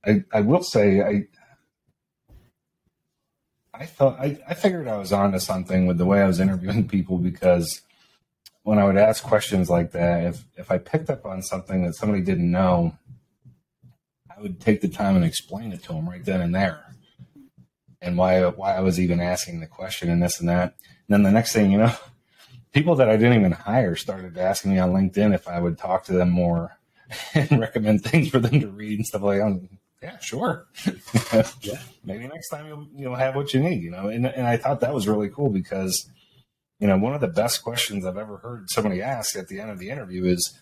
I, 0.06 0.24
I 0.32 0.40
will 0.40 0.62
say 0.62 1.02
I. 1.02 1.26
I 3.74 3.86
thought 3.86 4.20
I, 4.20 4.38
I 4.46 4.54
figured 4.54 4.86
I 4.86 4.98
was 4.98 5.12
onto 5.12 5.40
something 5.40 5.86
with 5.86 5.98
the 5.98 6.04
way 6.04 6.20
I 6.22 6.26
was 6.26 6.38
interviewing 6.38 6.86
people 6.86 7.18
because 7.18 7.80
when 8.62 8.78
I 8.78 8.84
would 8.84 8.98
ask 8.98 9.24
questions 9.24 9.68
like 9.68 9.90
that, 9.92 10.24
if 10.24 10.44
if 10.56 10.70
I 10.70 10.78
picked 10.78 11.10
up 11.10 11.26
on 11.26 11.42
something 11.42 11.82
that 11.84 11.94
somebody 11.94 12.22
didn't 12.22 12.50
know, 12.50 12.96
I 14.30 14.40
would 14.40 14.60
take 14.60 14.80
the 14.80 14.88
time 14.88 15.16
and 15.16 15.24
explain 15.24 15.72
it 15.72 15.82
to 15.84 15.94
them 15.94 16.08
right 16.08 16.24
then 16.24 16.40
and 16.40 16.54
there, 16.54 16.84
and 18.00 18.16
why 18.16 18.44
why 18.44 18.76
I 18.76 18.80
was 18.80 19.00
even 19.00 19.18
asking 19.18 19.58
the 19.58 19.66
question 19.66 20.08
and 20.08 20.22
this 20.22 20.38
and 20.38 20.48
that. 20.48 20.76
And 21.12 21.26
then 21.26 21.30
the 21.30 21.38
next 21.38 21.52
thing 21.52 21.70
you 21.70 21.76
know, 21.76 21.92
people 22.72 22.94
that 22.96 23.10
I 23.10 23.18
didn't 23.18 23.38
even 23.38 23.52
hire 23.52 23.96
started 23.96 24.38
asking 24.38 24.72
me 24.72 24.78
on 24.78 24.94
LinkedIn 24.94 25.34
if 25.34 25.46
I 25.46 25.60
would 25.60 25.76
talk 25.76 26.04
to 26.04 26.12
them 26.12 26.30
more 26.30 26.78
and 27.34 27.60
recommend 27.60 28.02
things 28.02 28.30
for 28.30 28.38
them 28.38 28.60
to 28.60 28.68
read 28.68 28.98
and 28.98 29.06
stuff 29.06 29.20
like 29.20 29.40
that. 29.40 29.68
Yeah, 30.02 30.18
sure. 30.18 30.66
yeah, 31.60 31.78
maybe 32.02 32.26
next 32.26 32.48
time 32.48 32.66
you'll 32.66 32.88
you'll 32.96 33.14
have 33.14 33.36
what 33.36 33.52
you 33.52 33.60
need, 33.60 33.82
you 33.82 33.90
know. 33.90 34.08
And 34.08 34.26
and 34.26 34.46
I 34.46 34.56
thought 34.56 34.80
that 34.80 34.94
was 34.94 35.06
really 35.06 35.28
cool 35.28 35.50
because 35.50 36.10
you 36.80 36.88
know, 36.88 36.96
one 36.96 37.14
of 37.14 37.20
the 37.20 37.28
best 37.28 37.62
questions 37.62 38.06
I've 38.06 38.16
ever 38.16 38.38
heard 38.38 38.70
somebody 38.70 39.02
ask 39.02 39.36
at 39.36 39.48
the 39.48 39.60
end 39.60 39.70
of 39.70 39.78
the 39.78 39.90
interview 39.90 40.24
is, 40.24 40.58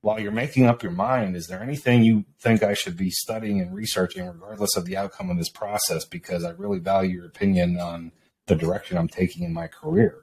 while 0.00 0.20
you're 0.20 0.30
making 0.30 0.66
up 0.66 0.84
your 0.84 0.92
mind, 0.92 1.34
is 1.34 1.48
there 1.48 1.60
anything 1.60 2.04
you 2.04 2.24
think 2.40 2.62
I 2.62 2.74
should 2.74 2.96
be 2.96 3.10
studying 3.10 3.60
and 3.60 3.74
researching, 3.74 4.26
regardless 4.26 4.76
of 4.76 4.84
the 4.84 4.96
outcome 4.96 5.28
of 5.28 5.38
this 5.38 5.50
process? 5.50 6.04
Because 6.04 6.44
I 6.44 6.50
really 6.50 6.78
value 6.78 7.16
your 7.16 7.26
opinion 7.26 7.80
on 7.80 8.12
the 8.52 8.66
direction 8.66 8.98
I'm 8.98 9.08
taking 9.08 9.44
in 9.44 9.52
my 9.52 9.66
career. 9.66 10.18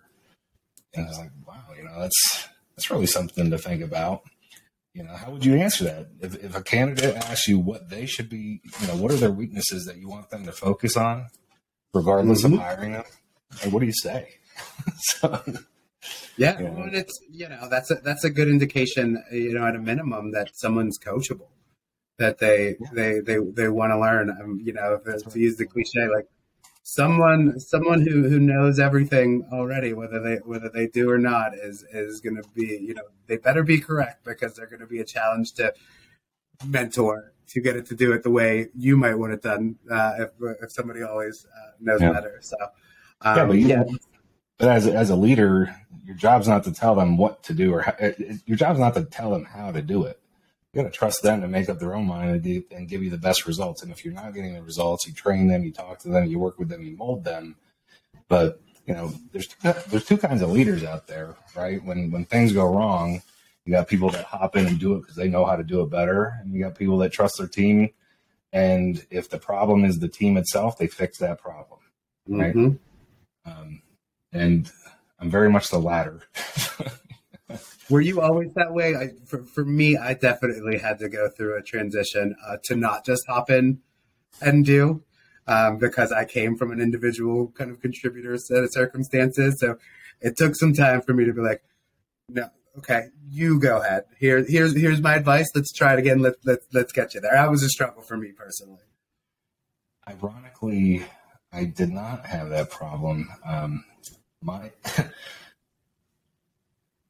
And 0.94 1.06
I 1.06 1.10
was 1.10 1.20
like, 1.20 1.32
wow, 1.48 1.64
you 1.76 1.84
know, 1.84 2.00
that's 2.00 2.48
that's 2.76 2.90
really 2.90 3.08
something 3.08 3.50
to 3.52 3.58
think 3.58 3.84
about. 3.84 4.22
You 4.94 5.04
know, 5.04 5.14
how 5.14 5.32
would 5.32 5.46
you 5.46 5.56
answer 5.56 5.84
that 5.86 6.08
if, 6.20 6.44
if 6.44 6.56
a 6.56 6.64
candidate 6.64 7.16
asks 7.16 7.48
you 7.48 7.60
what 7.60 7.90
they 7.90 8.06
should 8.06 8.30
be, 8.30 8.62
you 8.82 8.88
know, 8.88 8.96
what 8.96 9.12
are 9.12 9.18
their 9.18 9.32
weaknesses 9.32 9.86
that 9.86 9.98
you 9.98 10.10
want 10.10 10.30
them 10.30 10.46
to 10.46 10.52
focus 10.52 10.98
on, 10.98 11.28
regardless 11.94 12.44
mm-hmm. 12.44 12.56
of 12.56 12.60
hiring 12.60 12.94
them? 12.94 13.04
Like, 13.64 13.74
what 13.74 13.80
do 13.82 13.86
you 13.86 13.94
say? 13.94 14.36
so, 14.98 15.44
yeah, 16.38 16.60
yeah. 16.60 16.70
Well, 16.70 16.90
it's 16.92 17.20
you 17.32 17.50
know 17.50 17.68
that's 17.70 17.92
a 17.92 17.96
that's 17.96 18.24
a 18.24 18.30
good 18.30 18.48
indication. 18.48 19.24
You 19.32 19.54
know, 19.54 19.66
at 19.66 19.76
a 19.76 19.80
minimum, 19.80 20.32
that 20.32 20.50
someone's 20.54 21.00
coachable, 21.00 21.50
that 22.18 22.40
they 22.40 22.76
yeah. 22.80 22.88
they 22.94 23.20
they 23.20 23.38
they 23.38 23.68
want 23.70 23.92
to 23.92 24.00
learn. 24.00 24.30
Um, 24.30 24.60
you 24.64 24.74
know, 24.74 25.00
if, 25.06 25.28
to 25.28 25.40
use 25.40 25.58
the 25.58 25.66
cliche, 25.66 26.08
like 26.14 26.28
someone 26.90 27.60
someone 27.60 28.02
who 28.02 28.28
who 28.28 28.40
knows 28.40 28.80
everything 28.80 29.48
already, 29.52 29.94
whether 29.94 30.20
they 30.20 30.38
whether 30.38 30.70
they 30.70 30.88
do 30.88 31.10
or 31.10 31.18
not, 31.18 31.54
is 31.54 31.86
is 31.94 32.20
going 32.20 32.36
to 32.36 32.44
be 32.56 32.66
you 32.82 32.94
know 32.94 33.04
they 33.28 33.38
better 33.38 33.64
be 33.64 33.80
correct 33.80 34.26
because 34.26 34.56
they're 34.56 34.68
going 34.68 34.80
to 34.80 34.88
be 34.88 35.00
a 35.00 35.06
challenge 35.06 35.54
to 35.54 35.74
mentor 36.66 37.34
to 37.48 37.62
get 37.62 37.76
it 37.76 37.86
to 37.86 37.96
do 37.96 38.12
it 38.12 38.24
the 38.24 38.30
way 38.30 38.70
you 38.76 38.98
might 38.98 39.16
want 39.16 39.34
it 39.34 39.42
done 39.42 39.76
uh, 39.92 40.14
if 40.20 40.30
if 40.64 40.72
somebody 40.72 41.04
always 41.04 41.46
uh, 41.46 41.72
knows 41.80 42.02
yeah. 42.02 42.12
better. 42.12 42.40
So 42.42 42.58
um, 43.22 43.38
yeah, 43.38 43.46
but 43.46 43.58
you, 43.58 43.68
yeah. 43.68 43.84
But 44.58 44.70
as 44.70 44.88
as 44.88 45.10
a 45.12 45.16
leader, 45.16 45.74
your 46.04 46.16
job's 46.16 46.48
not 46.48 46.64
to 46.64 46.72
tell 46.72 46.96
them 46.96 47.18
what 47.18 47.44
to 47.44 47.54
do, 47.54 47.74
or 47.74 47.82
how, 47.82 47.96
your 48.46 48.58
job's 48.58 48.80
not 48.80 48.96
to 48.96 49.06
tell 49.06 49.30
them 49.30 49.46
how 49.46 49.72
to 49.72 49.82
do 49.82 50.06
it. 50.06 50.20
You 50.74 50.84
got 50.84 50.92
to 50.92 50.98
trust 50.98 51.24
them 51.24 51.42
to 51.42 51.48
make 51.48 51.68
up 51.68 51.80
their 51.80 51.96
own 51.96 52.06
mind 52.06 52.32
and, 52.32 52.42
do, 52.44 52.64
and 52.72 52.88
give 52.88 53.04
you 53.04 53.10
the 53.10 53.18
best 53.18 53.48
results. 53.48 53.82
And 53.82 53.92
if 53.92 54.06
you're 54.06 54.14
not 54.14 54.34
getting 54.36 54.54
the 54.54 54.62
results, 54.62 55.08
you 55.08 55.14
train 55.14 55.48
them, 55.48 55.64
you 55.64 55.72
talk 55.72 56.00
to 56.00 56.10
them, 56.10 56.26
you 56.26 56.38
work 56.38 56.60
with 56.60 56.70
them, 56.70 56.84
you 56.84 56.96
mold 56.96 57.24
them. 57.24 57.56
But 58.28 58.62
you 58.86 58.94
know, 58.94 59.14
there's 59.32 59.48
two, 59.48 59.74
there's 59.88 60.06
two 60.06 60.18
kinds 60.18 60.42
of 60.42 60.52
leaders 60.52 60.84
out 60.84 61.08
there, 61.08 61.36
right? 61.56 61.84
When 61.84 62.12
when 62.12 62.26
things 62.26 62.54
go 62.54 62.66
wrong, 62.66 63.22
you 63.66 63.72
got 63.72 63.88
people 63.88 64.10
that 64.10 64.26
hop 64.26 64.56
in 64.56 64.66
and 64.66 64.80
do 64.80 64.96
it 64.96 65.02
because 65.02 65.16
they 65.16 65.28
know 65.28 65.46
how 65.46 65.56
to 65.56 65.64
do 65.64 65.82
it 65.82 65.92
better, 65.92 66.40
and 66.42 66.54
you 66.54 66.64
got 66.64 66.76
people 66.76 66.98
that 67.00 67.12
trust 67.12 67.38
their 67.38 67.48
team. 67.48 67.90
And 68.52 69.06
if 69.12 69.30
the 69.30 69.38
problem 69.38 69.86
is 69.86 70.00
the 70.00 70.08
team 70.08 70.38
itself, 70.38 70.78
they 70.78 70.88
fix 70.88 71.20
that 71.20 71.40
problem, 71.40 71.80
right? 72.28 72.56
Mm-hmm. 72.56 73.52
Um, 73.52 73.82
and 74.34 74.72
I'm 75.20 75.30
very 75.30 75.52
much 75.52 75.70
the 75.70 75.80
latter. 75.80 76.22
Were 77.90 78.02
you 78.02 78.22
always 78.22 78.54
that 78.54 78.74
way? 78.74 78.96
I, 78.96 79.10
for, 79.26 79.44
for 79.44 79.66
me, 79.66 79.98
I 79.98 80.14
definitely 80.14 80.78
had 80.78 81.00
to 81.00 81.10
go 81.10 81.30
through 81.30 81.58
a 81.58 81.62
transition 81.62 82.36
uh, 82.48 82.58
to 82.66 82.76
not 82.76 83.06
just 83.06 83.24
hop 83.28 83.50
in 83.50 83.80
and 84.42 84.64
do 84.64 85.04
um, 85.48 85.78
because 85.78 86.12
I 86.12 86.26
came 86.26 86.56
from 86.56 86.72
an 86.72 86.80
individual 86.80 87.52
kind 87.58 87.72
of 87.72 87.82
contributor 87.82 88.38
set 88.38 88.64
of 88.64 88.70
circumstances. 88.72 89.60
So 89.60 89.78
it 90.22 90.38
took 90.38 90.56
some 90.56 90.74
time 90.74 91.02
for 91.02 91.14
me 91.14 91.26
to 91.26 91.34
be 91.34 91.42
like, 91.42 91.64
no, 92.30 92.50
okay, 92.78 93.08
you 93.28 93.60
go 93.60 93.82
ahead. 93.82 94.04
Here, 94.20 94.46
here's 94.48 94.76
here's 94.76 95.02
my 95.02 95.16
advice. 95.16 95.48
Let's 95.56 95.74
try 95.74 95.94
it 95.94 96.00
again. 96.00 96.20
Let's 96.20 96.38
let's 96.46 96.66
let's 96.74 96.92
get 96.92 97.16
you 97.16 97.22
there. 97.22 97.32
That 97.32 97.50
was 97.50 97.64
a 97.64 97.70
struggle 97.70 98.04
for 98.04 98.18
me 98.18 98.32
personally. 98.32 98.84
Ironically, 100.08 101.06
I 101.52 101.66
did 101.66 101.90
not 101.90 102.26
have 102.26 102.50
that 102.50 102.70
problem. 102.70 103.30
Um, 103.46 103.84
my 104.42 104.72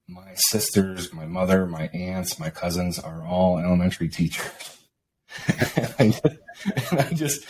my 0.09 0.33
sisters, 0.35 1.13
my 1.13 1.25
mother, 1.25 1.65
my 1.65 1.87
aunts, 1.89 2.39
my 2.39 2.49
cousins 2.49 2.97
are 2.99 3.23
all 3.23 3.59
elementary 3.59 4.09
teachers. 4.09 4.77
and, 5.99 6.19
I 6.91 7.13
just, 7.13 7.45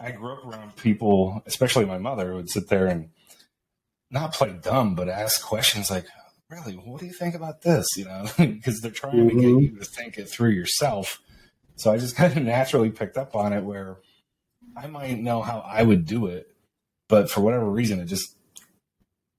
I 0.00 0.12
grew 0.12 0.32
up 0.32 0.46
around 0.46 0.76
people, 0.76 1.42
especially 1.46 1.84
my 1.84 1.98
mother, 1.98 2.30
who 2.30 2.36
would 2.36 2.50
sit 2.50 2.68
there 2.68 2.86
and 2.86 3.10
not 4.10 4.32
play 4.32 4.56
dumb, 4.62 4.94
but 4.94 5.08
ask 5.08 5.44
questions 5.44 5.90
like, 5.90 6.06
really, 6.48 6.74
what 6.74 7.00
do 7.00 7.06
you 7.06 7.12
think 7.12 7.34
about 7.34 7.62
this? 7.62 7.86
You 7.96 8.04
know, 8.04 8.26
because 8.38 8.80
they're 8.80 8.90
trying 8.90 9.14
mm-hmm. 9.16 9.28
to 9.28 9.34
get 9.34 9.44
mm-hmm. 9.44 9.58
you 9.58 9.78
to 9.78 9.84
think 9.84 10.18
it 10.18 10.28
through 10.28 10.50
yourself. 10.50 11.20
So 11.74 11.92
I 11.92 11.98
just 11.98 12.16
kind 12.16 12.36
of 12.36 12.42
naturally 12.42 12.90
picked 12.90 13.18
up 13.18 13.34
on 13.34 13.52
it 13.52 13.64
where 13.64 13.98
I 14.76 14.86
might 14.86 15.18
know 15.18 15.42
how 15.42 15.58
I 15.60 15.82
would 15.82 16.06
do 16.06 16.26
it, 16.26 16.46
but 17.08 17.30
for 17.30 17.40
whatever 17.40 17.68
reason, 17.68 18.00
it 18.00 18.06
just 18.06 18.36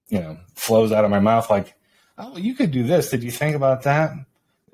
you 0.10 0.20
know, 0.20 0.38
flows 0.56 0.92
out 0.92 1.06
of 1.06 1.12
my 1.12 1.20
mouth 1.20 1.50
like, 1.50 1.74
oh, 2.18 2.38
you 2.38 2.56
could 2.56 2.72
do 2.72 2.84
this. 2.84 3.10
Did 3.10 3.24
you 3.24 3.32
think 3.32 3.56
about 3.56 3.84
that? 3.84 4.12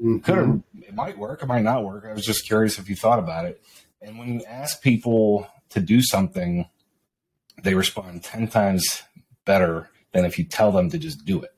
Mm-hmm. 0.02 0.20
Could 0.20 0.36
have, 0.36 0.62
it 0.82 0.94
might 0.94 1.18
work, 1.18 1.44
it 1.44 1.48
might 1.48 1.64
not 1.64 1.84
work. 1.84 2.06
I 2.10 2.14
was 2.14 2.26
just 2.26 2.46
curious 2.46 2.80
if 2.80 2.90
you 2.90 2.96
thought 2.96 3.20
about 3.20 3.46
it. 3.46 3.64
And 4.02 4.18
when 4.18 4.34
you 4.34 4.44
ask 4.46 4.82
people 4.82 5.48
to 5.70 5.80
do 5.80 6.02
something, 6.02 6.68
they 7.62 7.74
respond 7.74 8.24
10 8.24 8.48
times 8.48 9.04
better 9.46 9.90
than 10.12 10.26
if 10.26 10.38
you 10.38 10.46
tell 10.46 10.72
them 10.72 10.90
to 10.90 10.98
just 10.98 11.26
do 11.26 11.42
it. 11.42 11.52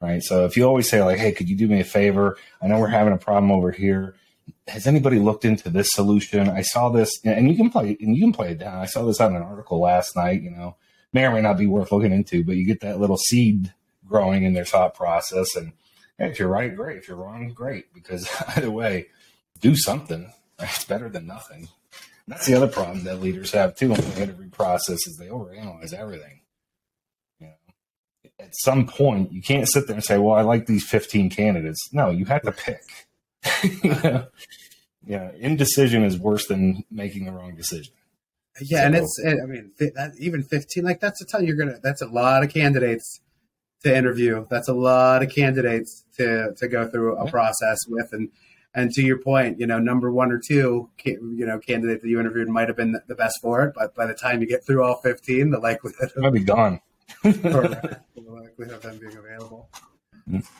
Right. 0.00 0.22
So 0.22 0.46
if 0.46 0.56
you 0.56 0.64
always 0.64 0.88
say, 0.88 1.02
like, 1.02 1.18
hey, 1.18 1.32
could 1.32 1.50
you 1.50 1.56
do 1.56 1.68
me 1.68 1.80
a 1.80 1.84
favor? 1.84 2.38
I 2.62 2.68
know 2.68 2.78
we're 2.78 2.86
having 2.88 3.12
a 3.12 3.18
problem 3.18 3.52
over 3.52 3.70
here. 3.70 4.14
Has 4.66 4.86
anybody 4.86 5.18
looked 5.18 5.44
into 5.44 5.68
this 5.68 5.90
solution? 5.92 6.48
I 6.48 6.62
saw 6.62 6.88
this, 6.88 7.20
and 7.22 7.50
you 7.50 7.54
can 7.54 7.68
play, 7.68 7.98
and 8.00 8.16
you 8.16 8.22
can 8.22 8.32
play 8.32 8.52
it 8.52 8.58
down. 8.58 8.78
I 8.78 8.86
saw 8.86 9.04
this 9.04 9.20
on 9.20 9.36
an 9.36 9.42
article 9.42 9.78
last 9.78 10.16
night. 10.16 10.40
You 10.40 10.52
know, 10.52 10.76
may 11.12 11.26
or 11.26 11.32
may 11.32 11.42
not 11.42 11.58
be 11.58 11.66
worth 11.66 11.92
looking 11.92 12.12
into, 12.12 12.42
but 12.42 12.56
you 12.56 12.64
get 12.64 12.80
that 12.80 12.98
little 12.98 13.18
seed 13.18 13.74
growing 14.10 14.42
in 14.44 14.52
their 14.52 14.64
thought 14.64 14.94
process. 14.94 15.56
And 15.56 15.72
if 16.18 16.38
you're 16.38 16.48
right, 16.48 16.74
great. 16.74 16.98
If 16.98 17.08
you're 17.08 17.16
wrong, 17.16 17.52
great. 17.54 17.94
Because 17.94 18.28
either 18.56 18.70
way, 18.70 19.06
do 19.60 19.74
something. 19.76 20.32
It's 20.62 20.84
better 20.84 21.08
than 21.08 21.26
nothing. 21.26 21.70
And 22.26 22.34
that's 22.34 22.44
the 22.44 22.52
other 22.52 22.68
problem 22.68 23.04
that 23.04 23.22
leaders 23.22 23.50
have 23.52 23.74
too 23.74 23.94
in 23.94 23.98
the 23.98 24.22
interview 24.22 24.50
process 24.50 25.06
is 25.06 25.16
they 25.16 25.28
overanalyze 25.28 25.94
everything. 25.94 26.40
You 27.38 27.46
know, 27.46 28.30
at 28.38 28.54
some 28.54 28.86
point, 28.86 29.32
you 29.32 29.40
can't 29.40 29.66
sit 29.66 29.86
there 29.86 29.96
and 29.96 30.04
say, 30.04 30.18
"Well, 30.18 30.34
I 30.34 30.42
like 30.42 30.66
these 30.66 30.86
15 30.86 31.30
candidates." 31.30 31.88
No, 31.94 32.10
you 32.10 32.26
have 32.26 32.42
to 32.42 32.52
pick. 32.52 32.82
you 33.82 33.88
know? 34.04 34.26
Yeah, 35.06 35.30
indecision 35.38 36.04
is 36.04 36.18
worse 36.18 36.46
than 36.46 36.84
making 36.90 37.24
the 37.24 37.32
wrong 37.32 37.56
decision. 37.56 37.94
Yeah, 38.60 38.80
so, 38.80 38.84
and 38.84 38.96
it's 38.96 39.22
I 39.24 39.46
mean 39.46 39.72
that, 39.78 40.12
even 40.18 40.42
fifteen 40.42 40.84
like 40.84 41.00
that's 41.00 41.22
a 41.22 41.24
ton. 41.24 41.46
You're 41.46 41.56
gonna 41.56 41.78
that's 41.82 42.02
a 42.02 42.06
lot 42.06 42.42
of 42.42 42.52
candidates 42.52 43.20
to 43.82 43.96
interview. 43.96 44.46
That's 44.50 44.68
a 44.68 44.74
lot 44.74 45.22
of 45.22 45.30
candidates 45.30 46.04
to 46.16 46.54
to 46.56 46.68
go 46.68 46.88
through 46.88 47.16
a 47.16 47.30
process 47.30 47.78
with 47.88 48.12
and. 48.12 48.30
And 48.72 48.92
to 48.92 49.02
your 49.02 49.18
point, 49.18 49.58
you 49.58 49.66
know, 49.66 49.80
number 49.80 50.12
one 50.12 50.30
or 50.30 50.38
two, 50.38 50.88
you 51.04 51.44
know, 51.44 51.58
candidate 51.58 52.02
that 52.02 52.08
you 52.08 52.20
interviewed 52.20 52.46
might 52.48 52.68
have 52.68 52.76
been 52.76 53.00
the 53.08 53.16
best 53.16 53.40
for 53.42 53.64
it, 53.64 53.74
but 53.74 53.96
by 53.96 54.06
the 54.06 54.14
time 54.14 54.40
you 54.40 54.46
get 54.46 54.64
through 54.64 54.84
all 54.84 55.00
fifteen, 55.02 55.50
the 55.50 55.58
likelihood 55.58 56.12
might 56.16 56.32
be 56.32 56.44
gone. 56.44 56.80
the 57.24 58.00
likelihood 58.16 58.74
of 58.74 58.82
them 58.82 58.98
being 58.98 59.16
available. 59.16 59.68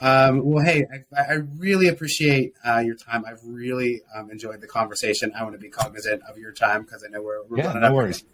Um, 0.00 0.44
well, 0.44 0.64
hey, 0.64 0.84
I, 1.16 1.20
I 1.20 1.32
really 1.56 1.88
appreciate 1.88 2.54
uh, 2.64 2.82
your 2.84 2.96
time. 2.96 3.24
I've 3.26 3.40
really 3.44 4.02
um, 4.14 4.30
enjoyed 4.30 4.60
the 4.60 4.66
conversation. 4.66 5.32
I 5.36 5.42
want 5.42 5.54
to 5.54 5.58
be 5.58 5.68
cognizant 5.68 6.22
of 6.28 6.38
your 6.38 6.52
time 6.52 6.82
because 6.82 7.04
I 7.06 7.10
know 7.10 7.22
we're, 7.22 7.44
we're 7.44 7.58
yeah, 7.58 7.66
running 7.66 7.82
no 7.82 7.88
up. 7.88 7.94
Worries. 7.94 8.24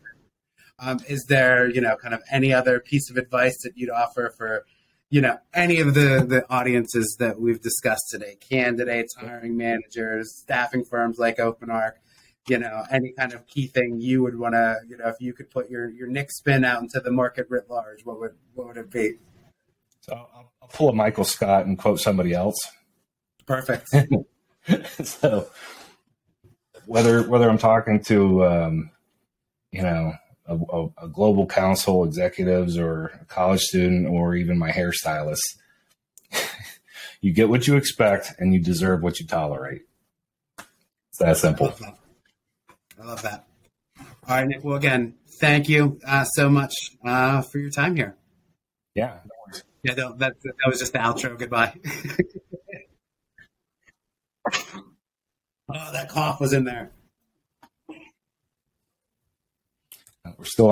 Um, 0.79 1.01
is 1.09 1.25
there, 1.29 1.69
you 1.69 1.81
know, 1.81 1.97
kind 1.97 2.15
of 2.15 2.23
any 2.31 2.53
other 2.53 2.81
piece 2.81 3.11
of 3.11 3.17
advice 3.17 3.57
that 3.63 3.73
you'd 3.77 3.91
offer 3.91 4.33
for, 4.37 4.65
you 5.11 5.21
know, 5.21 5.39
any 5.55 5.81
of 5.81 5.95
the 5.95 6.25
the 6.27 6.45
audiences 6.51 7.17
that 7.21 7.41
we've 7.41 7.61
discussed 7.61 8.07
today? 8.11 8.37
Candidates, 8.41 9.15
hiring 9.15 9.57
managers, 9.57 10.35
staffing 10.43 10.85
firms 10.85 11.19
like 11.19 11.39
OpenArc. 11.39 11.93
You 12.49 12.59
know, 12.59 12.85
any 12.91 13.13
kind 13.19 13.33
of 13.33 13.47
key 13.47 13.67
thing 13.67 13.99
you 14.01 14.23
would 14.23 14.39
want 14.39 14.55
to, 14.55 14.77
you 14.89 14.97
know, 14.97 15.09
if 15.09 15.17
you 15.21 15.33
could 15.33 15.51
put 15.51 15.69
your 15.69 15.91
your 15.91 16.09
Nick 16.09 16.31
spin 16.31 16.65
out 16.65 16.81
into 16.81 17.01
the 17.01 17.11
market 17.11 17.47
writ 17.49 17.69
large, 17.69 18.05
what 18.05 18.21
would 18.21 18.33
what 18.55 18.69
would 18.69 18.77
it 18.77 18.91
be? 18.91 19.15
So 20.01 20.15
I'll, 20.15 20.53
I'll 20.63 20.69
pull 20.69 20.89
a 20.89 20.93
Michael 20.93 21.25
Scott 21.25 21.67
and 21.67 21.79
quote 21.79 22.01
somebody 22.01 22.33
else. 22.33 22.57
Perfect. 23.47 23.89
so 25.05 25.49
whether 26.87 27.23
whether 27.29 27.49
I'm 27.49 27.59
talking 27.59 28.03
to 28.05 28.45
um, 28.45 28.91
you 29.71 29.83
know 29.83 30.15
a, 30.49 30.87
a, 31.03 31.09
global 31.09 31.47
council 31.47 32.05
executives 32.05 32.79
or 32.79 33.07
a 33.21 33.25
college 33.25 33.61
student 33.61 34.09
or 34.09 34.35
even 34.35 34.59
my 34.59 34.71
hairstylist, 34.71 35.41
you 37.21 37.33
get 37.33 37.49
what 37.49 37.67
you 37.67 37.77
expect 37.77 38.35
and 38.39 38.55
you 38.55 38.61
deserve 38.61 39.03
what 39.03 39.21
you 39.21 39.27
tolerate. 39.27 39.83
It's 40.59 41.19
that 41.19 41.37
simple. 41.37 41.67
I 41.67 41.71
love 41.71 41.81
that. 41.81 41.99
I 43.01 43.07
love 43.07 43.23
that. 43.23 43.47
All 44.29 44.37
right, 44.37 44.47
Nick. 44.47 44.65
Well, 44.65 44.77
again, 44.77 45.15
thank 45.41 45.69
you 45.69 46.01
uh, 46.07 46.25
so 46.25 46.49
much 46.49 46.75
uh, 47.05 47.43
for 47.43 47.59
your 47.59 47.71
time 47.71 47.97
here. 47.97 48.17
Yeah, 48.95 49.19
yeah, 49.87 49.95
that, 49.95 50.19
that, 50.19 50.35
that 50.43 50.67
was 50.67 50.81
just 50.81 50.93
the 50.93 50.99
outro. 50.99 51.39
Goodbye. 51.39 51.73
oh, 55.73 55.93
that 55.93 56.09
cough 56.09 56.41
was 56.41 56.53
in 56.53 56.65
there. 56.65 56.91
we're 60.39 60.45
still 60.45 60.65